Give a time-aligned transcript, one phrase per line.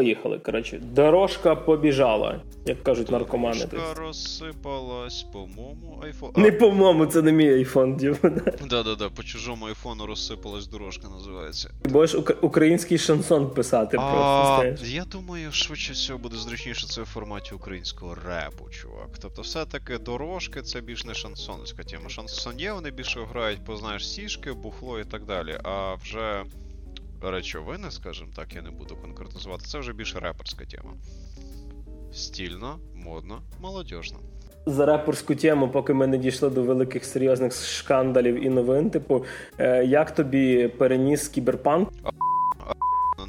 [0.00, 0.38] Поїхали.
[0.38, 3.66] Коротше, дорожка побіжала, як кажуть наркомани.
[3.66, 6.32] Дорожка розсипалась, по-моєму, айфон.
[6.36, 8.16] Не по-моєму, це не мій айфон, Діма.
[8.70, 11.70] Да-да-да, по чужому айфону розсипалась дорожка, називається.
[11.82, 14.54] Ти будеш ук- український шансон писати просто.
[14.56, 14.80] Знаєш.
[14.82, 19.08] я думаю, швидше всього буде зручніше це в форматі українського репу, чувак.
[19.22, 22.08] Тобто, все-таки дорожки це більш не шансонська тема.
[22.08, 25.58] Шансонє вони більше грають по знаєш сішки, бухло і так далі.
[25.64, 26.42] А вже
[27.22, 30.94] речовини, скажімо так, я не буду конкретизувати, це вже більше реперська тема.
[32.12, 34.18] Стільно, модно, молодіжно.
[34.66, 39.24] За реперську тему, поки ми не дійшли до великих серйозних шкандалів і новин, типу,
[39.58, 41.88] е, як тобі переніс кіберпанк?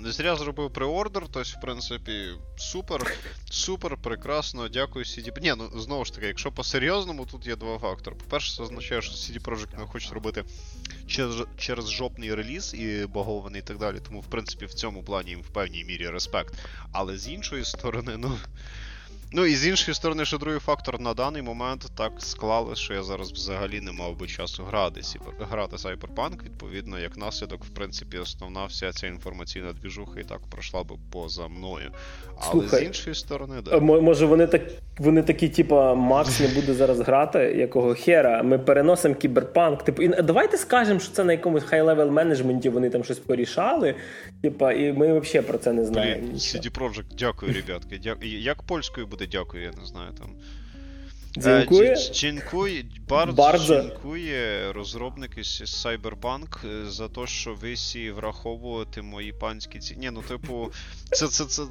[0.08, 3.18] Не зря зробив преордер, тось, в принципі, супер,
[3.50, 5.42] супер, прекрасно, дякую CD.
[5.42, 8.16] Ні, ну знову ж таки, якщо по-серйозному, тут є два фактори.
[8.16, 10.44] По-перше, це означає, що CD Projekt не хочуть робити
[11.08, 13.98] через, через жопний реліз і багований і так далі.
[14.08, 16.54] Тому, в принципі, в цьому плані їм в певній мірі респект.
[16.92, 18.38] Але з іншої сторони, ну.
[19.32, 23.04] Ну і з іншої сторони, ще другий фактор на даний момент так склали, що я
[23.04, 25.02] зараз взагалі не мав би часу грати,
[25.40, 26.44] грати в Cyberpunk.
[26.46, 31.48] Відповідно, як наслідок, в принципі, основна вся ця інформаційна двіжуха і так пройшла би поза
[31.48, 31.92] мною.
[32.38, 33.80] Але Слухай, з іншої сторони, да.
[33.80, 34.62] Може, вони так
[35.00, 38.44] вони такі, типа, Макс не буде зараз грати, якого хера.
[38.44, 39.84] Ми переносимо кіберпанк.
[39.84, 43.96] Типу, і давайте скажемо, що це на якомусь high-level менеджменті вони там щось порішали.
[44.42, 46.28] Типа, і ми взагалі про це не знаємо.
[46.28, 47.98] CD Projekt, дякую, ребятки.
[48.04, 48.16] Дя...
[48.24, 50.30] Як польською буде дякую, я не знаю там.
[51.38, 51.92] Дзінкує?
[51.92, 53.66] Е, Дзінкує, Bardzo.
[53.82, 59.96] дзінкує розробники з Cyberpunk е, за те, що ви всі враховуєте мої панські ці.
[59.96, 60.72] Ні, ну типу,
[61.12, 61.64] це це це.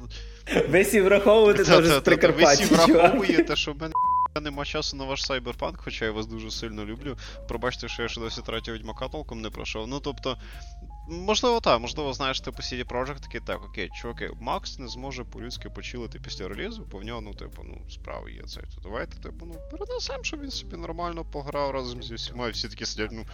[0.69, 2.63] Ви всі враховуєте Та- теж з та, Ви Прикарпаття.
[2.63, 3.93] всі враховуєте, що в мене
[4.41, 7.17] нема часу на ваш Cyberpunk, хоча я вас дуже сильно люблю.
[7.47, 9.87] Пробачте, що я ще досі третього відьмака толком не пройшов.
[9.87, 10.37] Ну тобто.
[11.09, 15.69] Можливо, так, можливо, знаєш, типу CD Projekt такий, так, окей, чуваки, Макс не зможе по-людськи
[15.69, 18.61] почилити після релізу, бо в нього, ну, типу, ну, справи є це.
[18.61, 22.67] То давайте, типу, ну, перенесемо, щоб він собі нормально пограв разом зі всіма, і всі
[22.69, 23.25] такі сидять, ну,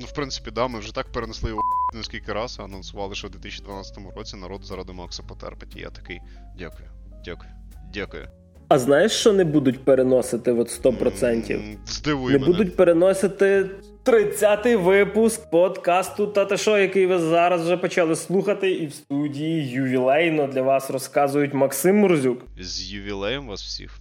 [0.00, 1.62] ну, в принципі, да, ми вже так перенесли його
[1.94, 5.76] нескільки разів, анонсували, що в 2012 році народ заради Макса потерпить.
[5.76, 6.20] І я такий,
[6.58, 6.88] дякую,
[7.24, 7.50] дякую,
[7.94, 8.28] дякую.
[8.68, 11.52] А знаєш, що не будуть переносити от 100%?
[11.54, 12.52] М, Здивуй Не мене.
[12.52, 13.70] будуть переносити
[14.06, 20.46] 30-й випуск подкасту Тата Шо, який ви зараз вже почали слухати, і в студії ювілейно
[20.46, 22.44] для вас розказують Максим Мурзюк.
[22.60, 23.98] З ювілеєм вас всіх.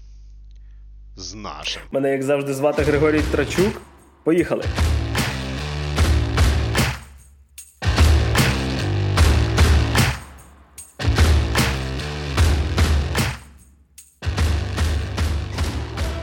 [1.16, 1.82] З нашим.
[1.92, 3.82] Мене, як завжди, звати Григорій Трачук.
[4.24, 4.64] Поїхали.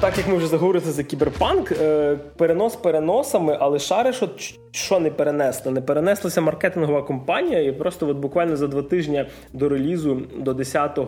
[0.02, 5.10] Так як ми вже заговорили за кіберпанк, е, перенос переносами, але шариш, от що не
[5.10, 5.72] перенесли?
[5.72, 10.98] Не перенеслася маркетингова компанія, і просто от буквально за два тижні до релізу, до 10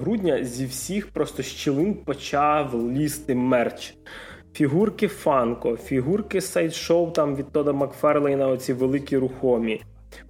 [0.00, 3.94] грудня, зі всіх просто щілин почав лізти мерч.
[4.52, 9.80] Фігурки Фанко, фігурки сайт-шоу там від Тода Макферлейна, оці великі рухомі.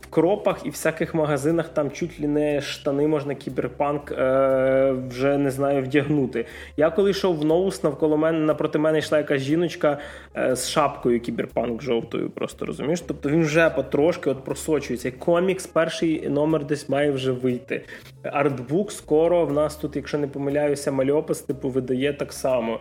[0.01, 5.51] В кропах і всяких магазинах там чуть ли не штани можна кіберпанк е, вже не
[5.51, 6.47] знаю вдягнути.
[6.77, 9.99] Я коли йшов в Ноус, навколо мене напроти мене йшла якась жіночка
[10.37, 13.01] е, з шапкою кіберпанк жовтою, просто розумієш?
[13.01, 15.11] Тобто він вже потрошки от просочується.
[15.11, 17.85] Комікс, перший номер десь має вже вийти.
[18.23, 22.81] Артбук скоро в нас тут, якщо не помиляюся, мальопис типу видає так само.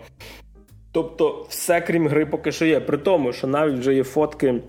[0.92, 2.80] Тобто, все крім гри поки що є.
[2.80, 4.62] При тому, що навіть вже є фотки.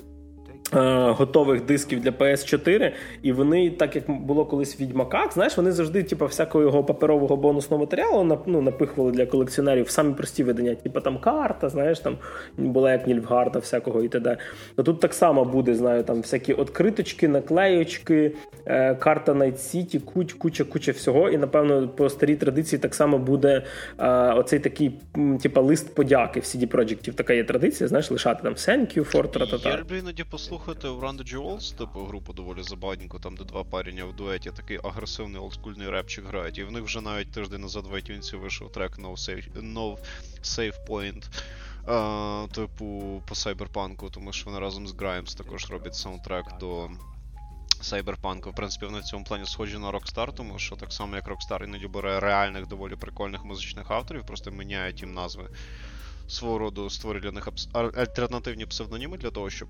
[0.74, 2.92] Е, Готових дисків для PS4,
[3.22, 7.36] і вони, так як було колись в відьмаках, знаєш, вони завжди, типу, всякого його паперового
[7.36, 12.16] бонусного матеріалу ну, напихували для колекціонерів самі прості видання, типу там карта, знаєш, там
[12.58, 14.36] була як Нільфгарда, всякого і т.д.
[14.76, 18.32] То тут так само буде, знаю, там всякі откриточки, наклеючки,
[18.66, 21.30] е, карта Night City, куч, куча, куча всього.
[21.30, 23.62] І напевно по старій традиції так само буде
[23.98, 24.92] е, оцей такий,
[25.42, 27.12] типу, лист подяки в CD Projekt.
[27.12, 29.04] Така є традиція, знаєш, лишати там thank you
[29.98, 34.50] іноді послухати в Run Jewels, типу групу доволі забавненьку, там де два парення в дуеті,
[34.50, 36.58] такий агресивний олдскульний репчик грають.
[36.58, 39.98] І в них вже навіть тиждень назад в iTunes вийшов трек No Save, no
[40.42, 41.24] Save Point.
[41.88, 46.90] е, типу, по Cyberpunk, тому що вони разом з Grimes також роблять саундтрек до
[47.82, 48.50] Cyberpunk.
[48.50, 51.64] В принципі, вони в цьому плані схожі на Rockstar, тому що так само як Rockstar
[51.64, 55.50] іноді бере реальних доволі прикольних музичних авторів, просто міняють їм назви
[56.28, 59.68] свого роду створює для них абс- альтернативні псевдоніми для того, щоб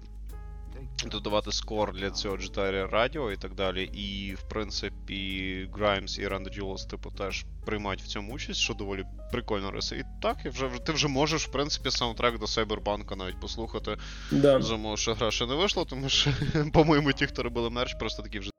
[1.07, 3.85] додавати скор для цього GTR радіо і так далі.
[3.85, 9.05] І, в принципі, Grimes і Randy Jules, типу, теж приймають в цьому участь, що доволі
[9.33, 9.97] прикольно риси.
[9.97, 13.97] І так, і вже, ти вже можеш, в принципі, саундтрек до Cyberpunk навіть послухати.
[14.31, 14.63] Да.
[14.63, 16.31] Замов, що гра ще не вийшла, тому що,
[16.73, 18.51] по-моєму, ті, хто робили мерч, просто такі вже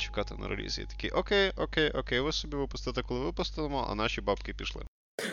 [0.00, 0.82] чекати на релізі.
[0.82, 4.82] І такі, окей, окей, окей, ви собі випустите, коли випустимо, а наші бабки пішли.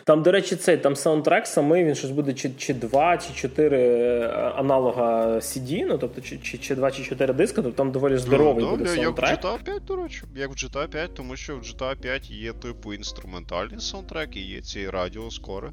[0.04, 3.80] Там, до речі, цей там саундтрек самий, він щось буде чи чи два, чи чотири
[3.80, 8.18] е, аналога CD, ну тобто чи чи, чи два, чи чотири диска, тобто там доволі
[8.18, 9.30] здоровий ну, буде саундтрек.
[9.30, 12.32] Як в GTA 5, до речі, як в GTA 5, тому що в GTA 5
[12.32, 15.72] є типу інструментальний саундтрек і є ці радіоскори.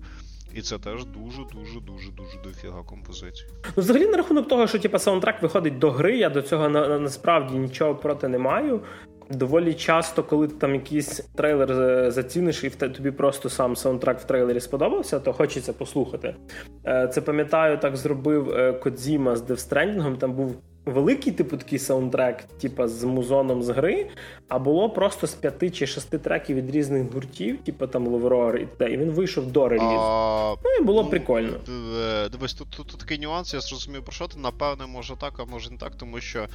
[0.54, 3.44] І це теж дуже-дуже дуже дуже дофіга композицій.
[3.64, 6.98] Ну, взагалі, на рахунок того, що типу, саундтрек виходить до гри, я до цього на,
[6.98, 8.80] насправді нічого проти не маю.
[9.30, 14.60] Доволі часто, коли ти там якийсь трейлер заціниш, і тобі просто сам саундтрек в трейлері
[14.60, 16.36] сподобався, то хочеться послухати.
[16.86, 22.44] Е, це пам'ятаю, так зробив е, Кодзіма з Stranding, Там був великий, типу, такий саундтрек,
[22.60, 24.06] типу, з музоном з гри,
[24.48, 28.66] а було просто з п'яти чи шести треків від різних гуртів, типу там Ловерор і
[28.66, 28.92] те.
[28.92, 30.58] І він вийшов до релізу.
[30.64, 31.56] Ну і було ну, прикольно.
[31.98, 34.38] Е, дивись, тут, тут такий нюанс, я зрозумів про що ти.
[34.38, 36.46] Напевне, може так, а може не так, тому що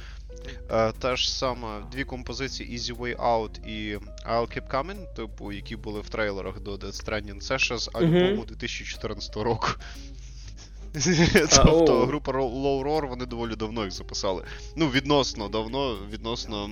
[0.70, 3.96] е, та ж саме дві композиції Easy Way Out і
[4.30, 8.42] I'll Keep Coming, типу, які були в трейлерах до Death Stranding, це ще з альбому
[8.42, 8.46] uh-huh.
[8.46, 9.68] 2014 року.
[11.64, 14.44] Тобто група Low Roar, вони доволі давно їх записали.
[14.76, 16.70] Ну, відносно давно, відносно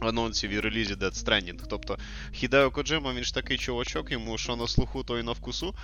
[0.00, 1.60] анонсів і релізі Death Stranding.
[1.68, 1.98] Тобто
[2.32, 5.74] Хідео Коджима, він ж такий чувачок, йому що на слуху, то і на вкусу.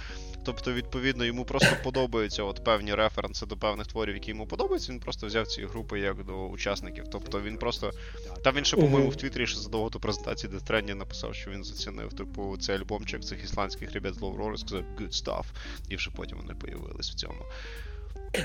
[0.44, 4.92] Тобто, відповідно, йому просто подобаються от певні референси до певних творів, які йому подобаються.
[4.92, 7.04] Він просто взяв ці групи як до учасників.
[7.12, 7.90] Тобто він просто.
[8.44, 11.64] Там він ще, по-моєму, в Твіттері ще задовго до презентації Death Stranding написав, що він
[11.64, 15.44] зацінив типу цей альбомчик цих ісландських ребят з і сказав good stuff.
[15.88, 17.44] І вже потім вони появились в цьому.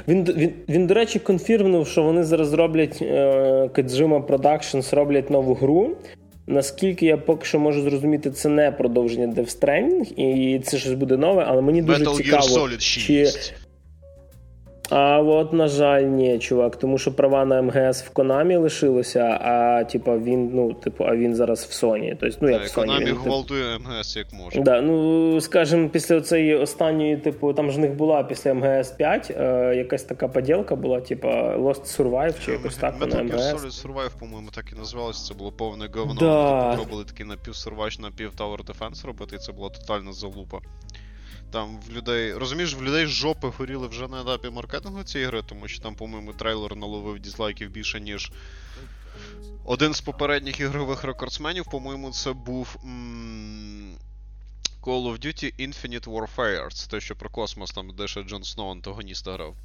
[0.07, 5.53] Він, він, він, до речі, конфірмнув, що вони зараз роблять е, Kojima Productions роблять нову
[5.53, 5.95] гру.
[6.47, 11.17] Наскільки я поки що можу зрозуміти, це не продовження Death Stranding, і це щось буде
[11.17, 12.47] нове, але мені дуже Metal цікаво.
[12.47, 13.07] Gear Solid 6.
[13.07, 13.27] чи
[14.89, 19.83] а от, на жаль, ні, чувак, тому що права на МГС в Конамі лишилося, а
[19.83, 22.17] типа він, ну, типу, а він зараз в Sony.
[22.19, 22.75] Тобто, ну, як в Sony.
[22.75, 24.61] Конамі він, гвалтує МГС як може.
[24.61, 29.31] Да, ну, скажімо, після цієї останньої, типу, там ж в них була після МГС 5
[29.37, 33.35] е, якась така поділка була, типа Lost Survive чи якось так на МГС.
[33.35, 35.27] Metal Solid Survive, по-моєму, так і називалося.
[35.27, 36.15] Це було повне говно.
[36.19, 36.63] Да.
[36.63, 40.59] Вони робили такий напів Survive, напів Tower Defense робити, і це була тотальна залупа.
[41.51, 42.33] Там в людей.
[42.33, 46.33] Розумієш, в людей жопи горіли вже на етапі маркетингу цієї гри, тому що там, по-моєму,
[46.33, 48.31] трейлер наловив дізлайків більше, ніж.
[49.65, 52.75] Один з попередніх ігрових рекордсменів, по-моєму, це був.
[52.83, 53.95] М-
[54.81, 56.73] Call of Duty Infinite Warfare.
[56.73, 59.55] Це те, що про космос, там, де ще Джон Сноу антагоніста грав.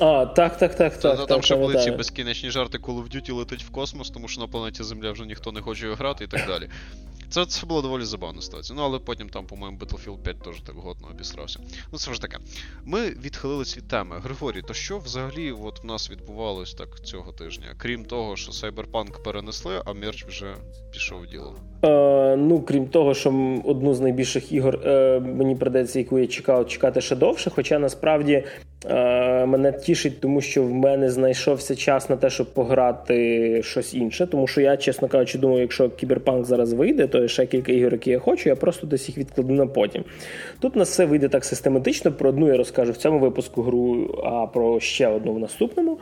[0.00, 0.98] А, так, так, так.
[0.98, 4.28] Та, так, Там ще були ці безкінечні жарти Call of Duty летить в космос, тому
[4.28, 6.68] що на планеті Земля вже ніхто не хоче грати і так далі.
[7.30, 8.76] Це це було доволі забавна ситуація.
[8.78, 11.58] Ну, але потім там, по-моєму, Battlefield 5 теж так годно обісрався.
[11.92, 12.38] Ну, це ж таке.
[12.84, 14.16] Ми відхилились від теми.
[14.24, 17.66] Григорій, то що взагалі от в нас відбувалось так цього тижня?
[17.76, 20.54] Крім того, що Cyberpunk перенесли, а мерч вже
[20.92, 21.54] пішов в діло.
[21.84, 26.68] Е, Ну, крім того, що одну з найбільших ігор е, мені придеться, яку я чекав,
[26.68, 27.50] чекати ще довше.
[27.50, 28.44] Хоча насправді
[29.46, 34.26] мене тішить, тому що в мене знайшовся час на те, щоб пограти щось інше.
[34.26, 38.10] Тому що я, чесно кажучи, думаю, якщо кіберпанк зараз вийде, то ще кілька ігор, які
[38.10, 40.04] я хочу, я просто десь їх відкладу на потім.
[40.60, 42.12] Тут на все вийде так систематично.
[42.12, 45.98] Про одну я розкажу в цьому випуску гру, а про ще одну в наступному.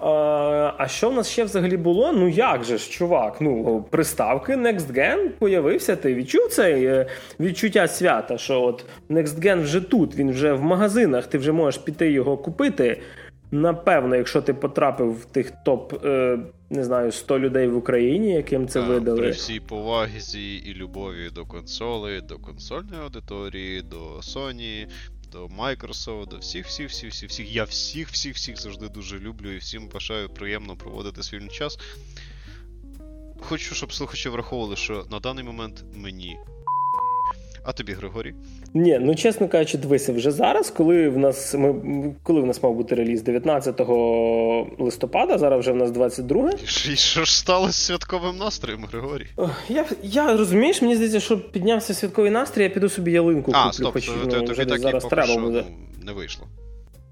[0.00, 2.12] А, а що в нас ще взагалі було?
[2.12, 3.36] Ну як же ж, чувак?
[3.40, 7.06] Ну, приставки Next Gen Gen появився, ти відчув це е,
[7.40, 11.80] відчуття свята, що от Next Gen вже тут, він вже в магазинах, ти вже можеш
[11.80, 13.02] піти його купити.
[13.50, 16.38] Напевно, якщо ти потрапив в тих топ, е,
[16.70, 19.18] не знаю, 100 людей в Україні, яким це а, видали.
[19.18, 24.88] При всій повазі і любові до консолей, до консольної аудиторії, до Sony,
[25.32, 27.54] до Microsoft, до всіх, всіх, всіх, всіх, всіх.
[27.54, 31.78] Я всіх, всіх, всіх завжди дуже люблю і всім бажаю приємно проводити свій час.
[33.40, 36.36] Хочу, щоб слухачі враховували, що на даний момент мені.
[37.68, 38.34] А тобі, Григорій?
[38.74, 41.74] Ні, ну чесно кажучи, дивися, вже зараз, коли в нас ми
[42.22, 43.80] коли в нас мав бути реліз 19
[44.78, 46.50] листопада, зараз вже в нас 22.
[46.92, 49.26] І що ж стало з святковим настроєм, Григорій?
[49.68, 53.72] Я я розумієш, мені здається, що піднявся святковий настрій, я піду собі ялинку а, куплю,
[53.72, 55.64] стоп, хоч ну, тобі так зараз треба буде.
[55.68, 56.46] Ну, не вийшло.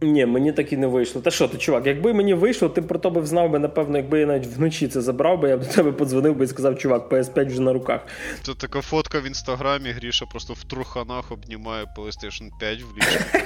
[0.04, 1.22] Ні, мені так і не вийшло.
[1.22, 4.20] Та що ти, чувак, якби мені вийшло, ти про то би знав би, напевно, якби
[4.20, 7.12] я навіть вночі це забрав, би я б до тебе подзвонив би і сказав, чувак,
[7.12, 8.00] PS5 вже на руках.
[8.44, 12.94] Тут така фотка в інстаграмі, Гріша просто в труханах обнімає PlayStation 5 в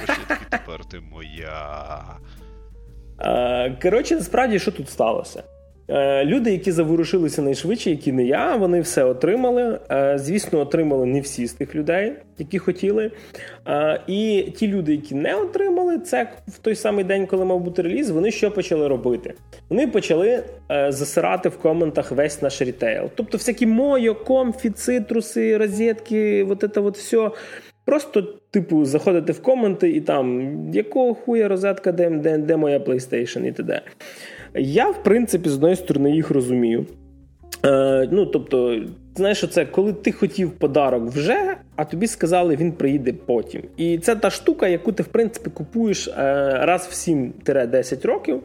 [0.07, 2.03] такий, тепер ти моя.
[3.81, 5.43] Коротше, насправді, що тут сталося?
[5.89, 9.79] Е, люди, які заворушилися найшвидше, які не я, вони все отримали.
[9.91, 13.11] Е, звісно, отримали не всі з тих людей, які хотіли.
[13.67, 17.81] Е, і ті люди, які не отримали, це в той самий день, коли мав бути
[17.81, 19.33] реліз, вони що почали робити?
[19.69, 20.43] Вони почали
[20.89, 23.09] засирати в коментах весь наш рітейл.
[23.15, 27.31] Тобто, всякі Мойо, Комфі, Цитруси, Розетки, вот це от все.
[27.85, 33.47] Просто, типу, заходити в коменти і там, якого хуя розетка, де де, де моя PlayStation
[33.47, 33.81] і т.д.
[34.55, 36.85] Я, в принципі, з одної сторони їх розумію.
[37.65, 38.81] Е, Ну, тобто,
[39.15, 43.61] знаєш, це коли ти хотів подарок вже, а тобі сказали, він приїде потім.
[43.77, 46.11] І це та штука, яку ти, в принципі, купуєш е,
[46.61, 48.41] раз в 7-10 років.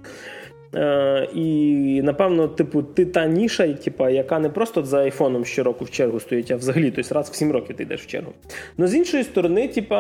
[0.74, 5.90] Е, І, напевно, типу, ти та ніша, типу, яка не просто за айфоном щороку в
[5.90, 8.32] чергу стоїть, а взагалі тобто раз в 7 років ти йдеш в чергу.
[8.78, 9.94] Ну, з іншої сторони, типу,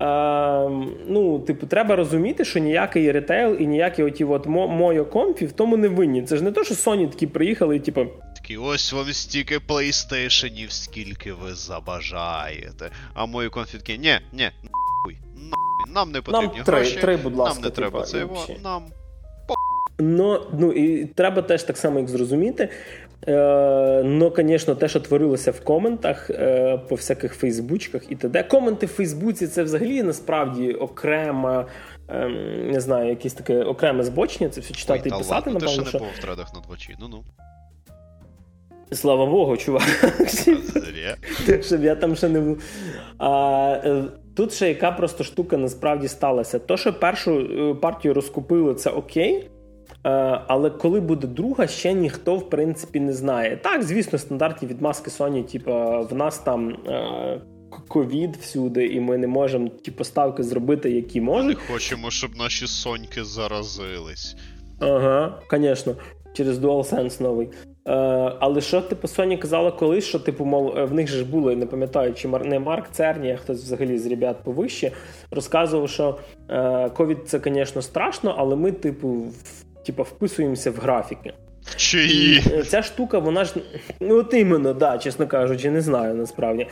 [0.00, 5.76] ну, типу, треба розуміти, що ніякий ретейл і ніякі оті от Мойо, Комфі в тому
[5.76, 6.22] не винні.
[6.22, 8.06] Це ж не то, що Sony такі приїхали і типу.
[8.36, 12.90] Такі, ось вам стільки плейстейшенів, скільки ви забажаєте.
[13.14, 16.92] А Мойо, Комфі такі, ні, ні, нахуй, нахуй, нам не потрібні нам гроші.
[16.92, 18.26] Три, три, будь ласка, нам не типу, треба це,
[18.64, 18.82] нам
[20.00, 22.68] Ну, ну і треба теж так само їх зрозуміти.
[23.26, 28.42] Е, Ну, звісно, те, що творилося в коментах е, по всяких фейсбучках і т.д.
[28.42, 31.66] Коменти в Фейсбуці це взагалі насправді окрема,
[32.08, 32.28] е,
[32.72, 35.34] не знаю, якесь таке окреме збочення, це все читати Ой, і писати.
[35.34, 37.24] Ладно, напевно, ти ще не був в тредах на двочі, ну-ну.
[38.92, 39.82] Слава Богу, чувак.
[41.62, 42.62] Щоб я там ще не був.
[43.18, 44.04] А, е,
[44.36, 46.58] Тут ще яка просто штука насправді сталася.
[46.58, 49.50] То, що першу е, партію розкупили, це окей.
[50.04, 53.56] Е, але коли буде друга, ще ніхто в принципі не знає.
[53.56, 55.72] Так, звісно, стандартні відмазки Sony, типу,
[56.10, 56.70] в нас там.
[56.70, 57.40] Е,
[57.88, 61.58] ковід всюди, і ми не можемо ті поставки зробити, які можуть.
[61.58, 64.36] Ми хочемо, щоб наші соньки заразились.
[64.80, 65.94] Ага, звісно,
[66.32, 67.48] через DualSense новий.
[67.88, 67.92] Е,
[68.40, 71.66] Але що, типу, Sony казала колись, що типу, мов, в них же ж було, не
[71.66, 74.92] пам'ятаю, чи не Марк Церні, а хтось взагалі з ребят повище,
[75.30, 76.18] розказував, що
[76.96, 79.26] ковід це, звісно, страшно, але ми, типу,
[79.88, 81.32] типа, вписуємося в графіки.
[81.76, 82.42] Чиї?
[82.58, 83.54] І Ця штука, вона ж
[84.00, 86.66] ну от іменно, да, чесно кажучи, не знаю насправді.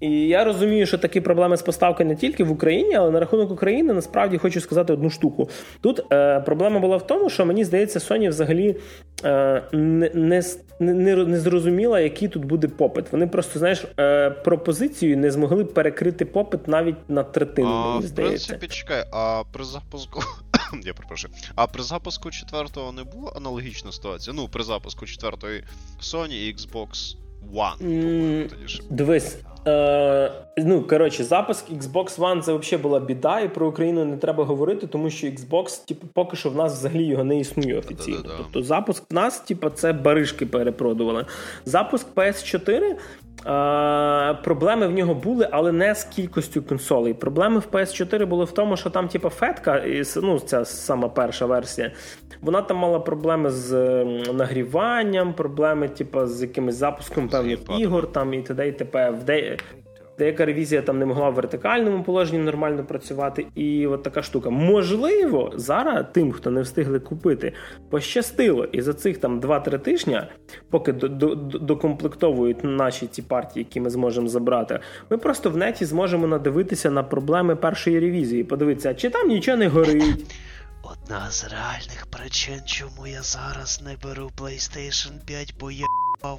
[0.00, 3.50] І я розумію, що такі проблеми з поставкою не тільки в Україні, але на рахунок
[3.50, 5.48] України насправді хочу сказати одну штуку.
[5.80, 8.76] Тут е, проблема була в тому, що мені здається, Sony взагалі
[9.24, 10.42] е, не не,
[10.80, 13.12] не, не зрозуміла, який тут буде попит.
[13.12, 17.68] Вони просто знаєш е, пропозицію не змогли перекрити попит навіть на третину.
[17.68, 18.44] А, мені здається.
[18.44, 20.20] В принципі, чекай, а при запуску.
[20.84, 21.34] Я перепрошую.
[21.54, 24.36] А при запуску четвертого не було аналогічна ситуація?
[24.36, 25.64] Ну, при запуску четвертої
[26.02, 27.16] Sony і Xbox
[27.54, 28.50] One.
[28.90, 29.36] Дивись.
[29.66, 34.44] Е, Ну, коротше, запуск Xbox One це взагалі була біда, і про Україну не треба
[34.44, 38.22] говорити, тому що Xbox, типу, поки що в нас взагалі його не існує офіційно.
[38.36, 41.26] Тобто запуск в нас, типу, це баришки перепродували.
[41.64, 42.96] Запуск PS4
[44.44, 47.14] Проблеми в нього були, але не з кількістю консолей.
[47.14, 49.82] Проблеми в PS4 були в тому, що там, типу, фетка,
[50.16, 51.92] ну, ця сама перша версія,
[52.42, 58.42] вона там мала проблеми з нагріванням, проблеми, типу, з якимось запуском певних ігор там і
[58.42, 58.68] т.д.
[58.68, 59.10] і т.п.
[60.20, 64.50] Деяка ревізія там не могла в вертикальному положенні нормально працювати, і от така штука.
[64.50, 67.52] Можливо, зараз тим, хто не встигли купити,
[67.90, 70.28] пощастило, і за цих там 2-3 тижня,
[70.70, 76.90] поки докомплектовують наші ці партії, які ми зможемо забрати, ми просто в неті зможемо надивитися
[76.90, 78.44] на проблеми першої ревізії.
[78.44, 80.26] Подивитися, чи там нічого не горить.
[80.82, 85.86] Одна з реальних причин, чому я зараз не беру PlayStation 5, бо я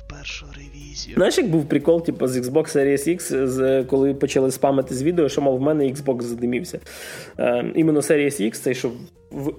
[0.09, 1.15] першу ревізію.
[1.15, 5.29] Знаєш, як був прикол, типу, з Xbox Series X, з, коли почали спамити з відео,
[5.29, 6.79] що мов в мене Xbox задимівся.
[7.39, 8.91] Е, іменно Series X, цей що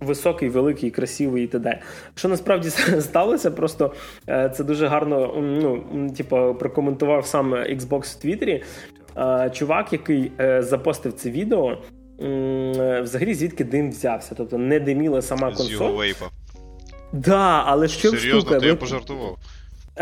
[0.00, 1.80] високий, великий, красивий і т.д.
[2.14, 3.94] Що насправді сталося, просто
[4.28, 8.62] е, це дуже гарно ну, типу, прокоментував сам Xbox в Твіттері.
[9.16, 11.78] Е, чувак, який е, запостив це відео.
[13.02, 15.64] Взагалі, звідки дим взявся, тобто не диміла сама консоль.
[15.64, 16.26] З його вейпа.
[17.12, 18.60] Да, але що Серйозно, штука?
[18.60, 19.38] Ти я пожартував.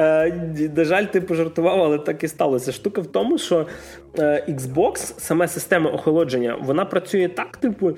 [0.00, 2.72] Е, на жаль, ти пожартував, але так і сталося.
[2.72, 3.66] Штука в тому, що
[4.18, 7.92] е, Xbox, саме система охолодження, вона працює так, типу,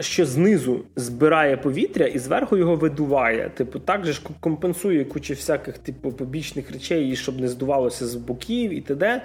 [0.00, 3.50] що знизу збирає повітря і зверху його видуває.
[3.54, 8.70] Типу, так же ж компенсує кучу всяких типу побічних речей, щоб не здувалося з боків
[8.70, 9.22] і т.д.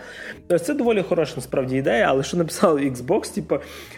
[0.59, 3.55] Це доволі хороша насправді ідея, але що написали Xbox, типу,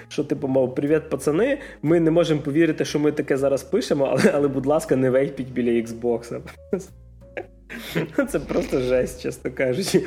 [0.08, 4.32] що типу, мов, привіт, пацани, ми не можемо повірити, що ми таке зараз пишемо, але,
[4.34, 6.40] але будь ласка, не вейпіть біля Xbox.
[8.30, 10.06] Це просто жесть, чесно кажучи.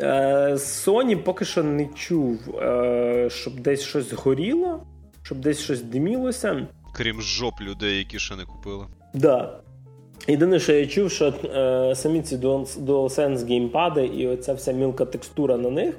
[0.00, 4.86] Е, Sony поки що не чув, е, щоб десь щось горіло,
[5.22, 6.66] щоб десь щось димілося.
[6.92, 8.86] Крім жоп людей, які ще не купили.
[9.14, 9.60] Да.
[10.28, 15.56] Єдине, що я чув, що е, самі ці DualSense геймпади і оця вся мілка текстура
[15.56, 15.98] на них,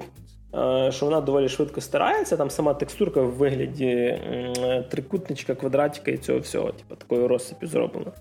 [0.54, 2.36] е, що вона доволі швидко стирається.
[2.36, 8.12] Там сама текстурка в вигляді е, трикутничка, квадратика і цього всього, типу, такої розсипі зроблена.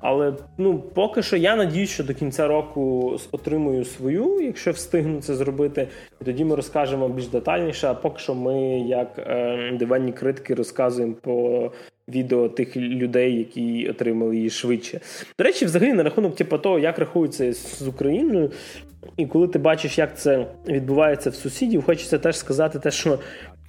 [0.00, 5.34] Але ну, поки що я надіюсь, що до кінця року отримую свою, якщо встигну це
[5.34, 5.88] зробити.
[6.20, 7.88] І тоді ми розкажемо більш детальніше.
[7.88, 11.70] А поки що ми, як е, диванні критики, розказуємо по
[12.08, 15.00] відео тих людей, які отримали її швидше.
[15.38, 18.50] До речі, взагалі на рахунок типу, того, як рахується з Україною.
[19.16, 23.18] І коли ти бачиш, як це відбувається в сусідів, хочеться теж сказати, те, що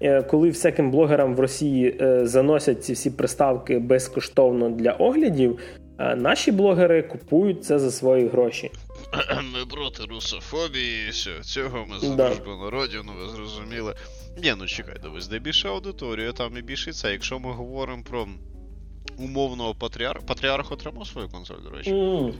[0.02, 5.60] е, коли всяким блогерам в Росії е, заносять ці всі приставки безкоштовно для оглядів,
[6.00, 8.72] наші блогери купують це за свої гроші.
[9.53, 12.29] Ми проти русофобії, все, цього ми за да.
[12.29, 13.96] дружбу народів, ну ви зрозуміли.
[14.44, 17.12] Ні, ну чекай, дивись, де більше аудиторія, там і більше це.
[17.12, 18.27] Якщо ми говоримо про
[19.18, 20.22] умовного патріарха.
[20.25, 21.94] Патріарх отримав свою консоль, до речі.
[21.94, 22.34] Mm.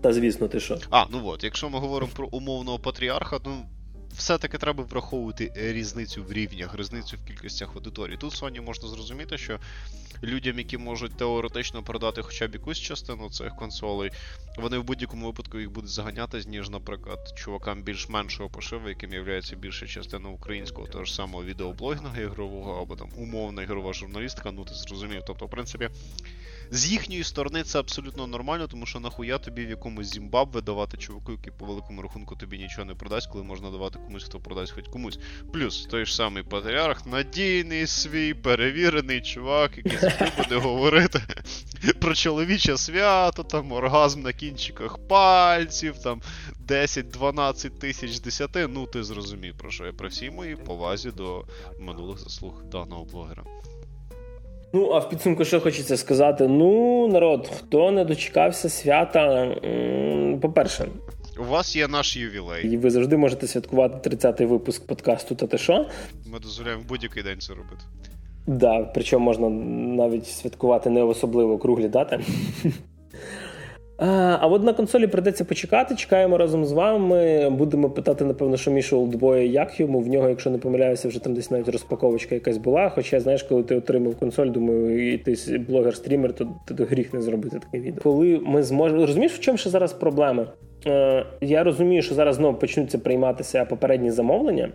[0.00, 0.78] Та звісно, ти що.
[0.90, 3.66] А, ну от, якщо ми говоримо про умовного патріарха, ну
[4.12, 8.16] все-таки треба враховувати різницю в рівнях, різницю в кількостях аудиторії.
[8.16, 9.58] Тут Sony можна зрозуміти, що
[10.22, 14.10] людям, які можуть теоретично продати хоча б якусь частину цих консолей,
[14.56, 19.40] вони в будь-якому випадку їх будуть заганяти, ніж, наприклад, чувакам більш меншого пошиву, яким є
[19.56, 24.74] більша частина українського того ж самого відеоблогінгу ігрового, або там умовна ігрова журналістика, ну ти
[24.74, 25.22] зрозумів.
[25.26, 25.88] Тобто, в принципі.
[26.72, 31.32] З їхньої сторони це абсолютно нормально, тому що нахуя тобі в якомусь Зімбабве давати чуваку,
[31.32, 34.84] який по великому рахунку тобі нічого не продасть, коли можна давати комусь, хто продасть хоч
[34.88, 35.18] комусь.
[35.52, 41.22] Плюс той ж самий патріарх, надійний свій, перевірений чувак, який завжди буде говорити
[42.00, 46.22] про чоловіче свято, там оргазм на кінчиках пальців, там
[46.68, 48.50] 10-12 тисяч 10.
[48.68, 51.44] Ну ти зрозумів, про що я при всій моїй повазі до
[51.80, 53.42] минулих заслуг даного блогера.
[54.72, 56.48] Ну, а в підсумку, що хочеться сказати?
[56.48, 59.54] Ну, народ, хто не дочекався свята,
[60.42, 60.88] по-перше,
[61.40, 62.66] у вас є наш ювілей.
[62.66, 65.86] І ви завжди можете святкувати 30-й випуск подкасту «Та те що?».
[66.26, 67.82] Ми дозволяємо в будь-який день це робити.
[68.02, 68.12] Так,
[68.46, 69.48] да, причому можна
[70.04, 72.20] навіть святкувати не особливо круглі дати.
[74.02, 75.94] А от на консолі придеться почекати.
[75.94, 77.50] Чекаємо разом з вами.
[77.50, 80.00] Будемо питати, напевно, що Мішу Олдбоя, як йому.
[80.00, 82.88] В нього, якщо не помиляюся, вже там десь навіть розпаковочка якась була.
[82.88, 85.32] Хоча, знаєш, коли ти отримав консоль, думаю, і ти
[85.68, 88.02] блогер-стрімер, то ти до гріх не зробити таке відео.
[88.02, 89.06] Коли ми зможемо.
[89.06, 90.46] Розумієш, в чому ще зараз проблема?
[90.86, 94.68] Е, Я розумію, що зараз знову почнуться прийматися попередні замовлення.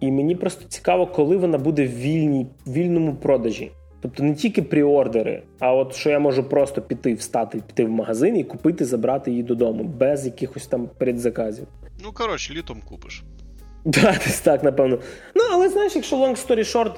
[0.00, 3.70] І мені просто цікаво, коли вона буде в вільній, вільному продажі.
[4.00, 8.36] Тобто не тільки пріордери, а от що я можу просто піти, встати, піти в магазин
[8.36, 11.66] і купити, забрати її додому, без якихось там передзаказів.
[12.04, 13.22] Ну, коротше, літом купиш.
[13.84, 14.98] Да, десь так, напевно.
[15.34, 16.92] Ну, але знаєш, якщо long story short,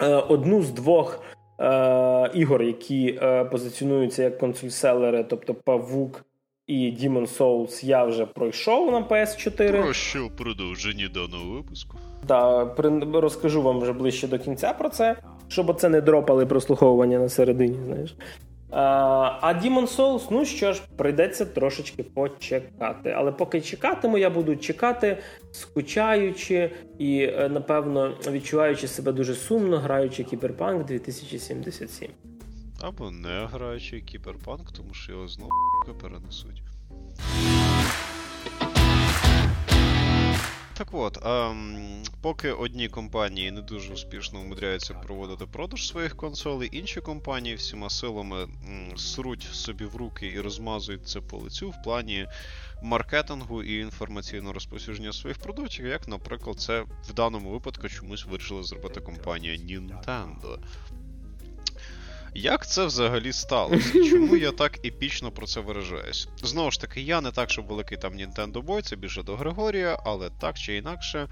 [0.00, 1.22] е, одну з двох
[1.60, 6.24] е, ігор, які е, позиціонуються як консоль-селери, тобто Павук
[6.66, 9.82] і Demon Souls, я вже пройшов на PS4.
[9.82, 11.96] Про що продовження даного випуску?
[12.26, 12.78] Так,
[13.14, 15.16] розкажу вам вже ближче до кінця про це
[15.48, 18.14] щоб оце не дропали прослуховування на середині, знаєш.
[18.70, 23.10] А Demon Souls, ну що ж, прийдеться трошечки почекати.
[23.10, 25.18] Але поки чекатиму, я буду чекати,
[25.52, 32.10] скучаючи і, е, напевно, відчуваючи себе дуже сумно, граючи Кіберпанк 2077.
[32.80, 35.50] Або не граючи Кіберпанк, тому що його знову
[36.02, 36.62] перенесуть.
[40.78, 47.00] Так от, ем, поки одні компанії не дуже успішно умудряються проводити продаж своїх консолей, інші
[47.00, 52.26] компанії всіма силами м, сруть собі в руки і розмазують це по лицю в плані
[52.82, 59.00] маркетингу і інформаційного розповсюдження своїх продуктів, як, наприклад, це в даному випадку чомусь вирішила зробити
[59.00, 60.58] компанія Nintendo.
[62.34, 63.92] Як це взагалі сталося?
[63.92, 66.28] Чому я так епічно про це виражаюсь?
[66.42, 69.98] Знову ж таки, я не так, що великий там Nintendo Boy, це більше до Григорія,
[70.04, 71.28] але так чи інакше,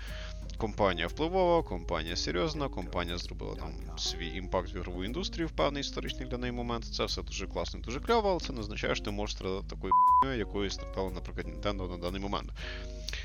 [0.58, 6.28] компанія впливова, компанія серйозна, компанія зробила там свій імпакт в ігрову індустрію в певний історичний
[6.28, 6.84] для неї момент.
[6.84, 9.66] Це все дуже класно і дуже кльово, але це не означає, що ти можеш страдати
[9.70, 12.50] такою х**ньою, якою страждала, наприклад, Nintendo на даний момент.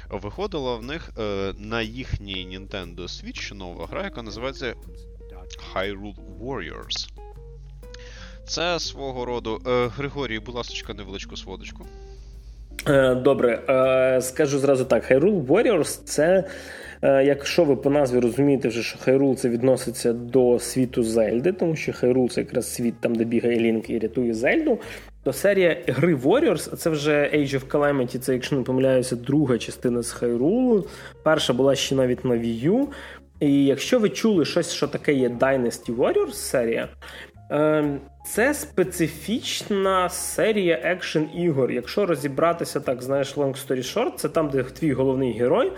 [0.10, 4.76] Виходила в них е, на їхній Nintendo Switch нова гра, яка називається
[5.74, 7.21] Hyrule Warriors.
[8.46, 9.62] Це свого роду.
[9.68, 11.86] Е, Григорій, будь ласка, невеличку сводочку.
[12.88, 16.44] Е, добре, е, скажу зразу так: Hyrule Warriors це.
[17.04, 21.94] Якщо ви по назві розумієте, вже, що Хайрул це відноситься до світу Зельди, тому що
[21.94, 24.80] Хайрул це якраз світ там, де бігає Лінк і рятує Зельду,
[25.24, 30.02] то серія гри Warriors, це вже Age of Calamity, це, якщо не помиляюся, друга частина
[30.02, 30.88] з Хайрулу.
[31.24, 32.88] Перша була ще навіть на Wii U.
[33.40, 36.90] І якщо ви чули щось, що таке є Dynasty Warriors серія,
[38.26, 41.72] це специфічна серія екшн ігор.
[41.72, 45.72] Якщо розібратися так, знаєш, long story short, це там, де твій головний герой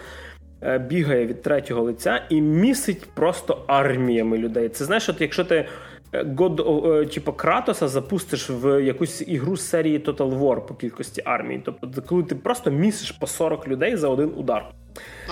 [0.61, 4.69] е, бігає від третього лиця і місить просто арміями людей.
[4.69, 5.65] Це знаєш, от якщо ти
[6.11, 11.21] е, God, е, типу, Кратоса запустиш в якусь ігру з серії Total War по кількості
[11.25, 11.61] армії.
[11.65, 14.65] Тобто, коли ти просто місиш по 40 людей за один удар.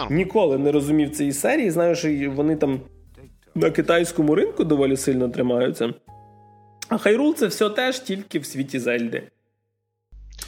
[0.09, 1.71] Ніколи не розумів цієї серії.
[1.71, 2.79] Знаю, що вони там
[3.55, 5.93] на китайському ринку доволі сильно тримаються.
[6.91, 9.31] А Хайрул це все теж тільки в світі Зельди.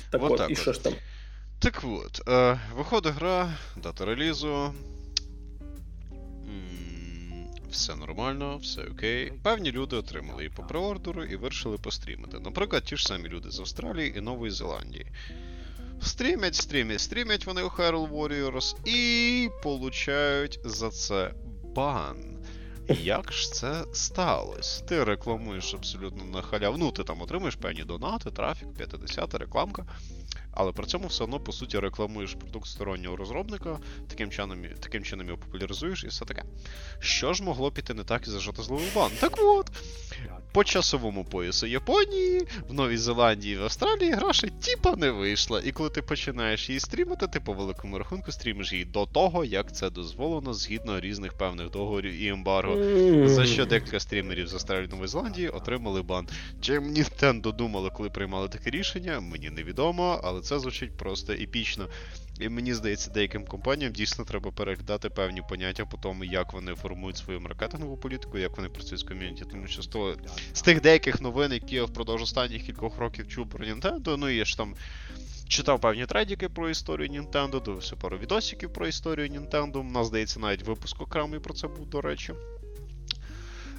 [0.10, 0.60] Так от, от так і от.
[0.60, 0.94] що ж там?
[1.60, 3.54] Так от, е, виходить гра,
[3.84, 4.74] дата релізу.
[7.72, 9.34] Все нормально, все окей.
[9.44, 12.40] Певні люди отримали і по преордеру, і вирішили пострімити.
[12.40, 15.06] Наприклад, ті ж самі люди з Австралії і Нової Зеландії.
[16.02, 21.34] Стрімять, стрімять, стрімять вони у Hyrule Warriors і получають за це
[21.76, 22.43] бан.
[22.90, 24.84] Як ж це сталося?
[24.84, 26.78] Ти рекламуєш абсолютно на халяву.
[26.78, 29.86] Ну, ти там отримуєш певні донати, трафік, 50 рекламка.
[30.52, 35.28] Але при цьому все одно, по суті, рекламуєш продукт стороннього розробника, таким чином таким чином
[35.28, 36.44] його популяризуєш і все таке.
[37.00, 39.12] Що ж могло піти не так і зажати жотозливий бан?
[39.20, 39.72] Так от,
[40.54, 45.62] по часовому поясу Японії, в Новій Зеландії в Австралії гра ще тіпа не вийшла.
[45.66, 49.76] І коли ти починаєш її стрімити, ти по великому рахунку стрімиш її до того, як
[49.76, 52.78] це дозволено згідно різних певних договорів і ембарго.
[53.28, 56.28] За що декілька стрімерів з Австралії Нової Зеландії отримали бан.
[56.62, 61.88] Чим Nintendo думали, коли приймали таке рішення, мені невідомо, але це звучить просто епічно.
[62.40, 67.18] І мені здається, деяким компаніям дійсно треба переглядати певні поняття по тому, як вони формують
[67.18, 69.46] свою маркетингову політику, як вони працюють з ком'юніті.
[69.52, 69.82] Тому що
[70.54, 74.46] з, тих деяких новин, які я впродовж останніх кількох років чув про Nintendo, ну я
[74.46, 74.76] ж там
[75.48, 79.78] читав певні тредіки про історію Nintendo, дивився пару відосиків про історію Nintendo.
[79.78, 82.34] У нас здається, навіть випуск окремий про це був, до речі.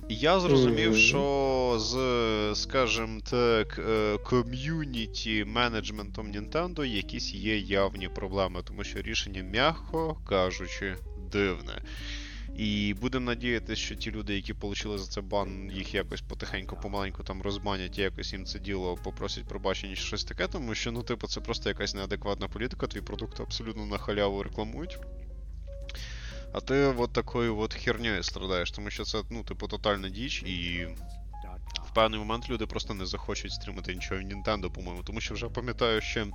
[0.09, 8.85] Я зрозумів, що з, скажімо так, е, ком'юніті менеджментом Nintendo якісь є явні проблеми, тому
[8.85, 10.97] що рішення, м'яко кажучи,
[11.33, 11.83] дивне.
[12.57, 17.23] І будемо надіятися, що ті люди, які отримали за це бан, їх якось потихеньку, помаленьку
[17.23, 21.03] там розбанять, і якось їм це діло попросять пробачення чи щось таке, тому що, ну,
[21.03, 24.99] типу, це просто якась неадекватна політика, твій продукт абсолютно на халяву рекламують.
[26.53, 30.87] А ти от такою от хернею страдаєш, тому що це, ну, типу, тотальна діч, і
[31.91, 35.49] в певний момент люди просто не захочуть стримати нічого в Nintendo, по-моєму, тому що вже
[35.49, 36.27] пам'ятаю, що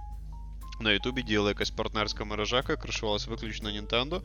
[0.81, 4.21] на Ютубі діяла якась партнерська мережа, яка кришувалася виключно Nintendo.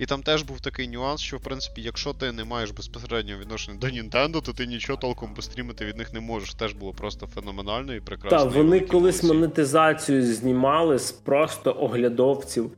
[0.00, 3.78] І там теж був такий нюанс, що в принципі, якщо ти не маєш безпосереднього відношення
[3.78, 6.54] до Nintendo, то ти нічого толком пострімити від них не можеш.
[6.54, 8.38] Теж було просто феноменально і прекрасно.
[8.38, 12.70] Так, вони колись монетизацію знімали з просто оглядовців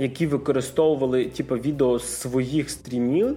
[0.00, 3.36] які використовували типу, відео з своїх стрімів.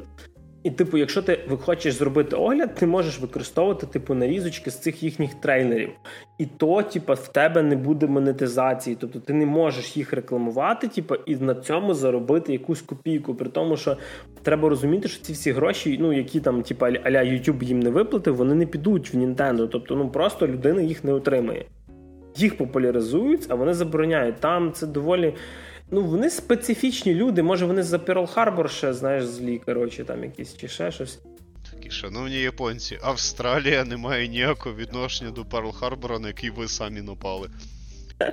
[0.63, 5.34] І, типу, якщо ти хочеш зробити огляд, ти можеш використовувати типу нарізочки з цих їхніх
[5.34, 5.89] трейлерів.
[6.38, 8.97] І то, типу, в тебе не буде монетизації.
[8.99, 13.36] Тобто ти не можеш їх рекламувати, типу, і на цьому заробити якусь копійку.
[13.36, 13.97] При тому, що
[14.43, 18.36] треба розуміти, що ці всі гроші, ну які там, типу, аля YouTube їм не виплатив,
[18.36, 19.67] вони не підуть в Nintendo.
[19.67, 21.65] Тобто, ну просто людина їх не отримає.
[22.36, 24.36] Їх популяризують, а вони забороняють.
[24.39, 25.34] Там це доволі.
[25.91, 30.57] Ну, вони специфічні люди, може вони за Перл Харбор ще, знаєш, злі, коротше, там якісь
[30.57, 31.19] чи ще щось.
[31.71, 37.01] Такі, шановні японці, Австралія не має ніякого відношення до Перл Харбора, на який ви самі
[37.01, 37.49] напали.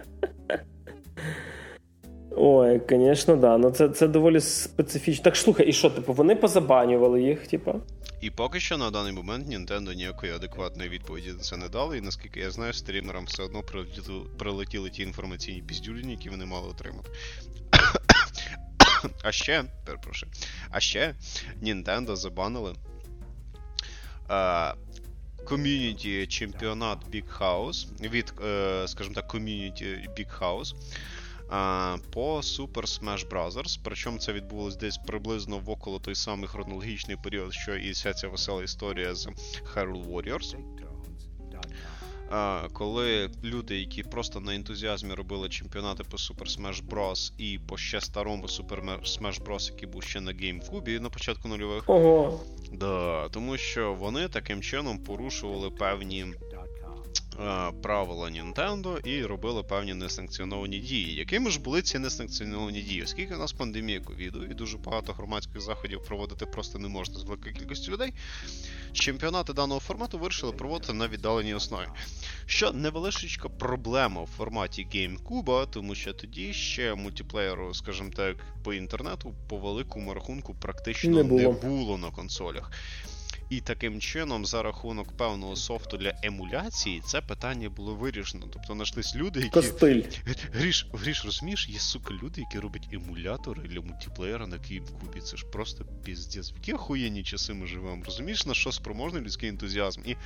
[2.36, 3.58] Ой, звісно, да.
[3.58, 5.24] Ну це це доволі специфічно.
[5.24, 7.80] Так слухай, і що, типу, вони позабанювали їх, типу?
[8.20, 12.00] І поки що на даний момент Nintendo ніякої адекватної відповіді на це не дали, і
[12.00, 13.62] наскільки я знаю, стрімерам все одно
[14.38, 17.10] прилетіли, ті інформаційні піздюліні, які вони мали отримати.
[19.22, 20.32] а ще, перепрошую,
[20.70, 21.14] а ще
[21.62, 22.74] Nintendo забанили
[25.44, 30.74] ком'юніті чемпіонат Big House від, е, скажімо так, ком'юніті Big House
[32.10, 33.80] по Super Smash Bros.
[33.84, 38.28] Причому це відбулось десь приблизно в около той самий хронологічний період, що і вся ця
[38.28, 39.28] весела історія з
[39.74, 40.56] Hyrule Warriors.
[42.72, 47.32] Коли люди, які просто на ентузіазмі робили чемпіонати по Super Smash Bros.
[47.38, 51.84] і по ще старому Super Smash Bros., який був ще на GameCube на початку нульових.
[51.86, 52.40] Ого.
[52.72, 56.26] Да, Тому що вони таким чином порушували певні
[57.82, 61.14] правила Nintendo і робили певні несанкціоновані дії.
[61.14, 63.02] Якими ж були ці несанкціоновані дії?
[63.02, 67.24] Оскільки у нас пандемія ковіду і дуже багато громадських заходів проводити просто не можна з
[67.24, 68.12] великою кількістю людей,
[68.92, 71.86] чемпіонати даного формату вирішили проводити на віддаленій основі.
[72.46, 79.34] Що невеличка проблема в форматі GameCube, тому що тоді ще мультиплеєру, скажімо так, по інтернету
[79.48, 82.72] по великому рахунку практично не було, не було на консолях.
[83.50, 88.46] І таким чином, за рахунок певного софту для емуляції, це питання було вирішено.
[88.52, 89.50] Тобто знайшлись люди, які.
[89.50, 90.02] Костиль.
[90.52, 95.20] Гріш, Гріш, розумієш, є сука люди, які роблять емулятори для мультиплеєра на GameCube.
[95.20, 96.52] Це ж просто піздець.
[96.52, 98.04] В які охуєнні часи ми живемо.
[98.04, 100.00] Розумієш, на що спроможний людський ентузіазм?
[100.04, 100.16] І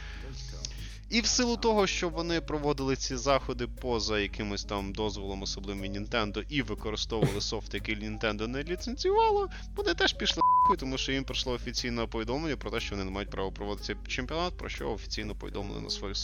[1.10, 6.44] і в силу того, що вони проводили ці заходи поза якимось там дозволом, особливо Nintendo,
[6.48, 11.52] і використовували софт, який Nintendo не ліцензіювало, вони теж пішли нахуй, тому що їм прийшло
[11.52, 15.34] офіційне повідомлення про те, що вони не мають права проводити цей чемпіонат, про що офіційно
[15.34, 16.16] повідомили на своїх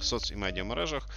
[0.00, 1.08] соц і медіа мережах.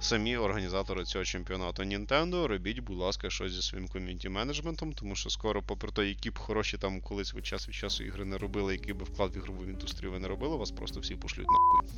[0.00, 5.30] Самі організатори цього чемпіонату Nintendo, робіть, будь ласка, щось зі своїм ком'юніті менеджментом, тому що
[5.30, 8.72] скоро, попри те, які б хороші там колись від час від часу ігри не робили,
[8.72, 11.90] який би вклад в ігрову індустрію ви не робили, вас просто всі пошлють нахуй.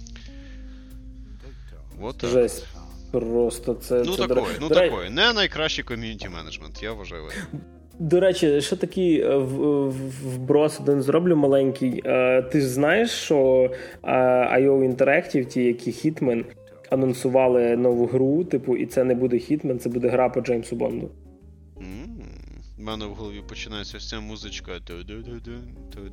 [1.99, 2.31] Вот так.
[2.31, 2.67] Жесть.
[3.11, 4.03] Просто це.
[4.07, 5.11] Ну це такої, ну такої.
[5.11, 7.23] Не найкращий ком'юніті менеджмент, я вважаю.
[7.99, 9.37] До речі, ще такий е,
[10.35, 12.03] вброс один зроблю маленький.
[12.05, 13.71] Е, ти ж знаєш, що
[14.05, 14.13] е,
[14.61, 16.45] IO Interactive, ті, які Hitman,
[16.91, 21.11] анонсували нову гру, типу, і це не буде Hitman, це буде гра по Джеймсу Бонду.
[22.87, 24.73] Мене в голові починається ось ця музичка.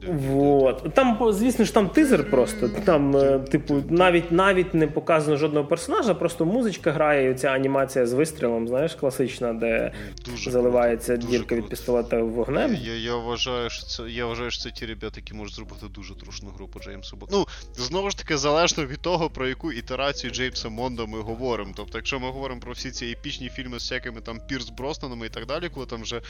[0.07, 0.93] Вот.
[0.93, 2.69] Там, звісно ж, там тизер просто.
[2.69, 8.05] Там, е, типу, навіть навіть не показано жодного персонажа, просто музичка грає, і ця анімація
[8.05, 9.91] з вистрілом, знаєш, класична, де
[10.25, 12.75] дуже заливається круто, дірка дуже від пістолета вогнем.
[12.75, 16.15] Я я, вважаю, що це я вважаю, що це ті ребята, які можуть зробити дуже
[16.15, 17.35] трушну групу Джеймсу Бонда.
[17.37, 21.73] Ну, знову ж таки, залежно від того, про яку ітерацію Джеймса Монда ми говоримо.
[21.75, 25.29] Тобто, якщо ми говоримо про всі ці епічні фільми з всякими там Пірс Броснанами і
[25.29, 26.21] так далі, коли там вже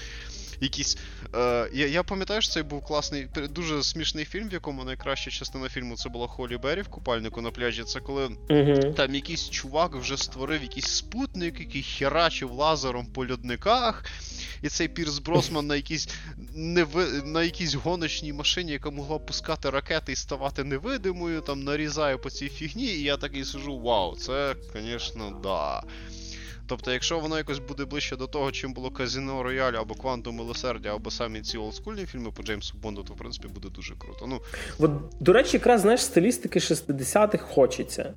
[0.62, 0.98] якісь.
[1.36, 5.70] Е, Я я пам'ятаю, що цей був класний, дуже смішний фільм, в якому найкраща частина
[5.70, 7.84] фільму це була Холі Беррі в купальнику на пляжі.
[7.84, 8.30] Це коли
[8.94, 14.06] там якийсь чувак вже створив якийсь спутник, який херачив лазером по льодниках.
[14.62, 16.10] І цей Пірс Бросман на якійсь
[16.56, 17.06] неви...
[17.26, 22.50] на якійсь гоночній машині, яка могла пускати ракети і ставати невидимою, там нарізає по цій
[22.50, 25.84] фігні, і я такий сижу: вау, це, звісно, да.
[26.74, 30.96] Тобто, якщо воно якось буде ближче до того, чим було Казіно Рояль або Квантум Милосердя,
[30.96, 34.28] або самі ці олдскульні фільми по Джеймсу Бонду, то в принципі буде дуже круто.
[34.28, 34.42] Ну,
[34.80, 38.14] От, До речі, якраз знаєш, стилістики 60-х хочеться.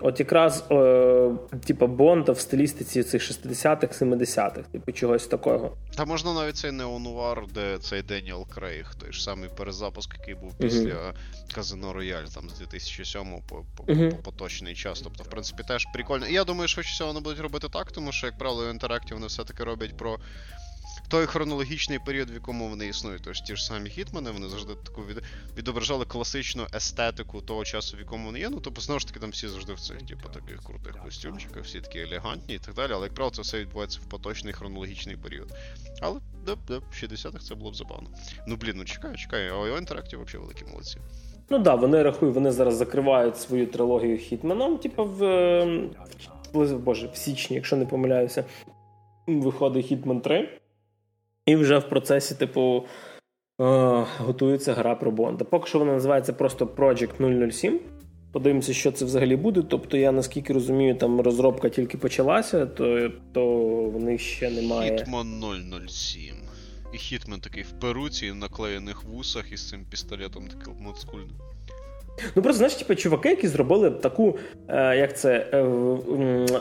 [0.00, 1.30] От якраз е,
[1.66, 5.76] типу, Бонда в стилістиці цих 60-х, 70-х, типу чогось такого.
[5.96, 10.54] Та можна навіть цей неонуар, де цей Деніел Крейг, той ж самий перезапуск, який був
[10.58, 11.54] після uh-huh.
[11.54, 15.00] Казино Рояль там з 2007 по, по, по поточний час.
[15.00, 16.26] Тобто, в принципі, теж прикольно.
[16.26, 19.26] І я думаю, що всього вони будуть робити так, тому що, як правило, інтерактів вони
[19.26, 20.18] все-таки роблять про
[21.08, 23.22] той хронологічний період, в якому вони існують.
[23.22, 25.22] Тож ті ж самі хітмани, вони завжди таку від...
[25.58, 28.50] відображали класичну естетику того часу, в якому вони є.
[28.50, 31.80] Ну, тобто, знову ж таки, там всі завжди в цих, типу, таких крутих костюмчиках, всі
[31.80, 32.92] такі елегантні і так далі.
[32.92, 35.52] Але, як правило, це все відбувається в поточний хронологічний період.
[36.00, 38.08] Але да, да, в 60-х це було б забавно.
[38.46, 40.98] Ну, блін, ну чекаю, чекаю, а Interactive взагалі великі молодці.
[41.50, 45.64] Ну да, вони рахують, вони зараз закривають свою трилогію Хітменом, типу, в,
[46.52, 48.44] в Боже, в січні, якщо не помиляюся,
[49.26, 50.60] виходить Хітмен 3.
[51.46, 52.84] І вже в процесі, типу,
[53.60, 53.64] е,
[54.18, 55.44] готується гра про Бонда.
[55.44, 57.80] Поки що вона називається просто Project 007.
[58.32, 59.62] Подивимося, що це взагалі буде.
[59.68, 63.46] Тобто, я наскільки розумію, там розробка тільки почалася, то то
[63.84, 64.98] в них ще немає.
[64.98, 65.44] Хітман
[65.88, 66.34] 007.
[66.94, 71.36] І Хітмен такий в перуці, і наклеєних вусах із цим пістолетом таким модскульним.
[72.34, 75.62] Ну просто знаєш, типу, чуваки, які зробили таку, е, як це, е,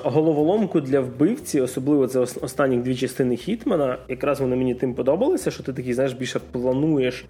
[0.04, 3.98] головоломку для вбивці, особливо це останні дві частини Хітмана.
[4.08, 7.26] Якраз вони мені тим подобалися, що ти такий, знаєш, більше плануєш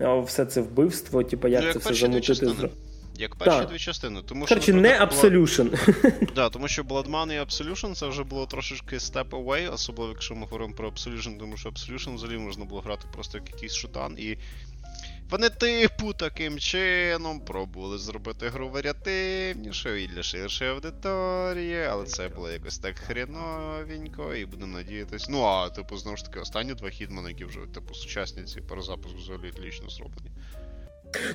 [0.00, 2.68] е, все це вбивство, типу, як, ну, як це все замутити.
[3.18, 3.68] Як перші так.
[3.68, 4.20] дві частини.
[4.26, 5.64] Тому Короче, що, не Absolution.
[5.64, 6.14] Була...
[6.34, 10.40] да, тому що Bloodman і Absolution це вже було трошечки step away, особливо якщо ми
[10.40, 14.38] говоримо про Absolution, тому що Absolution взагалі можна було грати просто як якийсь шутан, і
[15.30, 22.50] вони типу таким чином пробували зробити гру варіативнішою і для ширшої аудиторії, але це було
[22.50, 25.28] якось так хреновенько, і будемо надіятись.
[25.28, 29.16] Ну, а типу, знову ж таки, останні два хідмани, які вже типу сучасні ці перезапуск
[29.16, 30.30] взагалі лічно зроблені.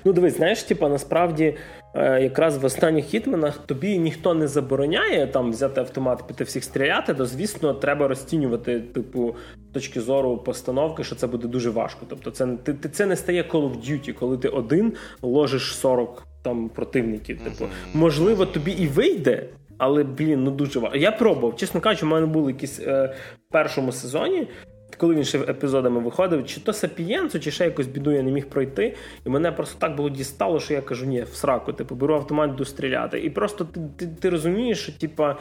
[0.06, 1.58] Ну, дивись, знаєш, типа, насправді,
[1.96, 7.14] е, якраз в останніх хітменах тобі ніхто не забороняє там взяти автомат, піти всіх стріляти,
[7.14, 9.36] то звісно, треба розцінювати, типу,
[9.74, 12.06] точки зору постановки, що це буде дуже важко.
[12.10, 16.28] Тобто, це ти, ти це не стає Call of Duty, коли ти один ложиш 40
[16.44, 17.40] там противників.
[17.44, 19.46] Типу, можливо, тобі і вийде.
[19.78, 20.98] Але блін, ну дуже важко.
[20.98, 21.56] Я пробував.
[21.56, 23.16] Чесно кажучи, у мене були якісь е,
[23.50, 24.48] в першому сезоні
[24.96, 28.50] коли він ще епізодами виходив, чи то Сапієнцу, чи ще якось біду я не міг
[28.50, 28.96] пройти.
[29.26, 32.56] І мене просто так було дістало, що я кажу, ні, в сраку, типу, беру автомат
[32.56, 33.20] до стріляти.
[33.20, 35.38] І просто ти ти, ти розумієш, що типа,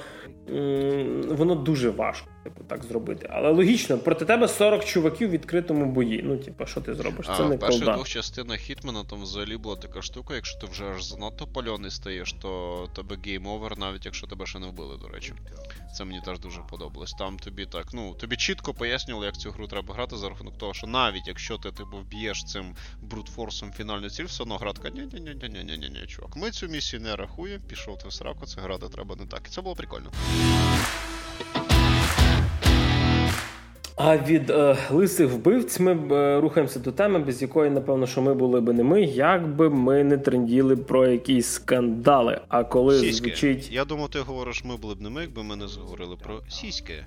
[1.28, 2.28] воно дуже важко.
[2.42, 3.26] Типу, так зробити.
[3.30, 6.22] Але логічно, проти тебе 40 чуваків в відкритому бої.
[6.24, 7.26] Ну, типу, що ти зробиш?
[7.26, 7.94] Це а, не в перших Call of Duty.
[7.94, 12.32] двох частинах Хітмена там взагалі була така штука, якщо ти вже аж занадто пальоний стаєш,
[12.32, 15.34] то тебе game over, навіть якщо тебе ще не вбили, до речі.
[15.96, 17.12] Це мені теж дуже подобалось.
[17.12, 20.74] Там тобі так, ну, тобі чітко пояснювали, як цю гру треба грати за рахунок того,
[20.74, 24.90] що навіть якщо ти типу вб'єш цим brute force-ом фінальну ціль, все одно гра така
[24.90, 26.36] ні ні ні ні ні ні ні ні чувак.
[26.36, 29.42] Ми цю місію не рахуємо, пішов ти в сраку, це грати треба не так.
[29.46, 30.10] І це було прикольно.
[34.02, 38.34] А від е, лисих вбивць ми е, рухаємося до теми, без якої, напевно, що ми
[38.34, 42.40] були би не ми, як би ми не тренділи про якісь скандали.
[42.48, 43.28] А коли Сіськи.
[43.28, 43.72] звучить.
[43.72, 47.04] Я думав, ти говориш, ми були б не ми, якби ми не заговорили про сіськи.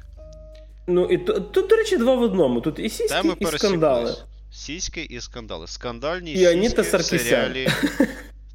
[0.88, 2.62] Ну і тут, тут, до речі, два в одному.
[2.62, 4.16] Тут і сіськи, Теми і скандали.
[4.52, 5.68] Сіськи і скандали.
[5.68, 7.68] Скандальні І сіськи в серіалі.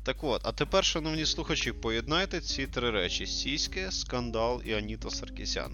[0.05, 5.73] Так от, а тепер, шановні слухачі, поєднайте ці три речі: сіськи, скандал і Аніта Саркісян.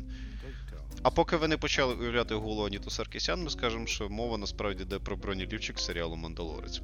[1.04, 4.98] А поки ви не почали уявляти голову Аніту Саркісян, ми скажемо, що мова насправді йде
[4.98, 6.80] про бронелівчик серіалу Мандалорець.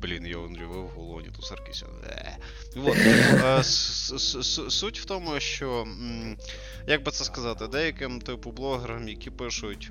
[0.00, 1.88] Блін, я уявив голову Аніту Саркісян.
[2.08, 2.36] Е.
[2.76, 2.96] Вот.
[2.96, 3.64] Е,
[4.70, 5.86] Суть в тому, що.
[6.86, 9.90] Як би це сказати, деяким типу блогерам, які пишуть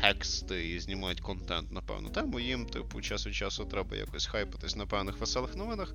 [0.00, 4.76] тексти і знімають контент на певну тему, їм, типу, час від часу треба якось хайпатись
[4.76, 5.94] на певних веселих новинах.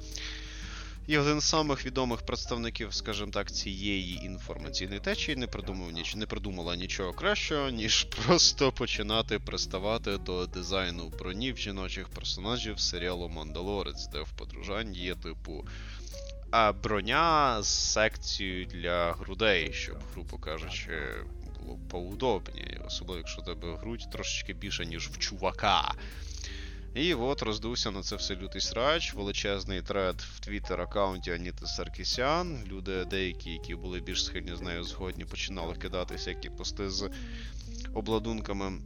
[1.07, 6.25] І один з самих відомих представників, скажімо так, цієї інформаційної течії не придумав ніч, не
[6.25, 14.21] придумала нічого кращого, ніж просто починати приставати до дизайну бронів жіночих персонажів серіалу Мандалорець, де
[14.21, 15.67] в подружанні є, типу,
[16.51, 20.91] а броня з секцією для грудей, щоб, грубо кажучи,
[21.59, 25.93] було поудобніше, особливо якщо тебе грудь трошечки більше, ніж в чувака.
[26.95, 32.63] І от роздувся на це все лютий срач, величезний тред в твіттер аккаунті Аніти Саркісян.
[32.67, 37.09] Люди, деякі, які були більш схильні з нею згодні, починали кидати всякі пости з
[37.93, 38.81] обладунками.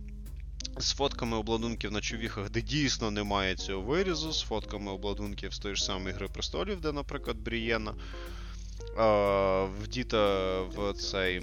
[0.78, 5.76] З фотками обладунків на човіхах, де дійсно немає цього вирізу, з фотками обладунків з тої
[5.76, 7.94] ж самої Гри престолів, де, наприклад, Брієна
[9.82, 11.42] вдіта в цей.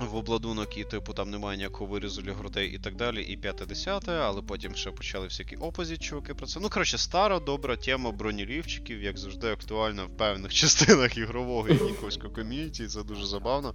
[0.00, 4.10] В обладунок, і, типу, там немає ніякого вирізу для грудей і так далі, і 5-10,
[4.10, 6.60] але потім ще почали всякі опозі чуваки про це.
[6.60, 12.34] Ну, коротше, стара, добра тема бронелівчиків, як завжди, актуальна в певних частинах ігрового і нікольського
[12.34, 13.74] ком'юніті, це дуже забавно.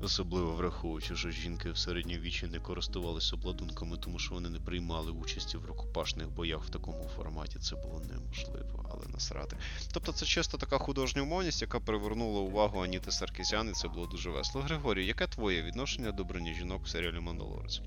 [0.00, 5.56] Особливо враховуючи, що жінки в середньовіччі не користувалися обладунками, тому що вони не приймали участі
[5.56, 7.58] в рукопашних боях в такому форматі.
[7.58, 9.56] Це було неможливо, але насрати.
[9.92, 14.30] Тобто це чисто така художня умовність, яка привернула увагу Аніти Саркізян, і це було дуже
[14.30, 14.64] весело.
[14.64, 17.80] Григорій, яке твоє відношення до броні жінок в серіалі Мандалорець?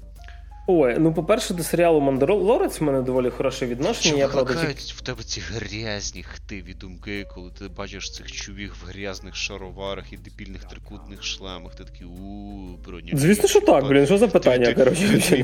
[0.71, 4.09] Ой, ну по-перше, до серіалу Мандалорець в мене доволі хороше відношення.
[4.13, 4.53] Що Я правда
[4.95, 10.17] в тебе ці грязні хтиві думки, коли ти бачиш цих чувіх в грязних шароварах і
[10.17, 13.11] дебільних трикутних шлемах, ти такий у броні.
[13.13, 15.43] Звісно, що так, блін, що за питання, коротше,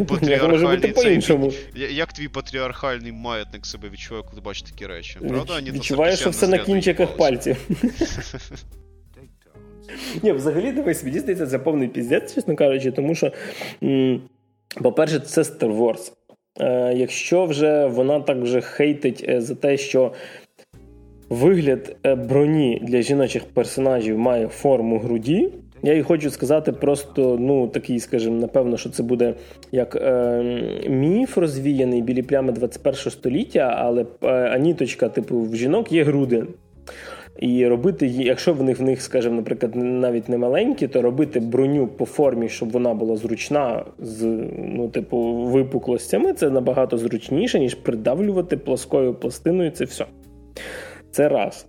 [0.50, 1.54] може бути по-іншому.
[1.92, 5.18] Як твій патріархальний маятник себе відчуває, коли бачить такі речі?
[5.20, 7.58] Правда, Відч- Аніта Відчуваю, що все на кінчиках пальців.
[10.24, 13.32] Ні, взагалі, дивись, мені здається, це повний піздець, чесно кажучи, тому що,
[13.84, 14.22] м,
[14.82, 16.12] по-перше, це Star Wars.
[16.60, 20.12] Е, якщо вже вона так вже хейтить е, за те, що
[21.30, 25.50] вигляд е, броні для жіночих персонажів має форму груді.
[25.84, 29.34] Я їй хочу сказати просто, ну, такий, скажімо, напевно, що це буде
[29.72, 30.44] як е,
[30.90, 36.46] міф розвіяний білі плями 21 століття, але е, Аніточка, типу, в жінок є груди.
[37.40, 41.40] І робити її, якщо в них в них, скажімо, наприклад, навіть не маленькі, то робити
[41.40, 44.24] броню по формі, щоб вона була зручна з
[44.58, 49.72] ну, типу, випуклостями, це набагато зручніше, ніж придавлювати плоскою пластиною.
[49.72, 50.06] Це все.
[51.12, 51.66] Це раз.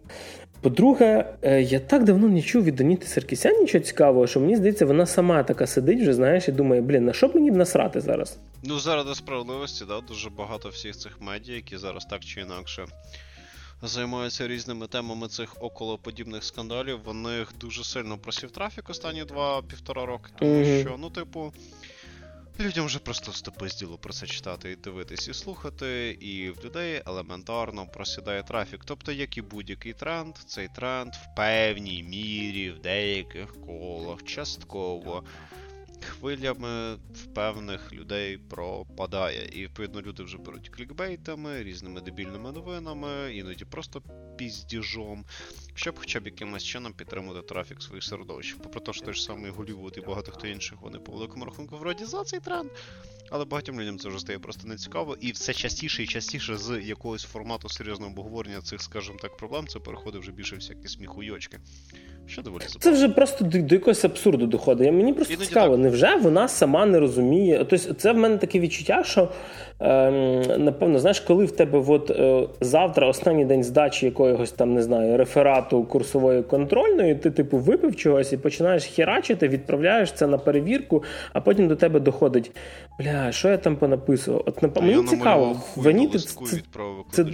[0.61, 4.87] По-друге, е, я так давно не чув від Аніти Саркісян нічого цікавого, що мені здається,
[4.87, 8.01] вона сама така сидить вже, знаєш, і думає, блін, на що б мені б насрати
[8.01, 8.39] зараз?
[8.63, 12.85] Ну, заради справедливості, да, дуже багато всіх цих медіа, які зараз так чи інакше
[13.83, 20.31] займаються різними темами цих околоподібних скандалів, в них дуже сильно просів трафік останні два-півтора роки,
[20.39, 20.81] тому Мгм.
[20.81, 21.53] що, ну, типу.
[22.61, 27.87] Людям вже просто стопизділо про це читати і дивитись і слухати, і в людей елементарно
[27.87, 28.81] просідає трафік.
[28.85, 35.25] Тобто, як і будь-який тренд, цей тренд в певній мірі, в деяких колах, частково
[36.05, 39.49] хвилями в певних людей пропадає.
[39.53, 44.03] І відповідно люди вже беруть клікбейтами, різними дебільними новинами, іноді просто
[44.39, 45.25] піздіжом,
[45.75, 48.57] щоб хоча б якимось чином підтримувати трафік своїх середовищ.
[48.63, 51.77] Попри те, що той ж самий Голлівуд і багато хто інших, вони по великому рахунку
[51.77, 52.71] вроді за цей тренд.
[53.31, 57.25] Але багатьом людям це вже стає просто нецікаво, і все частіше і частіше з якогось
[57.25, 61.61] формату серйозного обговорення цих, скажімо так, проблем, це переходить вже більше всякі сміхуйочки.
[62.27, 64.93] Що доволі Це вже просто до, до якогось абсурду доходить.
[64.93, 65.85] Мені просто Іноді цікаво, так.
[65.85, 67.59] невже вона сама не розуміє?
[67.59, 69.29] Тобто, це в мене таке відчуття, що
[69.81, 70.11] е,
[70.59, 75.17] напевно, знаєш, коли в тебе от, е, завтра останній день здачі якогось там не знаю
[75.17, 81.41] реферату курсової контрольної, ти типу випив чогось і починаєш херачити, відправляєш це на перевірку, а
[81.41, 82.51] потім до тебе доходить.
[82.99, 84.43] Бля, що я там понаписував?
[84.47, 86.63] От на мені цікаво, ваніти це,
[87.11, 87.25] це,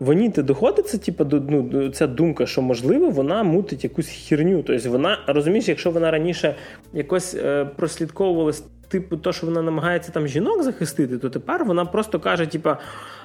[0.00, 4.62] Ваніти доходиться, типу, до ну, ця думка, що можливо вона мутить якусь херню.
[4.62, 6.54] Тобто вона розумієш, якщо вона раніше
[6.92, 12.20] якось е, прослідковувалась, типу, то, що вона намагається там жінок захистити, то тепер вона просто
[12.20, 12.70] каже: типу,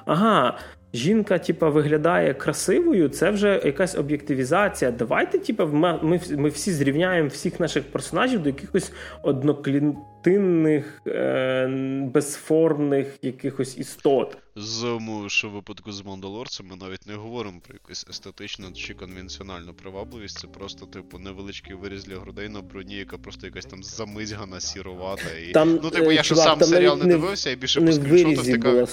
[0.04, 0.58] ага,
[0.94, 4.90] жінка, типу, виглядає красивою, це вже якась об'єктивізація.
[4.90, 11.66] Давайте, типу, ми, ми всі зрівняємо всіх наших персонажів до якихось одноклітинних, е,
[12.14, 14.36] безформних якихось істот.
[14.56, 19.74] З що в випадку з Мандалорцем ми навіть не говоримо про якусь естетичну чи конвенціональну
[19.74, 20.38] привабливість.
[20.38, 25.38] Це просто, типу, невеличкий виріз для грудей на броні, яка просто якась там замизгана, сіровата.
[25.48, 25.52] І...
[25.52, 28.86] Там, ну, типу, я е, що сам серіал не дивився, і більше по скріншотах така.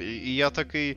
[0.00, 0.96] І, і я такий.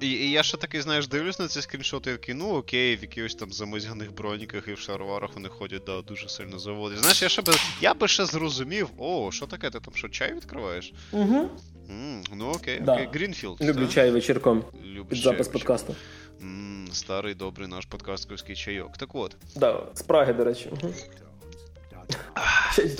[0.00, 3.34] І, і я ще такий, знаєш, дивлюсь на ці скріншоти, такий, ну окей, в якихось
[3.34, 6.98] там замизганих броніках і в шароварах вони ходять, да, дуже сильно заводять.
[6.98, 10.34] Знаєш, я ще би я би ще зрозумів, о, що таке, ти там що, чай
[10.34, 10.92] відкриваєш?
[11.12, 11.50] Угу.
[11.90, 12.94] Mm, ну окей, да.
[12.94, 13.60] окей, Грінфілд.
[13.60, 13.92] Люблю та?
[13.92, 14.64] чай вечірком.
[15.08, 15.94] Під запис подкасту.
[16.42, 18.96] М, Старий добрий наш подкастковський чайок.
[18.98, 19.36] Так от.
[19.56, 20.70] Да, з Праги, до речі.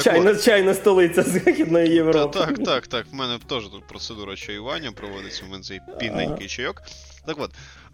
[0.02, 2.38] Чайна чайна столиця Західної Європи.
[2.38, 2.86] Так, так, так.
[2.86, 3.06] так.
[3.12, 6.82] В мене теж тут процедура чаювання проводиться, в мене цей пінненький чайок.
[7.26, 7.50] Так от.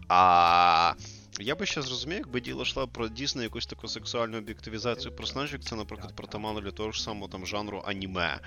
[0.09, 0.93] А.
[1.41, 5.77] Я би ще зрозумів, якби діло йшло про дійсно якусь таку сексуальну об'єктивізацію персонажів, це,
[5.77, 8.41] наприклад, притаманно для того ж самого там жанру аніме.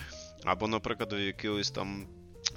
[0.43, 2.07] Або, наприклад, якогось там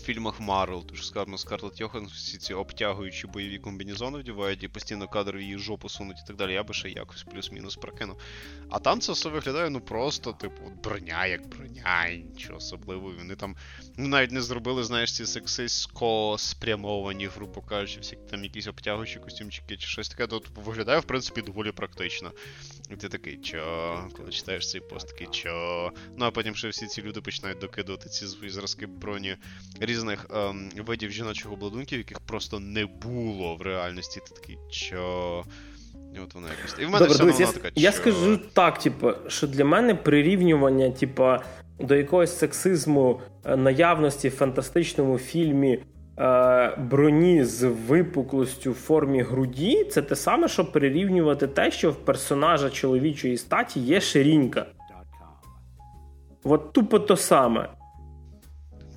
[0.01, 5.36] фільмах Марвел, тож скажімо, Скарлет Йоханссон ці ці обтягуючі бойові комбінезони вдівають і постійно кадр
[5.36, 6.53] її жопу сунуть і так далі.
[6.53, 8.16] Я би ще якось плюс-мінус прокинув.
[8.70, 13.14] А там це все виглядає, ну просто, типу, броня як броня, і нічого особливого.
[13.18, 13.57] Вони там
[13.97, 19.76] ну, навіть не зробили, знаєш, ці сексистсько спрямовані, грубо кажучи, всякі там якісь обтягуючі костюмчики
[19.76, 22.32] чи щось таке, то виглядає, в принципі, доволі практично.
[22.90, 25.90] І ти такий, чо, коли читаєш цей пост, такий, чо.
[26.16, 29.36] Ну а потім ще всі ці люди починають докидувати ці свої зразки броні
[29.80, 34.20] різних ем, видів жіночого обладунків, яких просто не було в реальності.
[34.20, 35.45] Ти такий, чо.
[36.16, 36.76] І от вона якось.
[36.80, 40.90] І в мене Добре, вся вона така, Я скажу так, типу, що для мене прирівнювання,
[40.90, 41.36] типу,
[41.81, 45.79] до якогось сексизму е, наявності в фантастичному фільмі.
[46.18, 51.97] Е, броні з випуклостю в формі груді це те саме, що прирівнювати те, що в
[51.97, 54.66] персонажа чоловічої статі є ширінька.
[56.45, 57.68] От тупо то саме.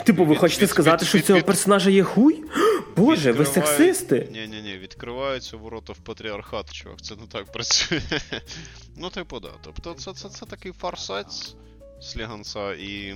[0.03, 2.43] Типу, ви від, хочете від, сказати, від, що в цього персонажа є хуй?
[2.97, 4.27] Боже, ви сексисти?
[4.31, 8.01] Ні, ні, ні, відкриваються ворота в патріархат, чувак, це не так працює.
[8.97, 9.49] ну, типу, да.
[9.63, 11.55] Тобто, це це, це такий фарсець
[12.01, 13.15] сліганца і.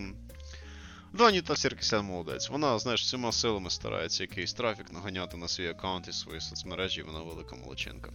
[1.14, 2.50] Ну, Аніта Сіркісян молодець.
[2.50, 7.04] Вона, знаєш, всіма силами старається якийсь трафік наганяти на свій аккаунт і свої соцмережі, і
[7.04, 8.12] вона велика молодчинка.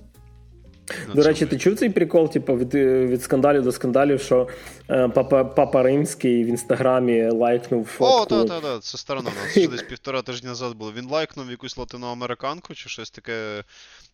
[1.15, 2.75] До речі, ти чув цей прикол, типу, від
[3.11, 4.49] від скандалів до скандалів, що
[4.91, 8.35] е, папа Папа Римський в інстаграмі лайкнув фотку.
[8.35, 9.31] О, так, так, так, це сторона.
[9.55, 10.93] Це десь півтора тижня назад було.
[10.93, 13.65] Він лайкнув якусь латиноамериканку чи щось таке,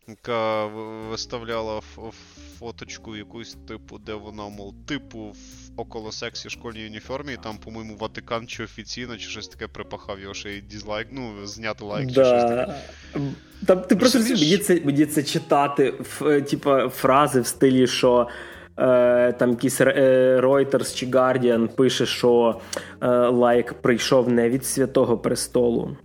[0.09, 0.67] яка
[1.11, 1.81] виставляла
[2.59, 5.37] фоточку якусь, типу, де вона, мов, типу, в
[5.81, 10.35] около сексі школьній уніформі, і там, по-моєму, Ватикан чи офіційно, чи щось таке припахав його
[10.35, 12.13] ще й дізлайк, ну, зняти лайк, да.
[12.13, 12.75] чи щось таке.
[13.67, 18.29] Там ти просто мені це мені це читати, в, типа, фрази в стилі, що.
[18.79, 22.61] Е, там якийсь е, Reuters чи Guardian пише, що
[23.31, 25.97] лайк прийшов не від святого престолу.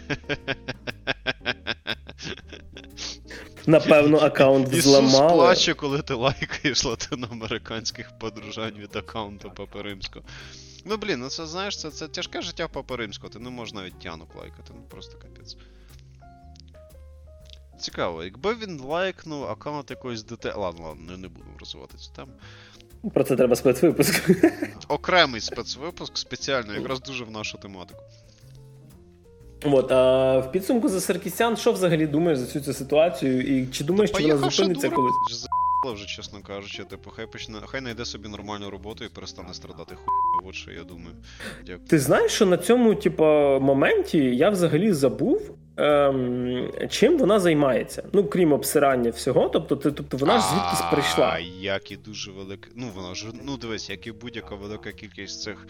[3.66, 5.08] Напевно, аккаунт взламали.
[5.08, 10.24] Ісус плаче, коли ти лайкаєш латиноамериканських подружань від аккаунту Папи Римського.
[10.84, 13.98] Ну, блін, ну це знаєш, це це тяжке життя Папи Римського, ти не можеш навіть
[13.98, 15.56] тянок лайкати, ну просто капець.
[17.80, 20.44] Цікаво, якби він лайкнув аккаунт якоїсь ДТ.
[20.44, 22.32] Ладно, ладно, не будемо розвивати цю тему.
[23.14, 24.30] Про це треба спецвипуск.
[24.88, 28.02] Окремий спецвипуск спеціально, якраз дуже в нашу тематику.
[29.64, 33.40] От, а в підсумку за Саркісян, що взагалі думаєш за цю цю ситуацію?
[33.40, 35.46] І чи думаєш, що вона зупиниться колись?
[35.94, 40.48] Вже, чесно кажучи, типу, хай почне, хай знайде собі нормальну роботу і перестане страдати хуй.
[40.48, 41.16] От що я думаю.
[41.66, 41.88] Дякую.
[41.88, 43.24] Ти знаєш, що на цьому, типу,
[43.60, 48.02] моменті я взагалі забув, ем, чим вона займається.
[48.12, 51.30] Ну, крім обсирання всього, тобто ти, тобто вона ж звідкись прийшла.
[51.32, 52.68] А як і дуже велика.
[52.76, 55.66] Ну, вона ж, ну дивись, як і будь-яка велика кількість цих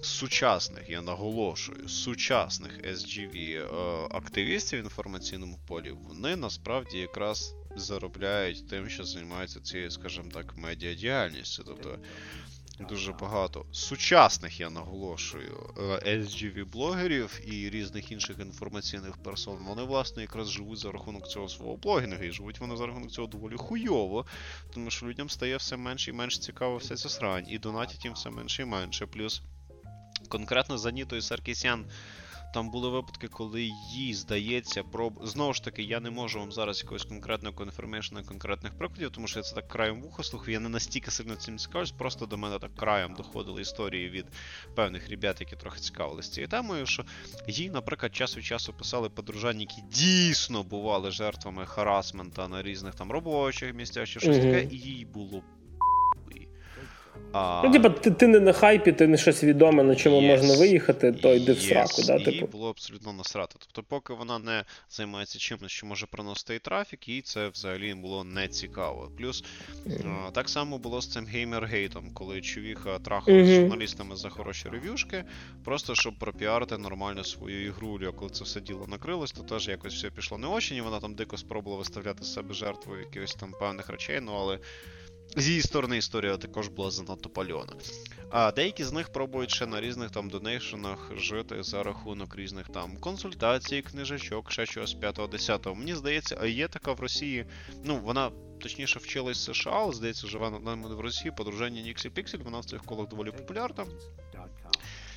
[0.00, 3.64] сучасних, я наголошую, сучасних SGV е,
[4.10, 11.64] активістів в інформаційному полі, вони насправді якраз заробляють тим, що займаються цією, скажімо так, медіадіяльністю.
[11.66, 11.98] Тобто
[12.88, 19.58] дуже багато сучасних, я наголошую, е, SGV-блогерів і різних інших інформаційних персон.
[19.68, 23.28] Вони, власне, якраз живуть за рахунок цього свого блогінгу, і живуть вони за рахунок цього
[23.28, 24.26] доволі хуйово,
[24.74, 28.14] тому що людям стає все менше і менше цікаво вся ця срань, і донатять їм
[28.14, 29.06] все менше і менше.
[29.06, 29.42] Плюс
[30.32, 31.84] конкретно за Нітою Саркісян.
[32.54, 35.26] Там були випадки, коли їй здається, проб...
[35.26, 39.38] знову ж таки, я не можу вам зараз якогось конкретного конфірмейшна конкретних прикладів, тому що
[39.38, 42.58] я це так краєм вуха слухаю, я не настільки сильно цим цікавлюсь, просто до мене
[42.58, 44.26] так краєм доходили історії від
[44.74, 47.04] певних ребят, які трохи цікавилися цією темою, що
[47.48, 53.12] їй, наприклад, час від часу писали подружання, які дійсно бували жертвами харасмента на різних там
[53.12, 55.42] робочих місцях чи щось таке, і їй було
[57.32, 57.62] а...
[57.64, 60.26] Ну, типа, ти ти не на хайпі, ти не щось відоме, на чому yes.
[60.26, 61.56] можна виїхати, то йди yes.
[61.56, 62.02] в сраку.
[62.06, 62.30] Да, типу.
[62.30, 63.56] Їй було абсолютно насрати.
[63.58, 68.48] Тобто, поки вона не займається чимось, що може приносити трафік, їй це взагалі було не
[68.48, 69.10] цікаво.
[69.18, 69.44] Плюс
[69.86, 70.28] mm-hmm.
[70.28, 73.46] а, так само було з цим геймергейтом, коли чувіха трахав mm-hmm.
[73.46, 75.24] з журналістами за хороші рев'юшки,
[75.64, 77.98] просто щоб пропіарити нормально свою ігру.
[78.16, 81.14] Коли це все діло накрилось, то теж якось все пішло не очень, і вона там
[81.14, 84.58] дико спробувала виставляти з себе жертвою якихось там певних речей, ну але.
[85.36, 87.72] З її сторони історія також була занадто пальона.
[88.30, 92.96] А деякі з них пробують ще на різних там донейшенах жити за рахунок різних там
[92.96, 95.74] консультацій, книжечок, ще чогось 5-10.
[95.74, 97.46] Мені здається, а є така в Росії.
[97.84, 98.30] Ну, вона
[98.60, 102.84] точніше вчилась в США, але здається, живе в Росії подруження Ніксі Піксель, вона в цих
[102.84, 103.86] колах доволі популярна.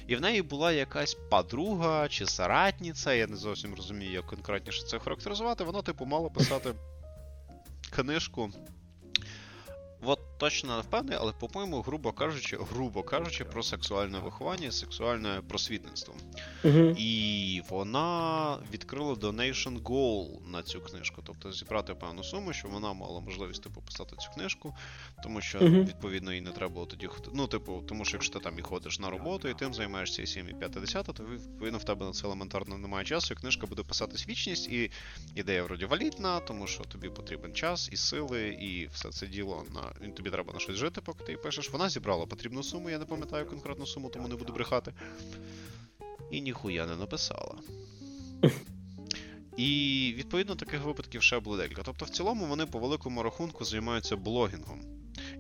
[0.07, 4.99] І в неї була якась подруга чи соратниця, я не зовсім розумію, як конкретніше це
[4.99, 5.63] характеризувати.
[5.63, 6.73] Вона, типу, мала писати
[7.89, 8.51] книжку
[10.05, 16.15] От точно не впевнений, але, по-моєму, грубо кажучи, грубо кажучи, про сексуальне виховання, сексуальне просвітництво.
[16.63, 22.93] uh І вона відкрила Donation Goal на цю книжку, тобто зібрати певну суму, щоб вона
[22.93, 24.75] мала можливість типу, писати цю книжку,
[25.23, 28.39] тому що uh відповідно їй не треба було тоді Ну, типу, тому що якщо ти
[28.39, 31.77] там і ходиш на роботу, і тим займаєшся і 7, і 5, 10, то відповідно
[31.77, 34.91] в тебе на це елементарно немає часу, і книжка буде писатись вічність, і
[35.35, 39.94] ідея вроді валідна, тому що тобі потрібен час і сили, і все це діло на
[40.15, 41.71] тобі треба на щось жити, поки ти пишеш.
[41.71, 44.93] Вона зібрала потрібну суму, я не пам'ятаю конкретну суму, тому не буду брехати.
[46.31, 47.55] І ніхуя не написала.
[49.57, 51.81] І відповідно таких випадків ще було декілька.
[51.83, 54.95] Тобто, в цілому вони по великому рахунку займаються блогінгом.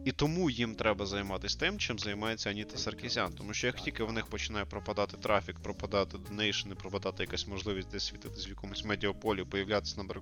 [0.05, 3.33] І тому їм треба займатися тим, чим займається Аніта Саркізян.
[3.33, 8.05] Тому що як тільки в них починає пропадати трафік, пропадати донейшни, пропадати якась можливість десь
[8.05, 10.15] світитись в якомусь медіаполі, появлятися на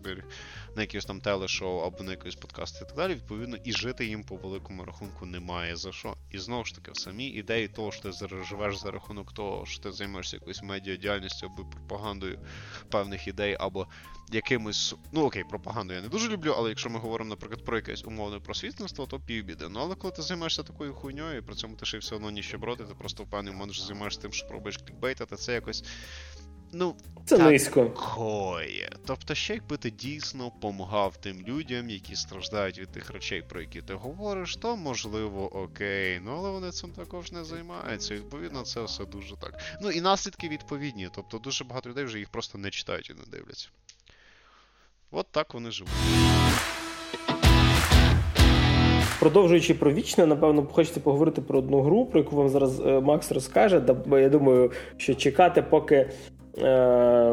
[0.75, 4.23] на якихось там телешоу або на якийсь подкаст і так далі, відповідно, і жити їм
[4.23, 6.17] по великому рахунку немає за що.
[6.31, 9.83] І знову ж таки, в самій ідеї того, що ти живеш за рахунок того, що
[9.83, 12.39] ти займаєшся якоюсь медіадіяльністю або пропагандою
[12.89, 13.82] певних ідей, або
[14.31, 14.95] якимось.
[15.11, 18.39] Ну окей, пропаганду я не дуже люблю, але якщо ми говоримо, наприклад, про якесь умовне
[18.39, 19.69] просвітництво, то півбіди.
[19.69, 22.83] Ну але коли ти займаєшся такою хуйньою, і при цьому ти ще все одно ніщеброди,
[22.83, 25.83] ти просто в певний момент займаєшся тим, що пробуєш клікбейтати, це якось.
[26.73, 26.95] Ну,
[27.25, 27.85] це низько.
[27.85, 28.89] Такое.
[29.05, 33.81] Тобто, ще якби ти дійсно помагав тим людям, які страждають від тих речей, про які
[33.81, 36.21] ти говориш, то можливо окей.
[36.25, 38.13] Ну але вони цим також не займаються.
[38.13, 39.59] І, Відповідно, це все дуже так.
[39.81, 41.09] Ну і наслідки відповідні.
[41.15, 43.69] Тобто дуже багато людей вже їх просто не читають і не дивляться.
[45.11, 45.93] От так вони живуть.
[49.23, 53.31] Продовжуючи про вічне, напевно, хочеться поговорити про одну гру, про яку вам зараз е, Макс
[53.31, 53.79] розкаже.
[53.79, 56.09] Бо я думаю, що чекати, поки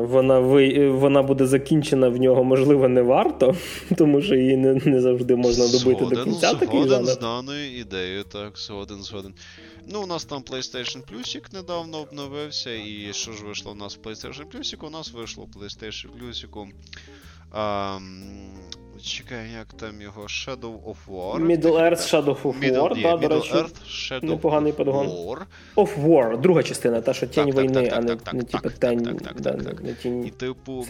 [0.00, 3.56] вона ви, вона буде закінчена в нього, можливо, не варто,
[3.96, 6.50] тому що її не не завжди можна добити згоден, до кінця.
[6.50, 9.34] Згоден з даною ідеєю, так, згоден, згоден.
[9.92, 14.08] Ну, у нас там PlayStation Plus недавно обновився, і що ж вийшло у нас в
[14.08, 14.86] PlayStation Plus?
[14.86, 16.46] У нас вийшло PlayStation Plus
[17.52, 18.30] Um,
[19.02, 21.46] Чекай, як там його Shadow of War.
[21.46, 23.54] Middle Earth Shadow of Middle, War, yeah, да, до речі.
[23.54, 25.06] Earth, Shadow Непоганий подгон.
[25.06, 25.38] War.
[25.76, 28.70] Of War, друга частина, та що тінь війни, а не, так, не типу
[29.82, 30.86] не тінь І, типу.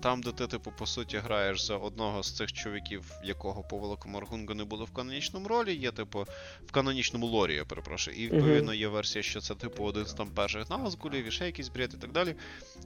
[0.00, 4.20] Там, де ти, типу, по суті, граєш за одного з цих чоловіків, якого по великому
[4.20, 6.26] рахунку не було в канонічному ролі, є, типу,
[6.66, 8.16] в канонічному лорі, я перепрошую.
[8.16, 11.68] І відповідно є версія, що це, типу, один з там перших назгулів, і ще якийсь
[11.68, 12.34] бред і так далі.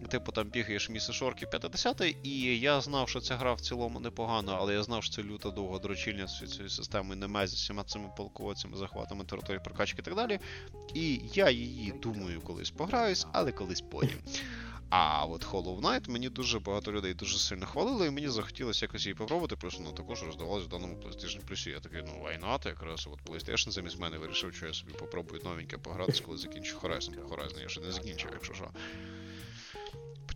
[0.09, 4.57] Типу, там бігаєш місце шорки 50 і я знав, що ця гра в цілому непогана,
[4.61, 5.81] але я знав, що це люта довго
[6.29, 10.39] з цією системою не зі всіма цими полководцями, захватами території прокачки і так далі.
[10.95, 14.19] І я її думаю колись пограюсь, але колись потім.
[14.91, 19.07] А от Hollow Knight мені дуже багато людей дуже сильно хвалили, і мені захотілося якось
[19.07, 21.69] її попробувати, плюс ну також роздавалось в даному PlayStation Plus.
[21.69, 25.79] Я такий, ну вайнат, якраз от PlayStation замість мене вирішив, що я собі попробую новеньке
[25.79, 27.29] погратися, коли закінчу Horizon.
[27.29, 28.71] Horizon я ще не закінчив, якщо що.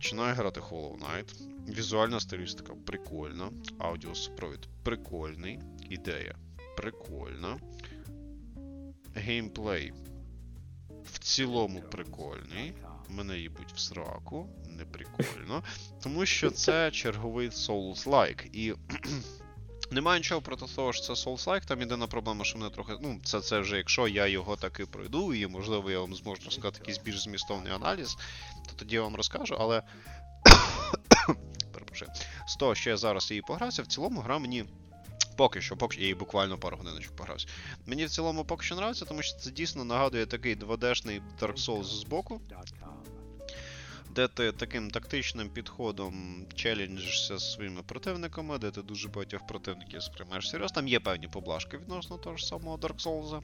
[0.03, 1.33] Починаю грати Hollow Knight.
[1.67, 3.51] Візуальна стилістика прикольна.
[3.79, 5.59] Аудіосупровід прикольний.
[5.89, 6.35] Ідея
[6.77, 7.59] прикольна.
[9.15, 9.93] Геймплей
[11.03, 12.73] в цілому прикольний.
[13.09, 15.63] Мене їбуть в сраку, не прикольно.
[16.01, 18.45] Тому що це черговий Souls-like.
[18.53, 18.73] І
[19.93, 22.93] немає нічого проти того, що це Souls-like, там єдина проблема, що мене трохи.
[23.01, 26.79] Ну, це це вже якщо я його таки пройду, і можливо я вам зможу сказати
[26.79, 28.17] якийсь більш змістовний аналіз,
[28.67, 29.81] то тоді я вам розкажу, але.
[31.73, 32.11] Перепрошую.
[32.47, 34.65] З того, що я зараз її погрався, в цілому гра мені.
[35.37, 37.47] Поки що, поки що, я її буквально пару годиночок погрався.
[37.85, 41.83] Мені в цілому поки що нравиться, тому що це дійсно нагадує такий 2D-шний Dark Souls
[41.83, 42.41] з боку,
[44.15, 50.49] де ти таким тактичним підходом челенджишся з своїми противниками, де ти дуже багатьох противників сприймаєш
[50.49, 50.75] серйозно.
[50.75, 53.41] Там є певні поблажки відносно того ж самого Dark Souls.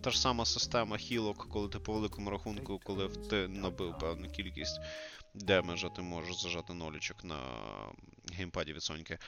[0.00, 4.80] Та ж сама система хілок, коли ти по великому рахунку, коли ти набив певну кількість
[5.34, 7.36] демеджа, ти можеш зажати нолік на
[8.32, 9.18] геймпаді від Соньки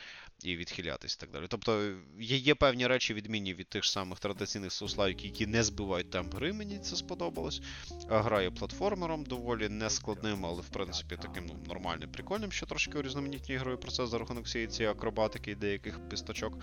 [0.42, 1.46] і відхилятись і так далі.
[1.48, 6.34] Тобто є є певні речі, відмінні від тих самих традиційних souls-like-ів, які не збивають темп
[6.34, 7.62] гри, мені це сподобалось.
[8.08, 13.78] Грає платформером доволі нескладним, але в принципі таким ну, нормальним, прикольним, що трошки урізноманітнює ігровий
[13.78, 16.58] процес за рахунок всієї цієї акробатики і деяких місточок.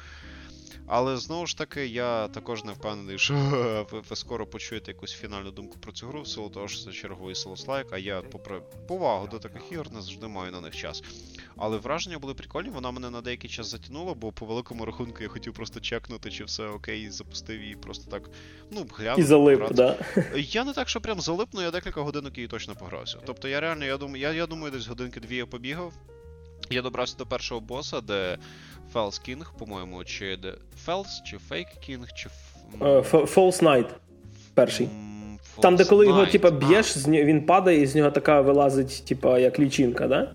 [0.88, 3.34] Але знову ж таки, я також не впевнений, що
[3.92, 6.92] ви, ви скоро почуєте якусь фінальну думку про цю гру, в силу того, що це
[6.92, 11.04] черговий Souls-like, а я, попри повагу до таких ігор, не завжди маю на них час.
[11.58, 15.30] Але враження були прикольні, вона мене на деякий час затягнула, бо по великому рахунку я
[15.30, 18.30] хотів просто чекнути, чи все окей, запустив її просто так.
[18.72, 19.20] Ну, глянув.
[19.20, 19.98] І залип, да?
[20.36, 23.18] Я не так, що прям залипну, я декілька годинок її точно погрався.
[23.26, 25.94] Тобто я реально, я думаю, я, я думаю, десь годинки-дві я побігав.
[26.70, 28.38] Я добрався до першого боса, де
[28.94, 30.38] False King, по-моєму, чи.
[30.86, 32.30] False, чи Fake King, чи.
[32.80, 33.88] False Knight.
[34.54, 34.90] Перший.
[35.62, 39.60] Там, де коли його, типа, б'єш, він падає і з нього така вилазить, типа, як
[39.60, 40.32] лічинка, да?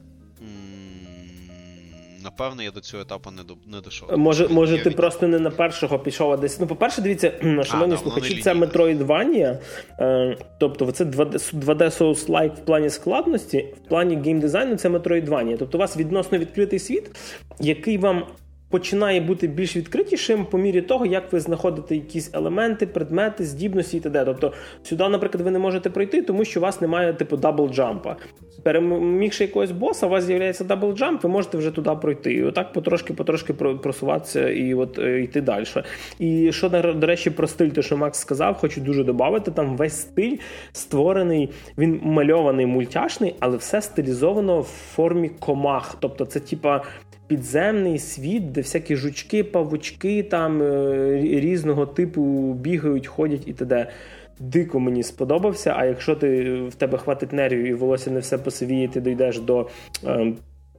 [2.25, 4.19] Напевно, я до цього етапу не до не дійшов.
[4.19, 4.97] Може, може, ти від...
[4.97, 6.61] просто не на першого пішов, а десь.
[6.61, 7.33] Ну, по-перше, дивіться,
[7.65, 9.59] шановні слухачі, це Metroidvania,
[10.01, 15.57] е, тобто це 2D, 2D Souls-like в плані складності, в плані геймдизайну це Metroidvania.
[15.59, 17.11] Тобто у вас відносно відкритий світ,
[17.61, 18.27] який вам
[18.71, 24.01] починає бути більш відкритішим по мірі того, як ви знаходите якісь елементи, предмети, здібності і
[24.01, 24.25] т.д.
[24.25, 24.53] Тобто
[24.83, 28.15] сюди, наприклад, ви не можете пройти, тому що у вас немає типу double jump-а.
[28.63, 32.33] Перемігши якогось боса, у вас з'являється double jump, ви можете вже туди пройти.
[32.33, 35.65] І отак потрошки-потрошки просуватися і от е, йти далі.
[36.19, 40.01] І що, до речі, про стиль, те, що Макс сказав, хочу дуже додати, там весь
[40.01, 40.37] стиль
[40.73, 45.97] створений, він мальований мультяшний, але все стилізовано в формі комах.
[46.01, 46.83] Тобто, це типа
[47.35, 53.91] підземний світ, де всякі жучки, павучки там е, різного типу бігають, ходять і т.д.
[54.39, 55.75] Дико мені сподобався.
[55.77, 59.69] А якщо ти в тебе хватить нервів і волосся не все посивіє, ти дійдеш до
[60.05, 60.33] е,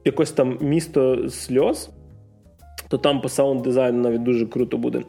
[0.04, 1.90] якось там місто сльоз,
[2.88, 5.02] то там по саунд дизайну навіть дуже круто буде.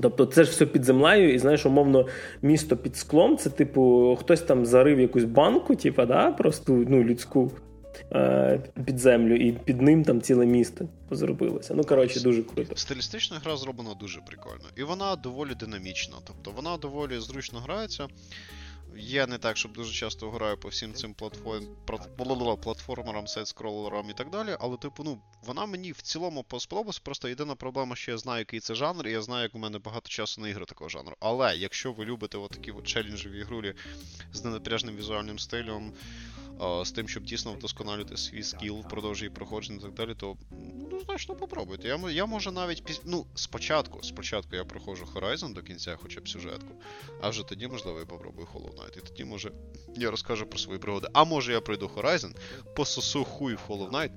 [0.00, 2.06] Тобто це ж все під землею, і знаєш, умовно,
[2.42, 7.50] місто під склом, це, типу, хтось там зарив якусь банку, типу, да, просто ну, людську.
[8.12, 11.74] Е, під землю, і під ним там ціле місто зробилося.
[11.74, 12.76] Ну, коротше, дуже круто.
[12.76, 14.64] Стилістична гра зроблена дуже прикольно.
[14.76, 16.16] І вона доволі динамічна.
[16.24, 18.08] Тобто вона доволі зручно грається.
[18.98, 21.66] Я не так, щоб дуже часто граю по всім цим платформ...
[22.62, 26.98] платформерам, сайт-скролерам і так далі, але, типу, ну, вона мені в цілому сподобалась.
[26.98, 29.78] Просто єдина проблема, що я знаю, який це жанр, і я знаю, як у мене
[29.78, 31.16] багато часу на ігри такого жанру.
[31.20, 33.74] Але якщо ви любите от такі от челенджеві ігрулі
[34.32, 35.92] з ненапряжним візуальним стилем,
[36.84, 40.36] з тим, щоб дійсно вдосконалювати свій скіл впродовж її проходження і так далі, то
[40.90, 41.88] ну, значно попробуйте.
[41.88, 43.00] Я я можу навіть піс...
[43.04, 46.74] ну, спочатку спочатку я проходжу Horizon до кінця, хоча б сюжетку,
[47.20, 48.98] а вже тоді, можливо, я попробую Hollow Knight.
[48.98, 49.52] І тоді, може,
[49.96, 51.08] я розкажу про свої пригоди.
[51.12, 52.36] А може я пройду Horizon,
[52.76, 54.10] пососу хуй в Hollow Knight,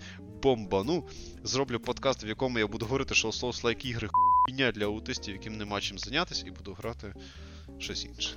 [0.43, 1.07] бомбану,
[1.43, 4.09] зроблю подкаст, в якому я буду говорити, що Souls like ігри
[4.45, 7.13] хуйня для аутистів, яким нема чим зайнятися, і буду грати
[7.79, 8.35] щось інше.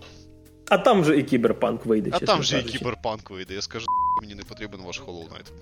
[0.73, 2.11] А там вже і кіберпанк вийде.
[2.12, 3.55] А там вже і кіберпанк вийде.
[3.55, 3.87] Я скажу,
[4.23, 5.53] мені не потрібен ваш Hollow Knight.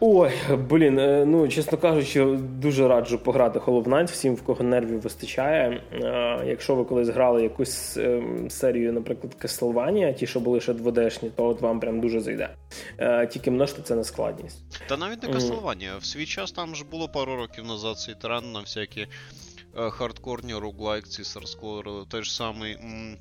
[0.00, 0.30] Ой,
[0.70, 5.82] блін, е, ну чесно кажучи, дуже раджу пограти Hollow Knight всім, в кого нервів вистачає.
[5.92, 11.30] Е, якщо ви колись грали якусь ем, серію, наприклад, Castlevania, ті, що були ще 2D-шні,
[11.30, 12.48] то от вам прям дуже зайде.
[12.98, 14.58] Е, тільки множте це на складність.
[14.88, 15.98] Та навіть не Castlevania.
[15.98, 19.06] В свій час там ж було пару років назад цей тренд на всякі
[19.74, 22.72] хардкорні роглайк, ці сарскори, той ж самий.
[22.74, 23.16] М-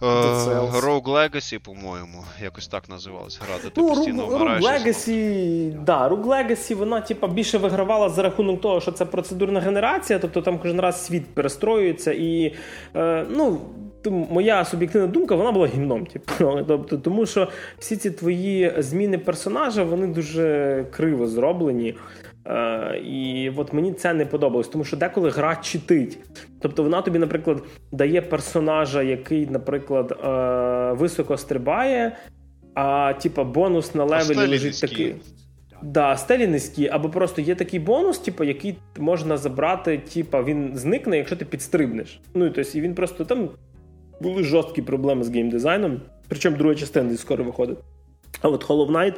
[0.00, 4.26] Rogue Legacy, по-моєму, якось так називалась гра, де ти ну, постійно.
[4.26, 9.60] Rogue Legacy, да, Rogue Legacy, вона типа, більше вигравала за рахунок того, що це процедурна
[9.60, 12.54] генерація, тобто там кожен раз світ перестроюється і
[12.96, 13.60] е, ну.
[14.30, 16.06] Моя суб'єктивна думка, вона була гімном.
[16.06, 16.32] Типу.
[16.68, 17.48] Тобто, Тому що
[17.78, 21.94] всі ці твої зміни персонажа вони дуже криво зроблені.
[22.46, 26.18] Е, І от мені це не подобалось, тому що деколи гра читить.
[26.60, 27.62] Тобто вона тобі, наприклад,
[27.92, 32.16] дає персонажа, який, наприклад, е, високо стрибає,
[32.74, 35.14] а типа бонус на левелі лежить такий.
[35.82, 41.16] Да, стелі низькі, або просто є такий бонус, типу, який можна забрати, типу, він зникне,
[41.16, 42.20] якщо ти підстрибнеш.
[42.34, 43.48] Ну і тобто, і він просто там
[44.20, 47.78] були жорсткі проблеми з геймдизайном, причому друга частина скоро виходить.
[48.40, 49.14] А от Hollow Knight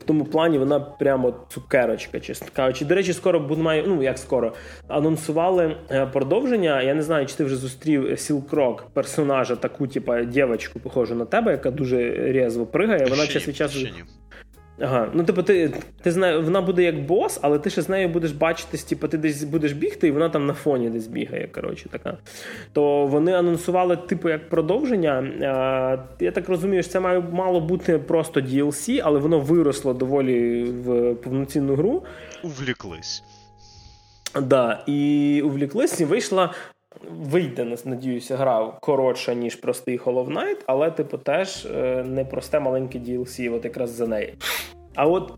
[0.00, 2.84] в тому плані вона прямо цукерочка, чесно кажучи.
[2.84, 4.52] До речі, скоро буде має, ну як скоро,
[4.88, 6.82] анонсували е, продовження.
[6.82, 11.52] Я не знаю, чи ти вже зустрів Сілкрок, персонажа, таку, типа, дівчинку, похожу на тебе,
[11.52, 13.04] яка дуже різво пригає.
[13.04, 13.78] Вона час від часу.
[14.80, 15.72] Ага, ну типу, ти
[16.02, 19.18] ти знає, вона буде як бос, але ти ще з нею будеш бачитись, типу, ти
[19.18, 21.48] десь будеш бігти, і вона там на фоні десь бігає.
[21.54, 22.16] коротше, така.
[22.72, 25.32] То вони анонсували, типу, як продовження.
[25.42, 30.64] А, Я так розумію, що це має мало бути просто DLC, але воно виросло доволі
[30.64, 32.02] в повноцінну гру.
[32.44, 33.22] Увліклись.
[34.42, 36.54] Да, і увліклись, і вийшла.
[37.10, 42.98] Вийде, надіюся, гра коротша, ніж простий Hollow Knight, але, типу, теж е, не просте маленьке
[42.98, 44.34] DLC, от якраз за неї.
[44.94, 45.32] А от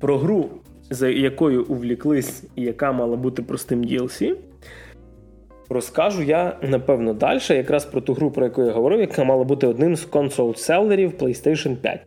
[0.00, 0.50] про гру,
[0.90, 4.36] за якою увліклись і яка мала бути простим DLC,
[5.68, 9.66] розкажу я, напевно, далі, якраз про ту гру, про яку я говорив, яка мала бути
[9.66, 12.00] одним з консол-селерів PlayStation 5.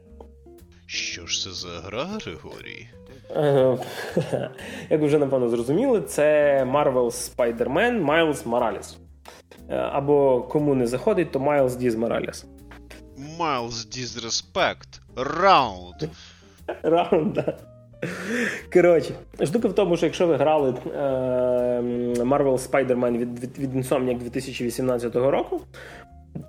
[0.85, 2.87] Що ж це за гра, Григорій?
[3.35, 3.77] Е,
[4.89, 6.23] як ви вже напевно зрозуміли, це
[6.63, 8.97] Marvel Spider-Man Miles Morales.
[9.69, 12.45] Е, або кому не заходить, то Miles Diz Morales.
[13.39, 14.99] Miles Disrespect.
[15.15, 16.03] Раунд.
[16.83, 17.59] Раунд, так.
[18.73, 19.13] Коротше,
[19.45, 20.99] штука в тому, що якщо ви грали е,
[22.23, 25.61] Marvel Spider-Man від від, від Insomniac 2018 року,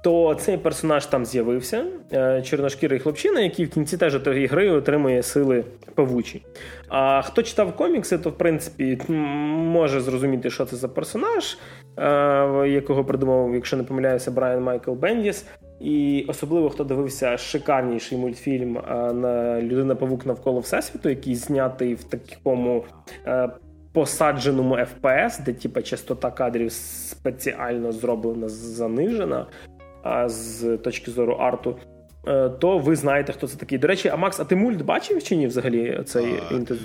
[0.03, 5.23] то цей персонаж там з'явився, е, чорношкірий хлопчина, який в кінці теж тієї гри отримує
[5.23, 5.65] сили
[5.95, 6.43] павучі.
[6.89, 11.59] А хто читав комікси, то в принципі може зрозуміти, що це за персонаж,
[11.97, 15.47] е, якого придумав, якщо не помиляюся, Брайан Майкл Бендіс.
[15.81, 22.05] І особливо хто дивився шикарніший мультфільм е, на Людина Павук навколо Всесвіту, який знятий в
[22.05, 22.85] такому
[23.95, 29.47] посадженому FPS, де типа частота кадрів спеціально зроблена занижена
[30.27, 31.77] з точки зору арту.
[32.27, 33.79] Е, то ви знаєте, хто це такий.
[33.79, 36.79] До речі, а Макс, а ти мульт бачив чи ні взагалі цей інтез?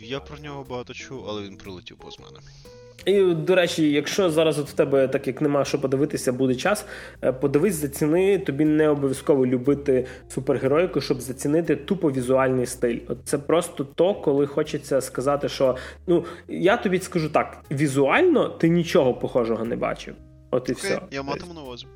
[0.00, 2.40] Я про нього багато чув, але він прилетів повз мене.
[3.04, 6.86] І, до речі, якщо зараз от в тебе, так як нема що подивитися, буде час,
[7.22, 12.98] е, подивись, заціни, тобі не обов'язково любити супергероїку, щоб зацінити тупо візуальний стиль.
[13.08, 18.68] От Це просто то, коли хочеться сказати, що ну я тобі скажу так: візуально ти
[18.68, 20.14] нічого похожого не бачив.
[20.50, 21.00] От і okay, все.
[21.10, 21.86] Я матиму на увазі.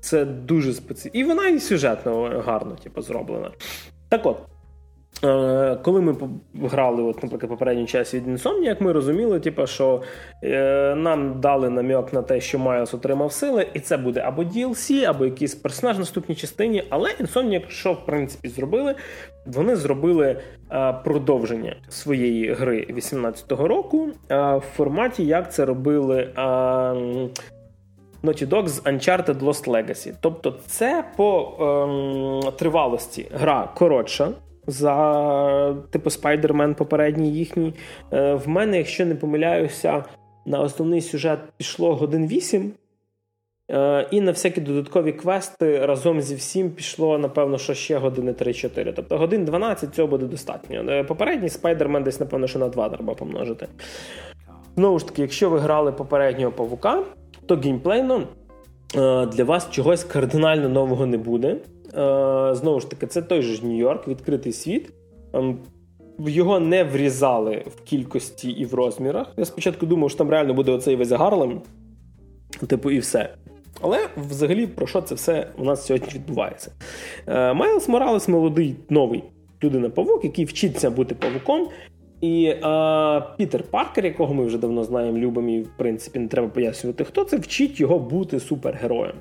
[0.00, 1.20] Це дуже специфічно.
[1.20, 3.50] І вона і сюжетно гарно типу, зроблена.
[4.08, 4.36] Так от.
[5.24, 6.16] Е, коли ми
[6.54, 10.02] грали, от, наприклад, попередній час від Insomniac, ми розуміли, типу, що
[10.44, 15.04] е, нам дали намік на те, що Майлз отримав сили, і це буде або DLC,
[15.04, 16.84] або якийсь персонаж в наступній частині.
[16.90, 18.94] Але Insomniac, що в принципі зробили,
[19.46, 20.36] вони зробили
[20.72, 26.32] е, продовження своєї гри 18-го року в форматі, як це робили.
[28.24, 30.14] Naughty Dog з Uncharted Lost Legacy.
[30.20, 34.28] Тобто, це по ем, тривалості гра коротша
[34.66, 37.74] за типу Spider-Man попередній їхній.
[38.12, 40.04] Е, в мене, якщо не помиляюся,
[40.46, 42.72] на основний сюжет пішло годин 8.
[43.70, 48.92] Е, і на всякі додаткові квести разом зі всім пішло, напевно, що ще години 3-4.
[48.96, 50.84] Тобто годин 12 цього буде достатньо.
[50.92, 53.68] Е, попередній Spider-Man десь, напевно, що на 2 треба помножити.
[54.76, 57.02] Знову ж таки, якщо ви грали попереднього павука,
[57.48, 58.28] то геймплейно
[58.94, 61.56] для вас чогось кардинально нового не буде.
[61.94, 64.92] Е, знову ж таки, це той же Нью-Йорк, відкритий світ.
[65.32, 65.58] Ем,
[66.18, 69.32] його не врізали в кількості і в розмірах.
[69.36, 71.60] Я спочатку думав, що там реально буде оцей весь Гарлем,
[72.66, 73.34] типу, і все.
[73.80, 76.72] Але взагалі про що це все у нас сьогодні відбувається?
[77.26, 79.24] Е, Майлз Моралес молодий новий
[79.62, 81.68] людина-павук, який вчиться бути павуком.
[82.20, 86.48] І е, Пітер Паркер, якого ми вже давно знаємо, любимо, і в принципі не треба
[86.48, 89.14] пояснювати, хто це вчить його бути супергероєм.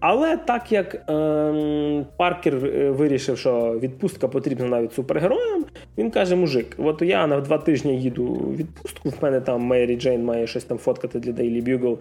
[0.00, 2.56] Але так як е, Паркер
[2.92, 5.64] вирішив, що відпустка потрібна навіть супергероям,
[5.98, 9.96] він каже: Мужик, от я на два тижні їду в відпустку, в мене там Мері
[9.96, 11.98] Джейн має щось там фоткати для Daily Bugle.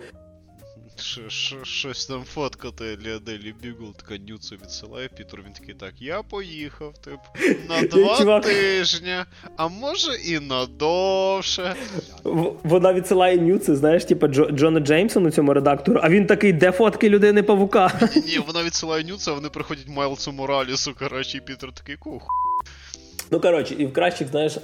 [1.63, 7.19] Щось там фоткати Ліаделі Бігл, така нюцу відсилає Пітер, він такий так, я поїхав, тип,
[7.69, 7.81] на
[8.21, 9.15] два тижні,
[9.57, 11.75] а може і на довше.
[12.63, 17.09] Вона відсилає нюци, знаєш, типу Джо, Джона Джеймсона, цьому редактору, а він такий, де фотки
[17.09, 17.91] людини павука?
[18.15, 22.27] Ні, вона відсилає нюци, а вони приходять Майлсу Моралісу, коротше, і Пітер такий кух.
[23.31, 24.57] Ну, коротше, і в кращих, знаєш,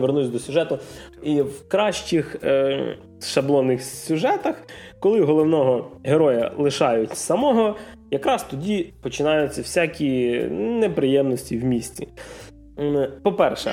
[0.00, 0.78] вернусь до сюжету,
[1.22, 2.98] і в кращих е,
[3.28, 4.56] шаблонних сюжетах,
[5.00, 7.76] коли головного героя лишають самого,
[8.10, 12.08] якраз тоді починаються всякі неприємності в місті.
[13.22, 13.72] По-перше,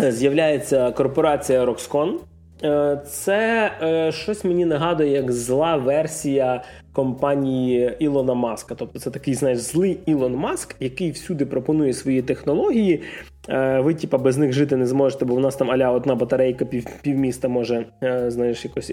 [0.00, 2.18] е, з'являється корпорація Roxcon.
[2.64, 8.74] Е, це е, щось мені нагадує як зла версія компанії Ілона Маска.
[8.74, 13.02] Тобто це такий, знаєш, злий Ілон Маск, який всюди пропонує свої технології.
[13.48, 16.64] Е, ви, типа, без них жити не зможете, бо в нас там аля одна батарейка
[16.64, 17.86] пів, півміста може
[18.26, 18.92] знаєш, якось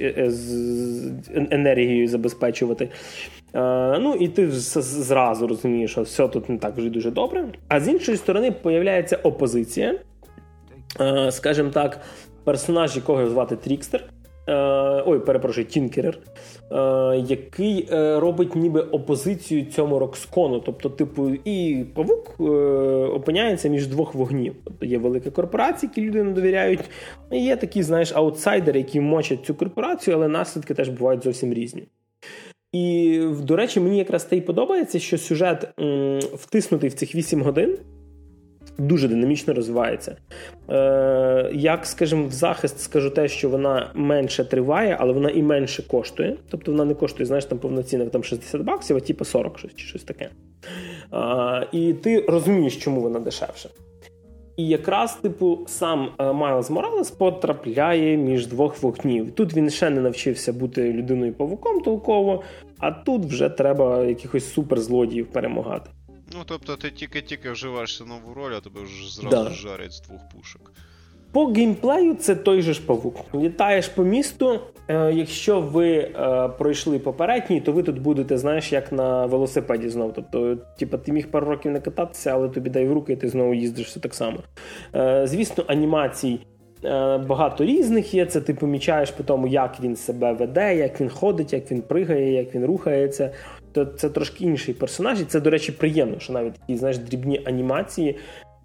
[1.52, 2.90] енергією забезпечувати.
[4.00, 7.46] Ну і ти зразу розумієш, що все тут не так вже дуже добре.
[7.68, 9.96] А з іншої сторони, появляється опозиція,
[11.30, 12.00] скажімо так
[12.44, 14.04] персонаж, якого звати Трікстер.
[14.50, 16.20] Е, ой, перепрошую, Тінкерер, е,
[17.26, 20.60] який е, робить ніби опозицію цьому Рокскону.
[20.60, 22.40] Тобто, типу, і павук
[23.16, 24.56] опиняється між двох вогнів.
[24.64, 26.80] Тобто є велика корпорація, які люди не довіряють.
[27.32, 31.84] І є такі, знаєш, аутсайдери, які мочать цю корпорацію, але наслідки теж бувають зовсім різні.
[32.72, 37.42] І, до речі, мені якраз те й подобається, що сюжет м, втиснутий в цих 8
[37.42, 37.78] годин
[38.80, 40.16] дуже динамічно розвивається.
[40.70, 45.84] Е, Як, скажімо, в захист скажу те, що вона менше триває, але вона і менше
[45.88, 46.36] коштує.
[46.50, 49.86] Тобто вона не коштує, знаєш, там повноцінних там 60 баксів, а типу 40 щось чи
[49.86, 50.30] щось таке.
[51.14, 53.70] Е, І ти розумієш, чому вона дешевша.
[54.60, 59.32] І якраз, типу, сам е, Майлз Моралес потрапляє між двох вогнів.
[59.32, 62.44] Тут він ще не навчився бути людиною павуком толково,
[62.80, 65.90] а тут вже треба якихось суперзлодіїв перемагати.
[66.34, 69.50] Ну, тобто ти тільки-тільки вживаєшся нову роль, а тебе вже зразу да.
[69.50, 70.72] жарять з двох пушок.
[71.32, 73.16] По геймплею це той же ж павук.
[73.36, 74.60] Літаєш по місту.
[74.88, 80.12] Е, якщо ви е, пройшли попередній, то ви тут будете, знаєш, як на велосипеді знову.
[80.16, 83.30] Тобто, типу, ти міг пару років не кататися, але тобі дай в руки, і ти
[83.30, 84.38] знову їздиш все так само.
[84.96, 86.40] Е, звісно, анімацій.
[87.28, 88.26] Багато різних є.
[88.26, 92.34] Це ти помічаєш по тому, як він себе веде, як він ходить, як він пригає,
[92.34, 93.32] як він рухається
[93.72, 97.42] то це трошки інший персонаж, і це, до речі, приємно, що навіть такі знаєш, дрібні
[97.46, 98.18] анімації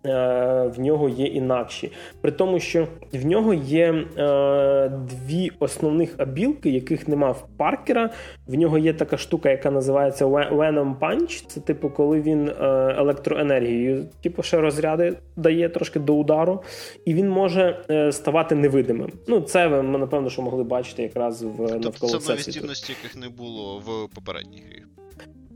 [0.05, 1.93] в нього є інакші.
[2.21, 8.11] При тому, що в нього є е, дві основних абілки, яких нема в Паркера.
[8.47, 11.47] В нього є така штука, яка називається Venom Punch.
[11.47, 12.55] Це типу, коли він е,
[12.99, 16.63] електроенергію, типу, ще розряди дає трошки до удару,
[17.05, 19.13] і він може е, ставати невидимим.
[19.29, 23.17] Ну, це ви напевно, що могли бачити якраз в тобто навколо Це нові здібності, яких
[23.17, 24.83] не було в попередній грі.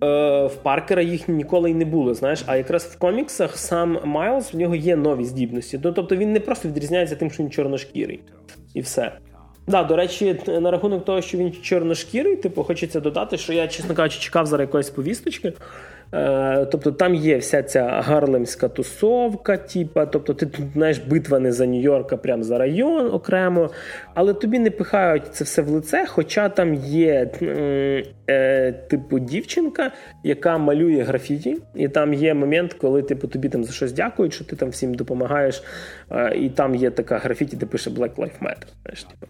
[0.02, 2.14] Е, в Паркера їх ніколи й не було.
[2.14, 5.80] Знаєш, а якраз в коміксах сам Майлз в нього є нові здібності.
[5.84, 8.20] Ну, тобто він не просто відрізняється тим, що він чорношкірий,
[8.74, 9.12] і все.
[9.66, 13.94] Да, до речі, на рахунок того, що він чорношкірий, типу, хочеться додати, що я, чесно
[13.94, 15.52] кажучи, чекав зараз якоїсь повісточки.
[16.14, 21.52] Е, тобто там є вся ця гарлемська тусовка, типа, тобто ти тут знаєш битва не
[21.52, 23.70] за Нью-Йорк, а прям за район окремо,
[24.14, 27.30] але тобі не пихають це все в лице, хоча там є
[28.30, 29.92] е, типу дівчинка,
[30.24, 34.44] яка малює графіті, і там є момент, коли типу, тобі там за щось дякують, що
[34.44, 35.62] ти там всім допомагаєш,
[36.10, 38.66] е, і там є така графіті, де пише Black Lives Matter.
[38.82, 39.26] Знаєш, типу.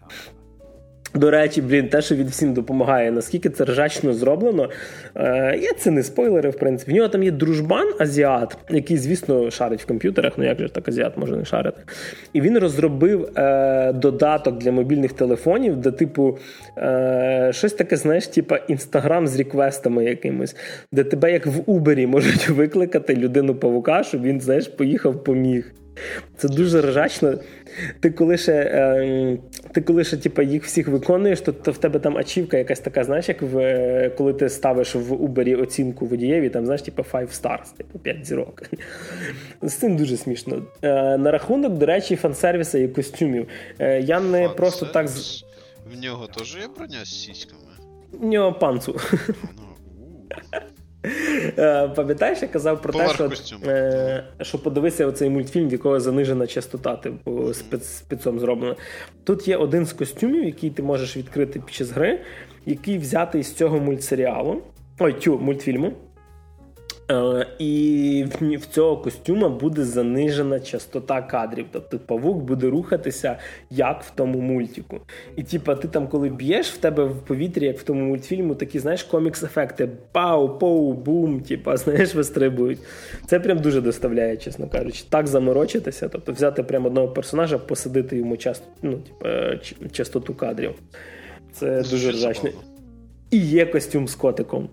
[1.14, 4.70] До речі, блін, те, що він всім допомагає, наскільки це ржачно зроблено.
[5.16, 6.92] Е, Я це не спойлери, в принципі.
[6.92, 10.32] В нього там є дружбан азіат, який, звісно, шарить в комп'ютерах.
[10.36, 11.82] Ну як же так азіат може не шарити.
[12.32, 16.38] І він розробив е, додаток для мобільних телефонів, де, типу,
[16.78, 20.57] е, щось таке, знаєш, типу інстаграм з реквестами якимось,
[20.92, 25.72] де тебе, як в Убері, можуть викликати людину павука, щоб він, знаєш, поїхав, поміг.
[26.36, 27.34] Це дуже ржачно.
[28.01, 29.38] Ти коли ще е,
[29.72, 33.05] ти коли ще типу, їх всіх виконуєш, то, то в тебе там ачівка якась така,
[33.05, 37.76] знаєш, як в коли ти ставиш в Uber оцінку водієві, там знаєш, типу 5 stars,
[37.76, 38.62] типу 5 зірок.
[39.62, 40.62] З цим дуже смішно.
[40.82, 43.49] Е, На рахунок, до речі, фан-сервіса і костюмів.
[43.78, 45.07] Е, Я не Фан просто так.
[45.92, 47.61] В нього теж є броня з сіськами?
[48.12, 49.01] В нього панцу.
[51.59, 53.30] Е, пам'ятаєш, я казав про те, що
[53.66, 58.76] е, що подивися оцей мультфільм, в якого занижена частота, типу спецом зроблена.
[59.24, 62.20] Тут є один з костюмів, який ти можеш відкрити під час гри,
[62.66, 64.62] який взятий з цього мультсеріалу.
[64.98, 65.92] Ой, тю, мультфільму.
[67.11, 68.26] Е, і
[68.61, 71.66] в цього костюма буде занижена частота кадрів.
[71.72, 73.36] Тобто павук буде рухатися
[73.70, 75.00] як в тому мультику.
[75.36, 78.78] І типа, ти там, коли б'єш в тебе в повітрі, як в тому мультфільму, такі
[78.78, 82.78] знаєш комікс-ефекти: пау, поу, бум, типа, знаєш, вистрибують.
[83.26, 85.04] Це прям дуже доставляє, чесно кажучи.
[85.09, 89.56] Так заморочитися, тобто взяти прямо одного персонажа, посадити йому часто, ну, типа,
[89.92, 90.74] частоту кадрів.
[91.52, 92.50] Це дуже ржачно.
[93.30, 94.68] І є костюм з котиком.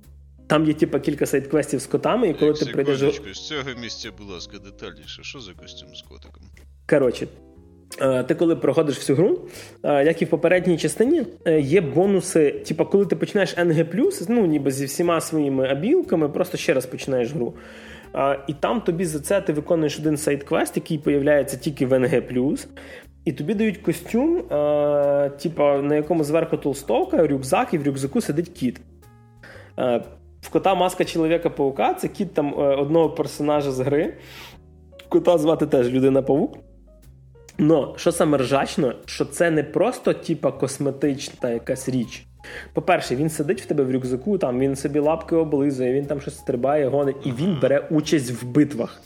[0.48, 3.22] Там є типа кілька сайт-квестів з котами, і коли ти прийдеш.
[3.34, 5.24] З цього місця, будь ласка, детальніше.
[5.24, 6.44] Що за костюм з котиком?
[6.90, 7.28] Коротше,
[8.02, 9.48] е, ти коли проходиш всю гру,
[9.84, 12.52] е, як і в попередній частині, е, є бонуси.
[12.52, 17.32] Типа, коли ти починаєш NG, ну ніби зі всіма своїми абілками, просто ще раз починаєш
[17.32, 17.54] гру.
[18.48, 22.66] І там тобі за це ти виконуєш один сайт-квест, який появляється тільки в NG+.
[23.26, 24.38] І тобі дають костюм,
[25.42, 28.82] типа, на якому зверху толстовка, рюкзак, і в рюкзаку сидить кіт.
[30.46, 34.14] В кота маска чоловіка паука це кіт там е, одного персонажа з гри.
[35.10, 36.58] Кота звати теж людина-павук.
[37.58, 42.26] Но що саме ржачно, що це не просто типа косметична якась річ.
[42.74, 46.38] По-перше, він сидить в тебе в рюкзаку, там він собі лапки облизує, він там щось
[46.38, 49.02] стрибає, гонить, і він бере участь в битвах.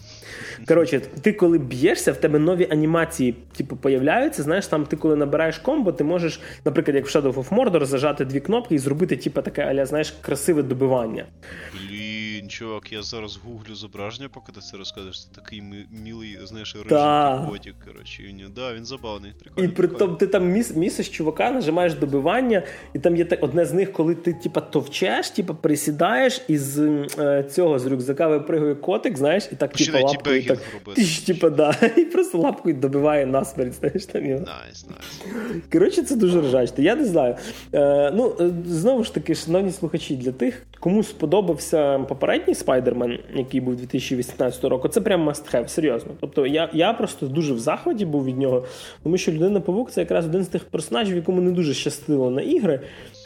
[0.67, 4.43] Коротше, ти коли б'єшся, в тебе нові анімації, типу, появляються.
[4.43, 8.25] Знаєш, там ти коли набираєш комбо, ти можеш, наприклад, як в Shadow of Mordor, зажати
[8.25, 11.25] дві кнопки і зробити, типу, таке, аля, знаєш, красиве добивання.
[11.73, 12.08] Блін,
[12.49, 15.23] чувак, я зараз гуглю зображення, поки ти це розказуєш.
[15.23, 15.63] Це такий
[16.03, 18.23] мілий, знаєш, рижий котик, коротше.
[18.23, 19.33] Він, да, він забавний.
[19.39, 23.65] Прикольно, і при тому ти там міс, місиш чувака, нажимаєш добивання, і там є одне
[23.65, 26.79] з них, коли ти, типа, товчеш, типа, присідаєш, і з
[27.19, 30.59] е, цього з рюкзака випригує котик, знаєш, і так, типа, лапкою так,
[30.95, 34.45] тиш, типа, да, і просто лапкою добиває насмерть, знаєш, там його.
[34.45, 35.61] Nice, nice.
[35.71, 36.83] Коротше, це дуже ржачно.
[36.83, 37.35] Я не знаю.
[37.73, 43.61] Е, Ну, е, знову ж таки, шановні слухачі, для тих, кому сподобався попередній спайдермен, який
[43.61, 46.11] був 2018 року, це прям have, серйозно.
[46.21, 48.65] Тобто я я просто дуже в захваті був від нього,
[49.03, 52.41] тому що людина павук це якраз один з тих персонажів, якому не дуже щастило на
[52.41, 52.79] ігри.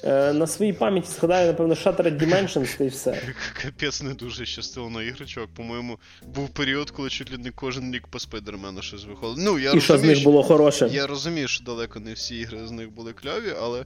[0.03, 3.21] Е, На своїй пам'яті згадаю, напевно, Shattered Dimensions та й все.
[3.63, 5.49] Капець не дуже щастило на ігри, чувак.
[5.55, 5.97] По-моєму,
[6.35, 9.35] був період, коли чуть ли не кожен рік по спайдермену щось виходило.
[9.51, 10.89] Ну, я І розумію, що з них було хороше.
[10.91, 13.85] Я розумію, що далеко не всі ігри з них були кльові, але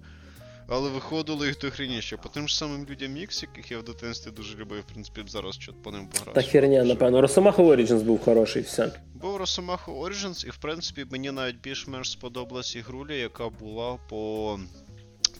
[0.69, 2.17] але виходило їх до хрініще.
[2.17, 5.55] По тим ж самим людям Мікс, яких я в дитинстві дуже любив, в принципі, зараз
[5.55, 6.33] що по ним пограв.
[6.33, 7.21] Та херня, напевно.
[7.21, 8.91] Росомаха Origins був хороший, все.
[9.13, 14.59] Був Росомаха Origins, і в принципі мені навіть більш-менш сподобалась ігруля, яка була по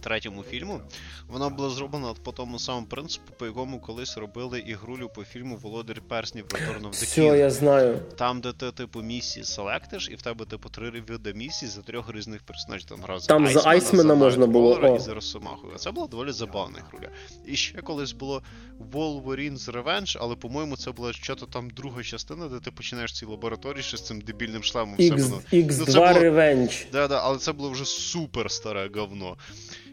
[0.08, 0.82] третьому фільму.
[1.28, 6.02] Вона була зроблена по тому самому принципу, по якому колись робили ігрулю по фільму Володар
[6.02, 8.00] Перснів Return of the Все, я знаю.
[8.16, 12.16] Там, де ти, типу, місії селектиш, і в тебе, типу, три види місій за трьох
[12.16, 12.88] різних персонажів.
[12.90, 14.96] Там грав Там за Айсмена можна було.
[14.96, 15.78] І за Росомахою.
[15.78, 17.10] Це була доволі забавна ігруля.
[17.46, 18.44] І ще колись було
[18.94, 23.84] Wolverine's Revenge, але, по-моєму, це була що-то там друга частина, де ти починаєш цій лабораторії
[23.84, 24.96] ще з цим дебільним шлемом.
[24.96, 26.86] X, X2 ну, Revenge.
[26.92, 29.38] Да, да, але це було вже супер старе говно.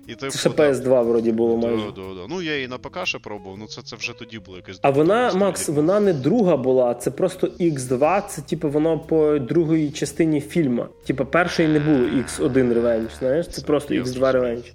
[0.07, 1.85] І типу, Це ще PS2 вроді було майже.
[1.97, 2.27] Да, да, да.
[2.29, 4.79] Ну я і на ПК ще пробував, ну це це вже тоді було якесь.
[4.83, 9.91] А вона, Макс, вона не друга була, це просто X2, це типу воно по другій
[9.91, 10.87] частині фільму.
[11.07, 13.47] Типу, першої не було X1 Revenge, знаєш?
[13.47, 14.73] Це, це просто X2 Revenge.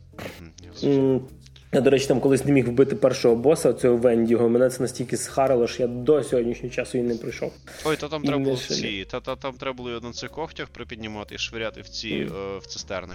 [1.72, 4.50] Я, до речі, там колись не міг вбити першого боса, цього Вендіго.
[4.50, 7.54] Мене це настільки схарило, що я до сьогоднішнього часу і не прийшов.
[7.86, 9.06] Ой, та там і треба було ці.
[9.12, 12.56] Та, та там треба було на цих когтях припіднімати і швиряти в ці mm.
[12.56, 13.14] е, в цистерни.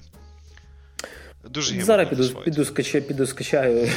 [1.50, 3.88] Дуже Зараз піду піду, скачаю, піду скачаю.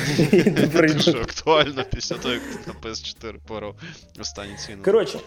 [0.93, 3.75] Дуже актуально після того, як ти на PS4 порав
[4.19, 4.77] останні ціни.
[4.83, 5.19] Коротше,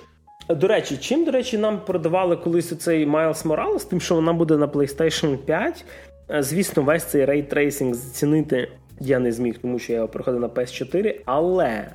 [0.48, 4.56] до речі, чим, до речі, нам продавали колись цей Miles Morales, тим, що вона буде
[4.56, 5.84] на PlayStation 5.
[6.30, 8.68] Е, звісно, весь цей ray tracing зацінити
[9.00, 11.92] я не зміг, тому що я його проходив на PS4, але.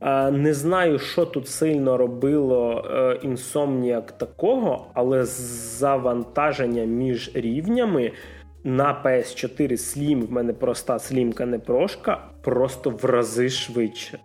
[0.00, 2.84] Е, не знаю, що тут сильно робило
[3.24, 8.12] Insomniac е, такого, але завантаження між рівнями
[8.64, 14.18] на PS4 Slim, в мене проста слімка, не прошка, просто в рази швидше.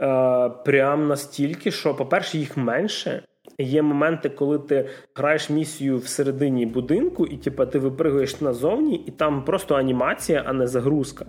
[0.00, 3.22] Е, Прям настільки, що, по-перше, їх менше.
[3.58, 9.44] Є моменти, коли ти граєш місію всередині будинку, і типу, ти випригуєш назовні, і там
[9.44, 11.26] просто анімація, а не загрузка.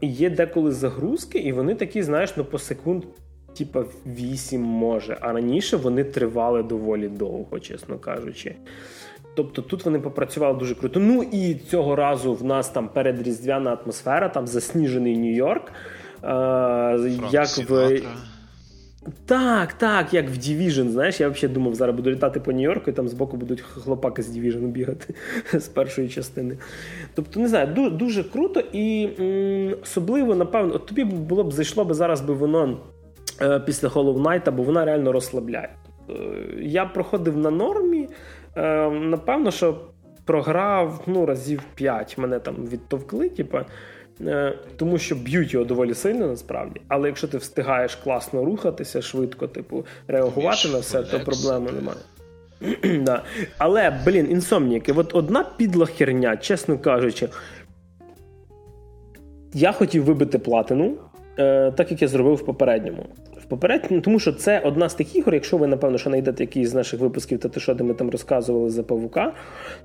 [0.00, 3.04] І є деколи загрузки, і вони такі, знаєш, ну по секунд,
[3.58, 5.18] типа 8 може.
[5.20, 8.56] А раніше вони тривали доволі довго, чесно кажучи.
[9.36, 11.00] Тобто тут вони попрацювали дуже круто.
[11.00, 15.72] Ну і цього разу в нас там передріздвяна атмосфера, там засніжений Нью-Йорк.
[16.24, 18.00] Е, як в...
[19.26, 22.92] Так, так, як в Division, знаєш, я взагалі думав, зараз буду літати по Нью-Йорку, і
[22.92, 25.14] там збоку будуть хлопаки з Division бігати
[25.58, 26.58] з першої частини.
[27.14, 31.84] Тобто, не знаю, дуже, дуже круто і м, особливо, напевно, от тобі було б зайшло
[31.84, 32.78] би зараз би воно
[33.40, 35.68] е, після Hollow Knight, бо вона реально розслабляє.
[36.10, 36.12] Е,
[36.60, 38.08] я проходив на нормі.
[38.56, 39.80] Е, напевно, що
[40.24, 43.58] програв ну, разів 5 мене там відтовкли, типу,
[44.76, 46.80] тому що б'ють його доволі сильно насправді.
[46.88, 51.98] Але якщо ти встигаєш класно рухатися, швидко, типу, реагувати на все, то проблеми немає.
[53.04, 53.22] да.
[53.58, 57.28] Але, блін, інсомніки, от одна підла херня, чесно кажучи.
[59.54, 60.96] Я хотів вибити платину,
[61.38, 63.06] е, так як я зробив в попередньому.
[63.46, 66.68] В попередньому, Тому що це одна з тих ігор, якщо ви, напевно, що знайдете якийсь
[66.68, 69.32] з наших випусків, та те, що де ми там розказували за павука,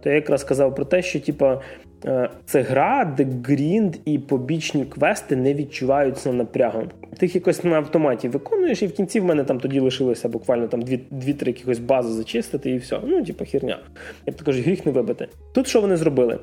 [0.04, 1.62] то я якраз казав про те, що типа,
[2.06, 6.90] е, це гра, де грінд і побічні квести не відчуваються напрягом.
[7.18, 10.68] Ти їх якось на автоматі виконуєш, і в кінці в мене там тоді лишилося буквально
[10.68, 10.82] там
[11.12, 13.00] дві-три якихось бази зачистити, і все.
[13.04, 13.80] Ну, типа, херня.
[14.26, 15.28] Я б так кажу, гріх не вибити.
[15.54, 16.40] Тут що вони зробили?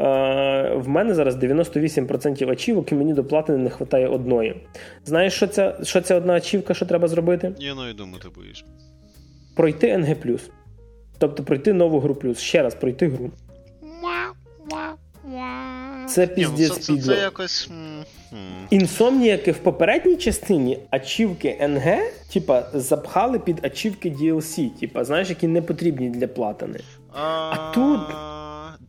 [0.00, 4.66] Е, в мене зараз 98% ачівок, і мені до платини не вистачає одної.
[5.04, 7.52] Знаєш, що це що це одна ачівка, що треба зробити?
[7.58, 8.64] Я навіть думати боюсь.
[9.56, 10.16] Пройти НГ.
[11.18, 12.38] Тобто пройти нову гру плюс.
[12.38, 13.30] Ще раз пройти гру.
[16.08, 17.70] Це піздець це, це, це якось...
[18.70, 21.98] Інсомніяки в попередній частині ачівки НГ,
[22.32, 26.80] типа, запхали під ачівки DLC, типа, знаєш, які не потрібні для платини.
[27.12, 28.00] А тут.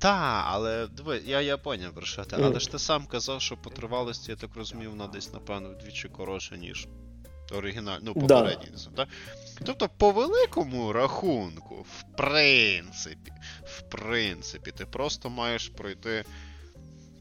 [0.05, 2.35] Так, але диви, я я поняв про що ти.
[2.39, 6.09] Але ж ти сам казав, що по тривалості, я так розумів, вона десь, напевно, вдвічі
[6.09, 6.87] коротше, ніж
[7.51, 8.69] оригінальний, ну, попередній.
[8.95, 9.07] Да.
[9.65, 13.31] Тобто, по великому рахунку, в принципі,
[13.63, 16.23] в принципі, ти просто маєш пройти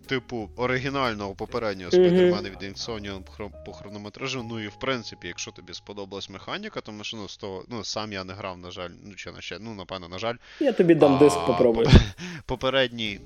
[0.06, 3.22] типу оригінального попереднього спідермена від Insomnium
[3.66, 4.42] по хронометражу.
[4.42, 8.12] Ну і в принципі, якщо тобі сподобалась механіка, тому що ну, з того, ну сам
[8.12, 10.34] я не грав, на жаль, ну чи на ще, ну напевно, на жаль.
[10.60, 11.90] Я тобі дам диск попробую.
[12.46, 13.20] Попередній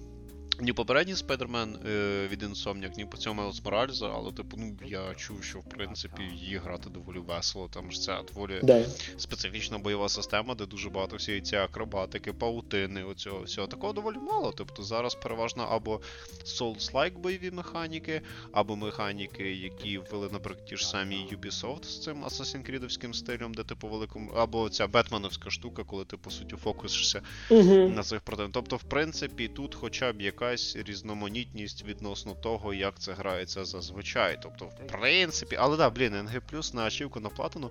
[0.61, 5.15] ні попередній Спайдермен е, від Insomniac, ні по цьому Майлз Моральза, але типу, ну я
[5.15, 7.69] чув, що в принципі її грати доволі весело.
[7.75, 8.85] Там ж це доволі да.
[9.17, 14.53] специфічна бойова система, де дуже багато всієї ці акробатики, паутини, оцього всього такого доволі мало.
[14.57, 16.01] Тобто зараз переважно або
[16.45, 18.21] Souls-like бойові механіки,
[18.53, 23.63] або механіки, які ввели, наприклад, ті ж самі Ubisoft з цим Assassin's Creed стилем, де
[23.65, 28.55] типу великому, або ця Бетменовська штука, коли ти по суті фокусишся uh на цих противників.
[28.55, 34.39] Тобто, в принципі, тут хоча б яка якась різноманітність відносно того, як це грається зазвичай.
[34.43, 37.71] Тобто, в принципі, але да, блін, NG на ачівку на платину.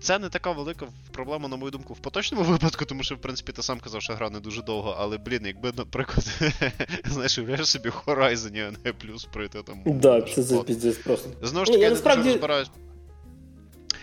[0.00, 3.52] Це не така велика проблема, на мою думку, в поточному випадку, тому що, в принципі,
[3.52, 6.26] ти сам казав, що гра не дуже довго, але, блін, якби, наприклад,
[7.04, 9.82] знаєш, уявляєш собі Horizon NG пройти там.
[9.86, 11.30] Да, це за піздець просто.
[11.42, 12.70] Знову ж таки, я не дуже розбираюсь.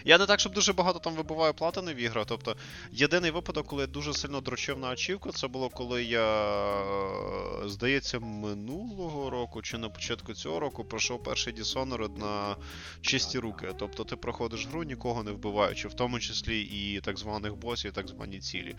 [0.09, 2.25] Я не так, щоб дуже багато там вибиваю платини в іграх.
[2.25, 2.55] Тобто,
[2.91, 6.83] єдиний випадок, коли я дуже сильно дрочив на ачівку, це було коли я,
[7.65, 12.55] здається, минулого року чи на початку цього року пройшов перший Dishonored на
[13.01, 13.67] чисті руки.
[13.79, 17.93] Тобто ти проходиш гру, нікого не вбиваючи, в тому числі і так званих босів, і
[17.93, 18.75] так звані цілі.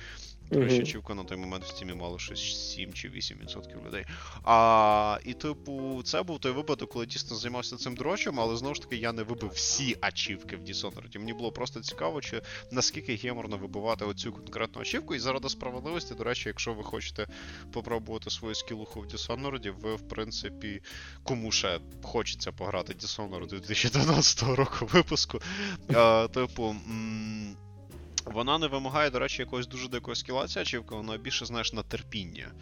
[0.51, 4.05] Тому що Чівка на той момент в стімі мало щось 7 чи 8% людей.
[4.45, 8.81] А, І, типу, це був той випадок, коли дійсно займався цим дрочем, але знову ж
[8.81, 11.19] таки я не вибив всі ачівки в Dishonored.
[11.19, 15.15] Мені було просто цікаво, чи наскільки геморно вибивати оцю конкретну ачівку.
[15.15, 17.27] І заради справедливості, до речі, якщо ви хочете
[17.73, 20.83] попробувати свою скілуху в Dishonored, ви, в принципі,
[21.23, 25.39] кому ще хочеться пограти Dishonored 2012 року випуску.
[25.95, 26.65] А, Типу.
[26.65, 27.57] М-
[28.25, 31.83] вона не вимагає, до речі, якогось дуже дикого скіла ця ачівка, вона більше, знаєш, на
[31.83, 32.53] терпіння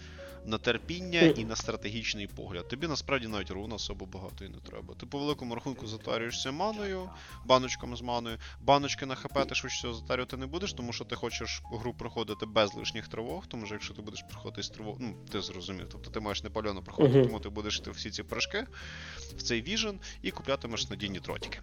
[0.49, 2.69] на терпіння і на стратегічний погляд.
[2.69, 4.95] Тобі насправді навіть руна особо багато і не треба.
[4.95, 7.11] Ти по великому рахунку затарюєшся маною,
[7.45, 8.39] баночками з маною.
[8.61, 12.47] Баночки на ХП ти швидше всього затарювати не будеш, тому що ти хочеш гру проходити
[12.47, 16.11] без лишніх тривог, тому що якщо ти будеш проходити з тривог, ну ти зрозумів, тобто
[16.11, 17.27] ти маєш непальоно проходити, uh-huh.
[17.27, 18.67] тому ти будеш йти всі ці прыжки
[19.37, 21.61] в цей віжен і куплятимеш надійні тротики.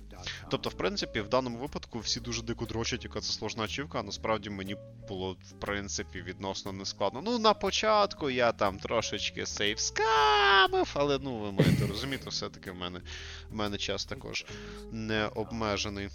[0.50, 4.04] Тобто, в принципі, в даному випадку всі дуже дико дрочать, яка це сложна ачівка, а
[4.04, 4.78] насправді мені
[5.08, 7.22] було в принципі відносно нескладно.
[7.26, 12.72] Ну, на початку я там там трошечки сейф скамив, але ну ви маєте розуміти, все-таки
[12.72, 13.00] в мене
[13.52, 14.46] в мене час також
[14.92, 16.08] не обмежений.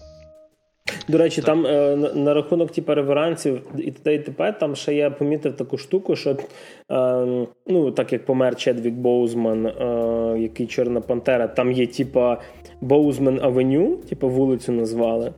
[1.09, 1.47] До речі, так.
[1.47, 4.15] там е, на, на рахунок типу, реверансів і т.д.
[4.15, 4.53] і т.п.
[4.53, 10.39] там ще я помітив таку штуку, що е, ну, так як помер Чедвік Боузман, е,
[10.39, 12.41] який Чорна Пантера, там є типа
[12.81, 15.33] Боузман Авеню, типу вулицю назвали.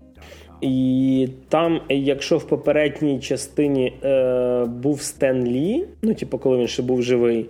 [0.62, 6.82] І там, якщо в попередній частині е, був Стен Лі, ну, типу, коли він ще
[6.82, 7.46] був живий,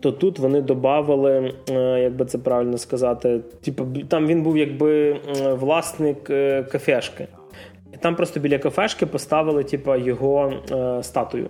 [0.00, 5.16] то тут вони додали, е, як би це правильно сказати, типу, там він був якби
[5.52, 7.26] власник е, кафешки.
[8.00, 11.48] Там просто біля кафешки поставили типу, його е, статую.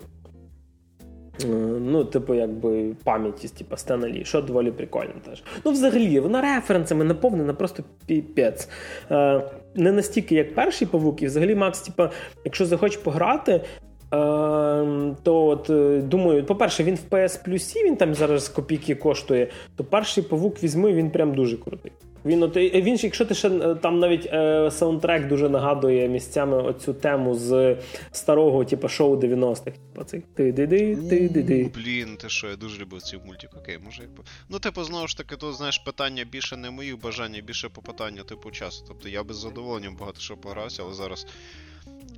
[1.80, 5.42] Ну, типу, якби пам'яті, типу, Стена Лі, що доволі прикольно теж.
[5.64, 8.68] Ну, взагалі, вона референсами наповнена просто піпець.
[9.10, 9.42] Е,
[9.74, 12.02] Не настільки, як перший павук, і взагалі, Макс, типу,
[12.44, 13.62] якщо захоче пограти, е,
[14.10, 19.84] то от е, думаю, по-перше, він в PS Plus, він там зараз копійки коштує, то
[19.84, 21.92] перший павук візьми, він прям дуже крутий.
[22.24, 26.94] Він от він якщо ти ще е, там навіть е, саундтрек дуже нагадує місцями оцю
[26.94, 27.76] тему з
[28.12, 29.64] старого, типу, шоу 90-х.
[29.64, 33.20] Типу, цих ти ди ди ти ди ди Блін, ти що, я дуже любив цей
[33.26, 33.50] мультик.
[33.56, 34.22] Окей, може якби.
[34.48, 38.22] Ну, типу, знову ж таки, тут знаєш питання більше не моїх бажань, більше по питанню,
[38.22, 38.84] типу, часу.
[38.88, 41.26] Тобто я би з задоволенням багато що погрався, але зараз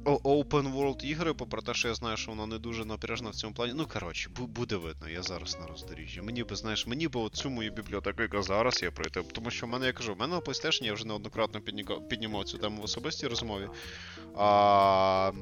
[0.04, 3.54] Open World ігри, попри те, що я знаю, що воно не дуже напряжна в цьому
[3.54, 3.72] плані.
[3.76, 6.22] Ну, коротше, буде видно, я зараз на роздоріжжі.
[6.22, 9.22] Мені би, знаєш, мені би оцю мою бібліотеку, яка зараз є пройти.
[9.32, 11.60] Тому що в мене, я кажу, в мене на PlayStation я вже неоднократно
[12.08, 13.68] піднімав цю тему в особистій розмові.
[14.36, 15.32] А...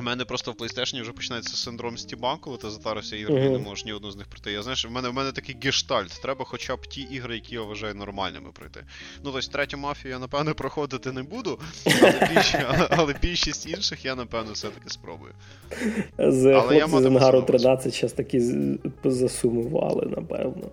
[0.00, 3.46] У мене просто в PlayStation вже починається синдром Стіба, коли ти затарився ігри, uh-huh.
[3.46, 4.52] і не можеш ні одну з них пройти.
[4.52, 6.22] Я знаєш, в мене в мене такий гештальт.
[6.22, 8.80] Треба хоча б ті ігри, які я вважаю нормальними пройти.
[9.24, 11.58] Ну, тобто, третю мафію я, напевно, проходити не буду,
[12.02, 12.54] але, більш,
[12.90, 15.32] але більшість інших я, напевно, все-таки спробую.
[16.18, 18.42] З але з Ангару 13 зараз такі
[19.04, 20.70] засумували, напевно.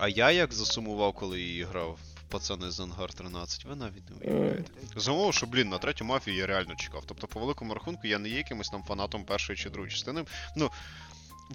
[0.00, 1.98] А я як засумував, коли її грав
[2.28, 4.70] пацани з Ангар 13, ви навіть не уявляєте.
[4.96, 7.02] Замовив, що, блін, на третю мафію я реально чекав.
[7.06, 10.24] Тобто, по великому рахунку, я не є якимось там фанатом першої чи другої частини.
[10.56, 10.70] Ну,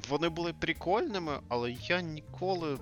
[0.10, 2.80] вони були прикольними, але я ніколи.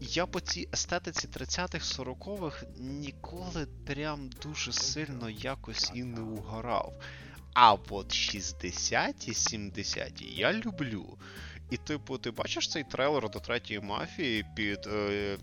[0.00, 6.92] Я по цій естетиці 30-х, 40-х ніколи прям дуже сильно якось і не угорав.
[7.54, 11.18] А от 60-ті, 70-ті я люблю.
[11.70, 14.86] І, типу, ти бачиш цей трейлер до третьої мафії під.
[14.86, 15.38] Е,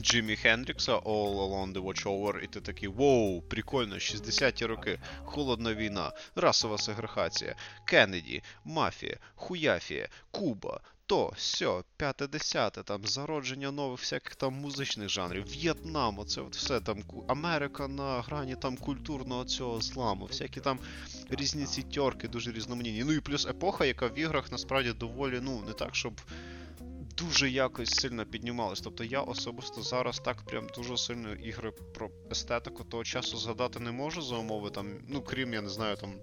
[0.00, 6.12] Джиммі Хендрікса All Along the Watchover, і ти такий воу, прикольно, 60-ті роки, холодна війна,
[6.34, 7.54] расова сегрегація,
[7.86, 10.80] Кеннеді, мафія, хуяфія, Куба.
[11.06, 16.80] То, сьо, п'яте десяте, там зародження нових всяких там музичних жанрів, В'єтнам, оце от все
[16.80, 20.78] там Америка на грані там культурного цього зламу, всякі там
[21.30, 23.04] різні ці тьорки, дуже різноманітні.
[23.04, 26.20] Ну і плюс епоха, яка в іграх насправді доволі, ну, не так, щоб
[27.16, 28.80] дуже якось сильно піднімались.
[28.80, 33.92] Тобто я особисто зараз так прям дуже сильно ігри про естетику того часу згадати не
[33.92, 36.14] можу за умови там, ну крім, я не знаю, там.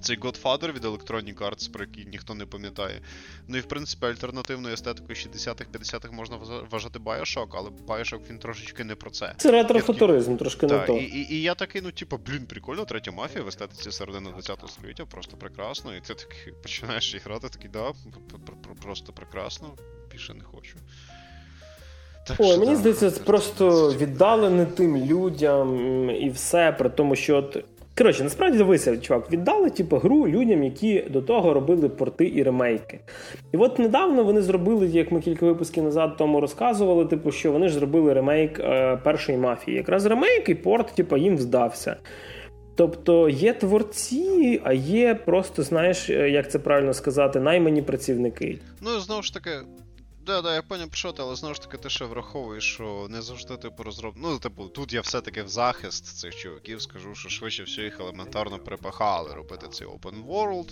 [0.00, 3.00] Цей Godfather від Electronic Arts, про який ніхто не пам'ятає.
[3.48, 6.36] Ну і в принципі альтернативною естетикою 60-х, 50-х можна
[6.70, 9.34] вважати Bioshock, але Bioshock він трошечки не про це.
[9.36, 10.96] Це ретрофутуризм, трошки не то.
[10.96, 14.68] І, і і, я такий, ну, типу, блін, прикольно, третя мафія в естетиці середини 20-го
[14.68, 15.96] століття, просто прекрасно.
[15.96, 17.92] І ти такий починаєш грати, такий, да,
[18.82, 19.74] просто прекрасно
[20.12, 20.76] більше не хочу.
[22.26, 27.36] Так, Ой, мені здається, це просто віддалене тим людям і все, при тому, що.
[27.36, 27.64] от...
[27.98, 33.00] Коротше, насправді дивися, чувак, віддали типу, гру людям, які до того робили порти і ремейки.
[33.52, 37.68] І от недавно вони зробили, як ми кілька випусків назад тому розказували, типу, що вони
[37.68, 39.76] ж зробили ремейк е, першої мафії.
[39.76, 41.96] Якраз ремейк і порт, типу, їм здався.
[42.76, 48.58] Тобто є творці, а є просто, знаєш, е, як це правильно сказати, наймані працівники.
[48.82, 49.50] Ну, знову ж таки,
[50.26, 53.06] Да, да, я поняв про що ти, але знову ж таки ти ще враховуєш, що
[53.10, 54.14] не завжди типу розроб...
[54.16, 58.58] Ну, типу, тут я все-таки в захист цих чуваків скажу, що швидше все їх елементарно
[58.58, 60.68] припахали робити цей open world.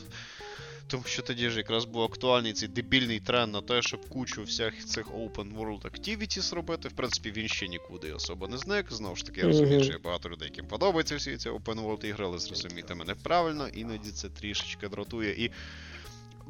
[0.86, 4.86] Тому що тоді ж якраз був актуальний цей дебільний тренд на те, щоб кучу всіх
[4.86, 6.88] цих open world activities робити.
[6.88, 8.92] В принципі, він ще нікуди особо не зник.
[8.92, 12.06] Знову ж таки, я розумію, що є багато людей, яким подобаються всі ці open world
[12.06, 15.44] ігри, але зрозумійте мене правильно, іноді це трішечки дратує.
[15.44, 15.50] І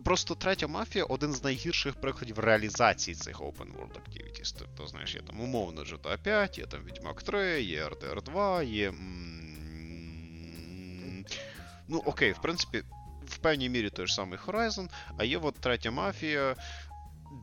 [0.05, 4.55] Просто третя мафія один з найгірших прикладів реалізації цих open world activities.
[4.59, 8.93] Тобто, знаєш, є там умовно GTA 5, є там Відьмак 3, є RDR 2, є.
[11.89, 12.83] Ну, окей, в принципі,
[13.27, 14.89] в певній мірі той ж самий Horizon,
[15.19, 16.57] а є от третя мафія.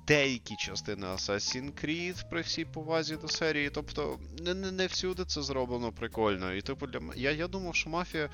[0.08, 3.70] Деякі частини Assassin's Creed при всій повазі до серії.
[3.70, 6.54] Тобто, не не, не всюди це зроблено прикольно.
[6.54, 8.30] І типу, для я я думав, що мафія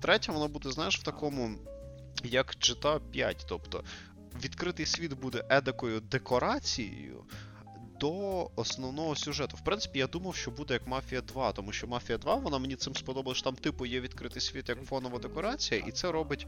[0.00, 1.58] третя, вона буде, знаєш, в такому
[2.24, 3.44] як GTA 5.
[3.48, 3.84] Тобто
[4.44, 7.24] відкритий світ буде едакою декорацією.
[8.00, 9.56] До основного сюжету.
[9.56, 12.76] В принципі, я думав, що буде як Мафія 2, тому що Мафія 2, вона мені
[12.76, 16.46] цим сподобалась, що там, типу, є відкритий світ як фонова декорація, і це робить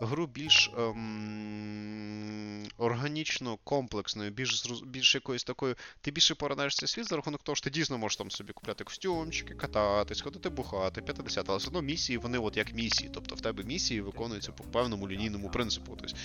[0.00, 5.74] гру більш ем, органічно комплексною, більш більш якоюсь такою.
[6.00, 8.84] Ти більше поранеш цей світ за рахунок того, що ти дійсно можеш там собі купляти
[8.84, 13.10] костюмчики, кататись, ходити бухати, 50, але все одно місії, вони от як місії.
[13.14, 15.98] Тобто в тебе місії виконуються по певному лінійному принципу.
[16.00, 16.16] Тобто.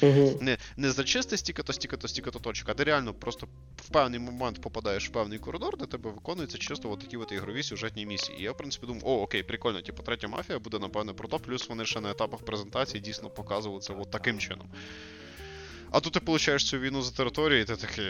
[0.42, 3.48] Не не зачисти стільки-то, стільки-то, стільки-то точок, а ти реально просто
[3.78, 7.64] в певний момент попадаєш в певний коридор, де тебе виконуються чисто от такі от ігрові
[7.64, 8.40] сюжетні місії.
[8.40, 11.40] І я, в принципі, думав, о, окей, прикольно, типу, третя мафія буде, напевне, про то,
[11.40, 14.68] плюс вони ще на етапах презентації дійсно показували це от таким чином.
[15.92, 18.06] А тут ти получаєш цю війну за територію, і ти такий.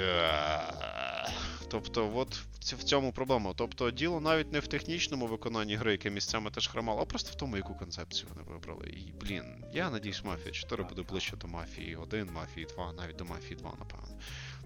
[1.74, 3.54] Тобто, от в цьому проблема.
[3.56, 7.36] Тобто, діло навіть не в технічному виконанні гри, яке місцями теж хромало, а просто в
[7.36, 8.88] тому, яку концепцію вони вибрали.
[8.88, 9.44] І, блін,
[9.74, 13.74] я надіюсь, Мафія 4 буде ближче до Мафії 1, Мафії 2, навіть до Мафії 2,
[13.80, 14.20] напевно.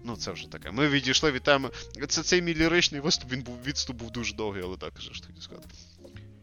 [0.04, 0.70] Ну, це вже таке.
[0.70, 1.68] Ми відійшли від теми.
[2.08, 5.22] Це цей мій ліричний виступ, він був відступ був дуже довгий, але так же ж
[5.22, 5.68] тоді сказати.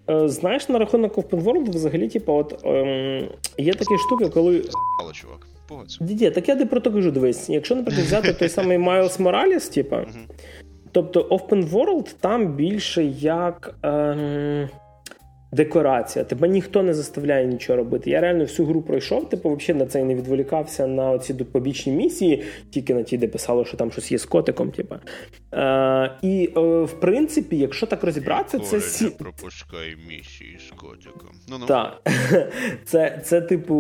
[0.10, 4.70] Е, знаєш, на рахунок Open World взагалі, типу, от ем, є такі штуки, коли.
[5.02, 5.98] Але, чувак, погодься.
[6.02, 7.50] Дідє, так я про то кажу, дивись.
[7.50, 9.96] Якщо, наприклад, взяти той самий Miles Morales, типу,
[10.92, 13.76] тобто Open World там більше як.
[13.84, 14.70] Ем,
[15.52, 16.26] декорація.
[16.26, 18.10] Тебе ніхто не заставляє нічого робити.
[18.10, 22.44] Я реально всю гру пройшов, типу, взагалі на це не відволікався на оці побічні місії,
[22.70, 24.72] тільки на ті, де писало, що там щось є з котиком.
[24.72, 24.96] Типу.
[25.54, 29.10] Е, І е, в принципі, якщо так розібратися, це сі...
[29.10, 31.32] пропускай місії з котиком.
[31.50, 31.66] Ну, ну.
[31.66, 32.02] Так.
[32.86, 33.76] Це, це, типу,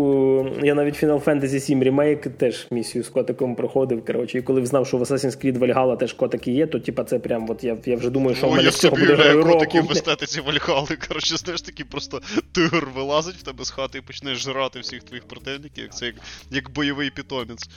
[0.63, 4.05] я навіть Final Fantasy 7 Remake теж місію з котиком проходив.
[4.05, 7.19] Коротше, і коли знав, що в Assassin's Creed Valhalla теж котики є, то типа це
[7.19, 9.49] прям от я я вже думаю, що О, в мене з цього буде року.
[9.51, 10.87] котиків в естетиці Вальхали.
[11.07, 12.21] Коротше, знаєш, таки просто
[12.51, 16.15] тигр вилазить в тебе з хати і почне жрати всіх твоїх противників, як це як,
[16.51, 17.69] як бойовий питомець.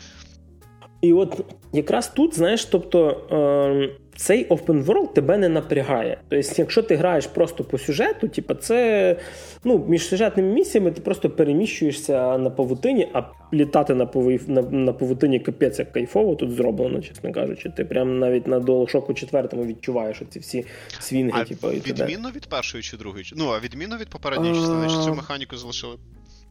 [1.01, 6.21] І от якраз тут, знаєш, тобто е, цей open world тебе не напрягає.
[6.29, 9.17] Тобто, якщо ти граєш просто по сюжету, типу, це
[9.65, 13.23] ну, між сюжетними місіями ти просто переміщуєшся на павутині, а
[13.53, 14.09] літати на
[14.47, 17.71] на, на павутині капець як кайфово тут зроблено, чесно кажучи.
[17.71, 20.65] Ти прям навіть на DualShock 4 відчуваєш оці всі
[21.01, 21.41] свінги.
[21.41, 23.25] А типу, і відмінно від першої чи другої?
[23.37, 25.97] Ну, а відмінно від попередньої частини, чи цю механіку залишили?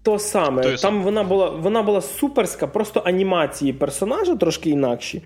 [0.07, 5.23] То саме, То там вона була вона була суперська, просто анімації персонажа трошки інакші.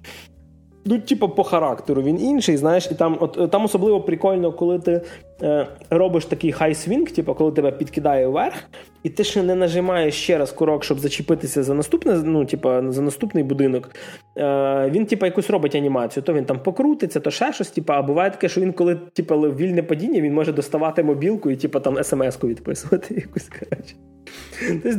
[0.85, 5.01] Ну, типу, по характеру він інший, знаєш, і там от, там особливо прикольно, коли ти
[5.41, 8.55] е, робиш такий хай-свінг, типу, коли тебе підкидає вверх,
[9.03, 13.01] і ти ще не нажимаєш ще раз курок, щоб зачепитися за наступне, ну, типу, за
[13.01, 13.89] наступний будинок.
[14.37, 16.23] Е, Він, типу, якусь робить анімацію.
[16.23, 19.35] То він там покрутиться, то ще щось, типу, а буває таке, що він, коли типу,
[19.35, 23.95] вільне падіння, він може доставати мобілку і типу, там смс-ку відписувати якусь коротше.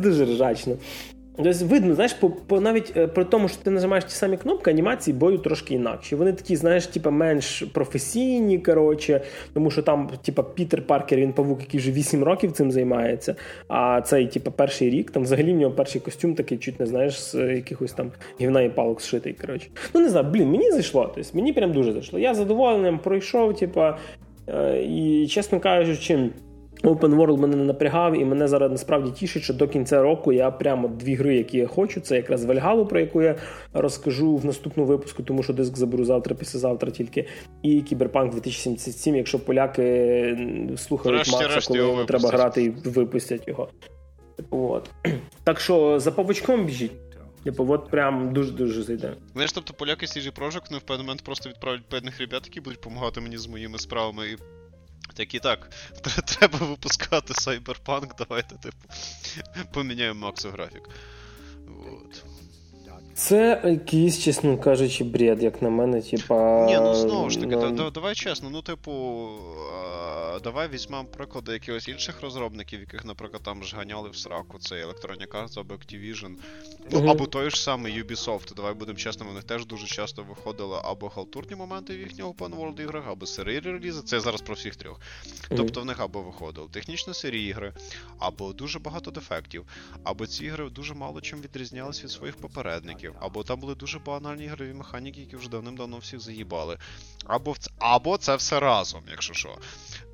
[0.01, 0.77] Дуже ржачно.
[1.37, 4.71] Тобто видно, знаєш, по, по навіть е, при тому, що ти нажимаєш ті самі кнопки,
[4.71, 6.17] анімації бою трошки інакші.
[6.17, 9.21] Вони такі, знаєш, типа менш професійні, коротше,
[9.55, 13.37] тому що там, типа, Пітер Паркер, він павук, який вже 8 років цим займається.
[13.69, 17.21] А цей, типа, перший рік, там взагалі в нього перший костюм такий, чуть не знаєш,
[17.21, 18.11] з якихось там
[18.41, 19.33] гівна і палок зшитий.
[19.33, 19.69] коротше.
[19.95, 21.13] Ну, не знаю, блін, мені зайшло.
[21.15, 22.19] Тобто, мені прям дуже зайшло.
[22.19, 23.99] Я задоволенням пройшов, типа,
[24.49, 26.31] е, і чесно кажучи.
[26.83, 30.51] Open World мене не напрягав, і мене зараз насправді тішить, що до кінця року я
[30.51, 32.01] прямо дві гри, які я хочу.
[32.01, 33.37] Це якраз Вальгалу, про яку я
[33.73, 37.29] розкажу в наступному випуску, тому що диск заберу завтра, післязавтра тільки.
[37.63, 43.69] І Кіберпанк 2077, якщо поляки слухають решті, Макса, решті коли треба грати і випустять його.
[44.51, 44.91] От.
[45.45, 46.93] Так що за павучком біжіть.
[47.45, 49.15] Типу, от прям дуже-дуже зайде.
[49.33, 52.79] Знаєш, тобто поляки CG Project ну, в певний момент просто відправлять певних ребят, які будуть
[52.79, 54.27] допомагати мені з моїми справами.
[54.27, 54.37] і
[55.15, 55.71] так і так,
[56.25, 58.89] треба випускати Cyberpunk, давайте, типу,
[59.73, 60.89] поміняємо Максу графік.
[61.67, 62.25] Вот.
[63.15, 66.67] Це якийсь, чесно кажучи, бред, як на мене, типа.
[66.67, 67.91] Ні, ну знову ж таки, ну...
[67.91, 68.93] давай чесно, ну, типу,
[70.45, 74.59] давай візьмемо приклади якихось інших розробників, яких, наприклад, там ж ганяли в сраку.
[74.59, 76.35] Це Electronic Arts або Activision.
[76.91, 77.11] Ну, uh-huh.
[77.11, 78.55] або той ж самий Ubisoft.
[78.55, 82.57] Давай будемо чесними, в них теж дуже часто виходили або халтурні моменти в їхніх open
[82.57, 84.03] world іграх, або серії релізи.
[84.03, 85.01] Це я зараз про всіх трьох.
[85.01, 85.57] Uh-huh.
[85.57, 87.73] Тобто в них або виходили технічно серії ігри,
[88.19, 89.67] або дуже багато дефектів,
[90.05, 94.45] або ці ігри дуже мало чим відрізнялись від своїх попередників, або там були дуже банальні
[94.45, 96.79] ігрові механіки, які вже давним-давно всіх заїбали.
[97.27, 99.59] Або або це все разом, якщо що.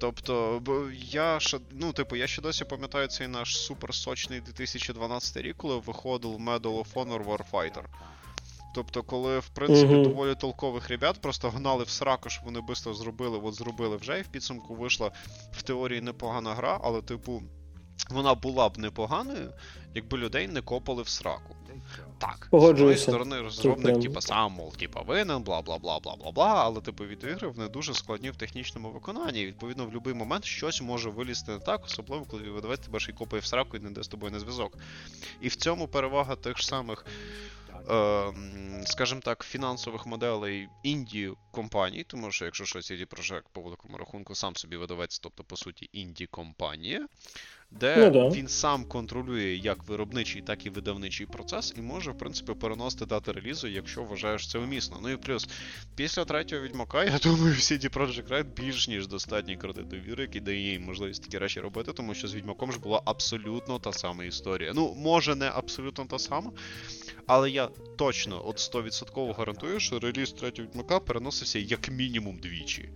[0.01, 0.63] Тобто,
[0.95, 6.31] я ще, ну, типу, я ще досі пам'ятаю цей наш суперсочний 2012 рік, коли виходив
[6.31, 7.85] Medal of Honor Warfighter.
[8.75, 10.03] Тобто, коли, в принципі, uh-huh.
[10.03, 14.23] доволі толкових ребят просто гнали в сраку, щоб вони швидко зробили, от зробили вже, і
[14.23, 15.11] в підсумку вийшла
[15.53, 17.43] в теорії непогана гра, але, типу,
[18.11, 19.53] вона була б непоганою,
[19.95, 21.57] якби людей не копали в сраку.
[22.19, 26.33] Так, з однієї сторони, розробник, типа, сам, мов, типа, винен, бла бла бла бла бла
[26.33, 29.43] бла, але типу від ігри вони дуже складні в технічному виконанні.
[29.43, 33.13] І відповідно в будь-який момент щось може вилізти не так, особливо коли видавець тебе ще
[33.13, 34.79] й копає в сраку і не йде з тобою на зв'язок.
[35.41, 37.07] І в цьому перевага тих ж самих.
[37.91, 38.33] Е,
[38.87, 44.35] скажімо так, фінансових моделей інді компаній, тому що, якщо щось CD Projekt по великому рахунку,
[44.35, 47.07] сам собі видавець, тобто, по суті, інді компанія,
[47.71, 48.29] де ну, да.
[48.29, 53.33] він сам контролює як виробничий, так і видавничий процес, і може, в принципі, переносити дати
[53.33, 54.99] релізу, якщо вважаєш це умісно.
[55.03, 55.49] Ну і плюс,
[55.95, 60.41] після третього відьмака, я думаю, всі CD Projekt Red більш ніж достатній кредит довіри, який
[60.41, 64.25] дає їм можливість такі речі робити, тому що з відьмаком ж була абсолютно та сама
[64.25, 64.73] історія.
[64.75, 66.53] Ну, може, не абсолютно та сама,
[67.27, 72.89] але я точно от 100% гарантую, що реліз третього відьмака переносився як мінімум двічі.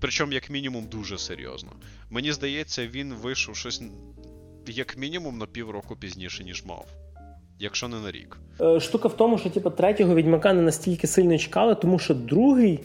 [0.00, 1.70] Причому, як мінімум, дуже серйозно.
[2.10, 3.82] Мені здається, він вийшов щось
[4.66, 6.86] як мінімум на півроку пізніше, ніж мав.
[7.58, 8.38] Якщо не на рік.
[8.60, 12.80] Е, штука в тому, що типу, третього відьмака не настільки сильно чекали, тому що другий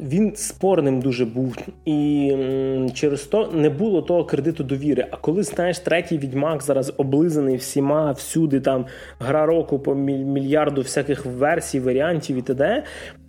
[0.00, 1.56] він спорним дуже був.
[1.84, 5.06] І м, через то не було того кредиту довіри.
[5.10, 8.86] А коли знаєш, третій відьмак зараз облизаний всіма, всюди там
[9.18, 12.84] гра року по мільярду всяких версій, варіантів і т.д.,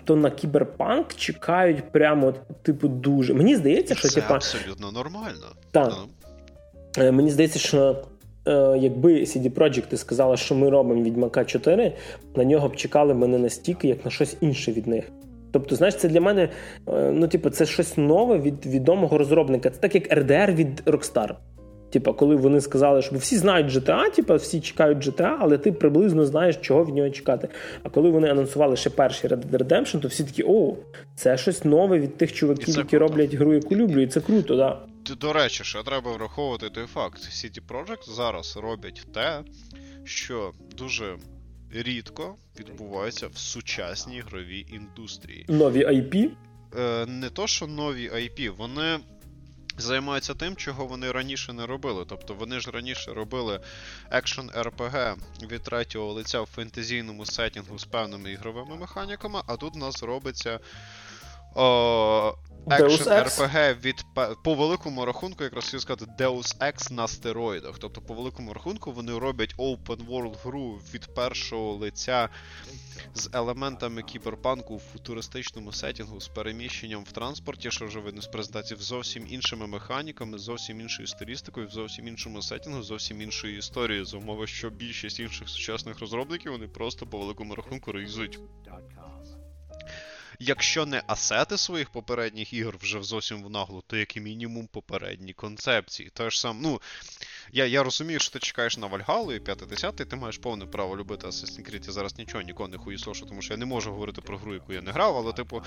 [0.05, 3.33] то на кіберпанк чекають прямо, типу, дуже.
[3.33, 5.47] Мені здається, що Це типа, абсолютно нормально.
[5.71, 5.93] Так.
[6.97, 7.11] Ну.
[7.11, 8.03] Мені здається, що.
[8.47, 11.93] Е, якби CD Projekt сказала, що ми робимо Відьмака 4,
[12.35, 15.11] на нього б чекали ми не настільки, як на щось інше від них.
[15.51, 16.49] Тобто, знаєш, це для мене
[16.87, 19.69] е, ну, типу, це щось нове від відомого розробника.
[19.69, 21.35] Це так як RDR від Rockstar.
[21.95, 26.25] Типа, коли вони сказали, що всі знають GTA, типа, всі чекають GTA, але ти приблизно
[26.25, 27.49] знаєш, чого від нього чекати.
[27.83, 30.75] А коли вони анонсували ще перший Red Dead Redemption, то всі такі, о,
[31.15, 32.99] це щось нове від тих чуваків, які круто.
[32.99, 34.79] роблять гру, яку люблю, і це круто, да.
[35.21, 37.19] До речі, що треба враховувати той факт.
[37.19, 39.39] CD Projekt зараз роблять те,
[40.03, 41.15] що дуже
[41.73, 45.45] рідко відбувається в сучасній ігровій індустрії.
[45.49, 46.29] Нові IP?
[46.79, 48.97] Е, Не то, що нові IP, вони
[49.77, 52.05] займаються тим, чого вони раніше не робили.
[52.07, 53.59] Тобто вони ж раніше робили
[54.11, 59.79] екшн RPG від третього лиця в фентезійному сетінгу з певними ігровими механіками, а тут у
[59.79, 60.59] нас робиться.
[61.55, 62.35] О,
[62.71, 64.05] екшен RPG від
[64.43, 67.75] по великому рахунку, якраз хотів сказати, Deus Ex на стероїдах.
[67.79, 72.29] Тобто, по великому рахунку, вони роблять open world гру від першого лиця
[73.13, 78.79] з елементами кіберпанку в футуристичному сетінгу з переміщенням в транспорті, що вже видно з презентації,
[78.79, 84.05] зовсім іншими механіками, зовсім іншою стилістикою, в зовсім іншому сетінгу, зовсім іншою історією.
[84.05, 88.39] За умови, що більшість інших сучасних розробників вони просто по великому рахунку реалізують
[90.39, 96.11] якщо не асети своїх попередніх ігор вже зовсім в наглу, то як мінімум попередні концепції.
[96.13, 96.81] Тож сам, ну,
[97.53, 101.27] я я розумію, що ти чекаєш на Вальгалу і 50 ти маєш повне право любити
[101.27, 101.87] Assassin's Creed.
[101.87, 104.73] Я зараз нічого нікого не хуїсошу, тому що я не можу говорити про гру, яку
[104.73, 105.61] я не грав, але, типу,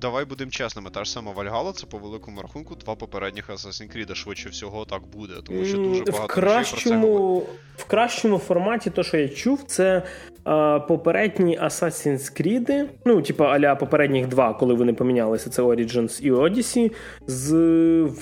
[0.00, 0.90] давай будемо чесними.
[0.90, 5.02] Та ж сама Вальгала, це по великому рахунку два попередніх Assassin's Creed, швидше всього так
[5.06, 10.02] буде, тому що дуже багато в кращому, В кращому форматі, то, що я чув, це
[10.44, 16.32] а, попередні Assassin's Creed, ну, типу, аля попередніх два, коли вони помінялися, це Origins і
[16.32, 16.92] Odyssey,
[17.26, 17.52] з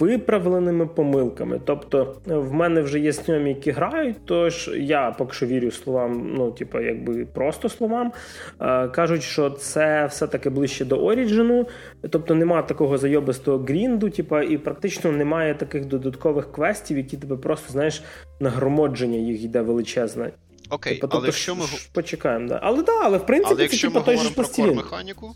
[0.01, 1.61] виправленими помилками.
[1.65, 6.51] Тобто, в мене вже є знайомі, які грають, тож я поки що вірю словам, ну,
[6.53, 8.12] типу, якби просто словам.
[8.59, 11.66] А, кажуть, що це все-таки ближче до Origin,
[12.11, 17.73] тобто немає такого зайобистого грінду, типу, і практично немає таких додаткових квестів, які тебе просто,
[17.73, 18.03] знаєш,
[18.40, 20.31] нагромодження їх йде величезне.
[20.70, 22.61] Окей, типу, тобто, але якщо ми почекаємо, да.
[22.62, 25.35] Але да, але в принципі, але якщо це типу, той говоримо про механіку.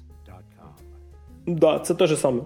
[1.47, 2.43] Да, це те ж саме.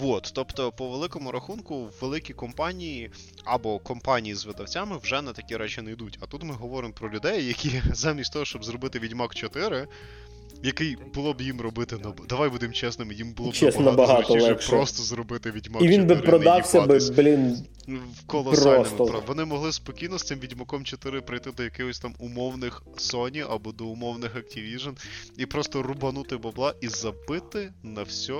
[0.00, 3.10] Вот, тобто, по великому рахунку, великі компанії
[3.44, 6.18] або компанії з видавцями вже на такі речі не йдуть.
[6.20, 9.86] А тут ми говоримо про людей, які замість того, щоб зробити Відьмак 4,
[10.62, 14.68] який було б їм робити на давай будемо чесними, їм було б Чесно, набагато легше
[14.70, 17.66] просто зробити Відьмак І він 4, би продався би, блін.
[17.88, 23.46] В колосальному Вони могли спокійно з цим Відьмаком 4 прийти до якихось там умовних Sony
[23.50, 24.96] або до умовних Activision
[25.36, 28.34] і просто рубанути бабла і забити на все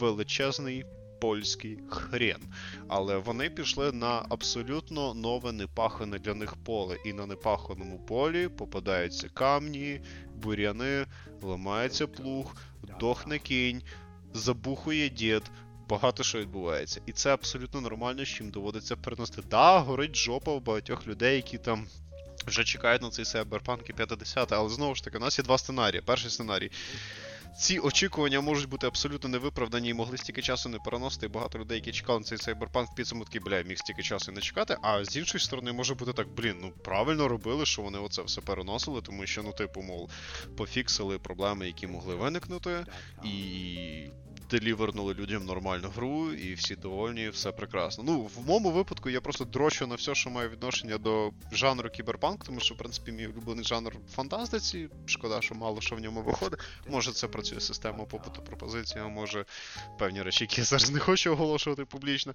[0.00, 0.84] величезний
[1.20, 2.40] польський хрен.
[2.88, 6.96] Але вони пішли на абсолютно нове непахане для них поле.
[7.04, 10.00] І на непаханому полі попадаються камні,
[10.34, 11.06] буряни,
[11.42, 12.56] ламається плуг,
[13.00, 13.82] дохне кінь,
[14.34, 15.42] забухує дід.
[15.88, 17.00] Багато що відбувається.
[17.06, 19.42] І це абсолютно нормально, з чим доводиться переносити.
[19.50, 21.86] Да, горить жопа у багатьох людей, які там
[22.46, 26.02] вже чекають на цей Cyberpunk 50, але знову ж таки, у нас є два сценарії.
[26.06, 26.70] Перший сценарій
[27.56, 31.26] ці очікування можуть бути абсолютно невиправдані і могли стільки часу не переносити.
[31.26, 34.32] І багато людей, які чекали на цей Cyberpunk, в підсумку такі, бля, міг стільки часу
[34.32, 34.76] не чекати.
[34.82, 38.40] А з іншої сторони, може бути так, блін, ну правильно робили, що вони оце все
[38.40, 40.10] переносили, тому що, ну, типу, мов,
[40.56, 42.86] пофіксили проблеми, які могли виникнути,
[43.24, 44.08] і
[44.50, 48.04] делівернули людям нормальну гру, і всі довольні, все прекрасно.
[48.04, 52.44] Ну, в моєму випадку я просто дрочу на все, що має відношення до жанру кіберпанк,
[52.44, 54.88] тому що, в принципі, мій улюблений жанр фантастиці.
[55.06, 56.60] Шкода, що мало що в ньому виходить.
[56.88, 59.44] Може, це працює система попиту пропозиції, а може
[59.98, 62.34] певні речі, які я зараз не хочу оголошувати публічно.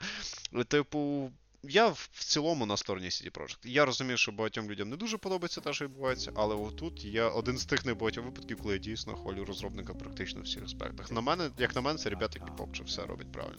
[0.67, 1.31] Типу.
[1.63, 3.57] Я в цілому на стороні CD Projekt.
[3.63, 7.57] Я розумію, що багатьом людям не дуже подобається те, що відбувається, але отут я один
[7.57, 11.11] з тих небагатьох випадків, коли я дійсно хвалю розробника практично в всіх аспектах.
[11.11, 13.57] На мене, як на мене, це ребята, які попче все робить правильно.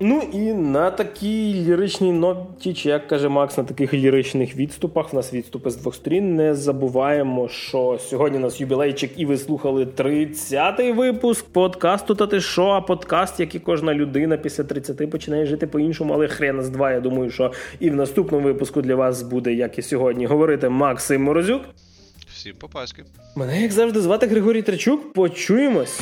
[0.00, 5.16] Ну і на такій ліричній ноті, чи як каже Макс, на таких ліричних відступах, в
[5.16, 6.36] нас відступи з двох сторін.
[6.36, 12.40] Не забуваємо, що сьогодні у нас юбілейчик, і ви слухали 30-й випуск подкасту «Та ти
[12.40, 16.70] шо?», а подкаст, як і кожна людина після 30 починає жити по-іншому, але хрена з
[16.70, 16.92] два.
[16.92, 21.22] Я думаю, що і в наступному випуску для вас буде, як і сьогодні, говорити Максим
[21.22, 21.62] Морозюк.
[22.34, 23.04] Всім попаски.
[23.36, 25.12] Мене як завжди звати Григорій Тречук.
[25.12, 26.00] Почуємось.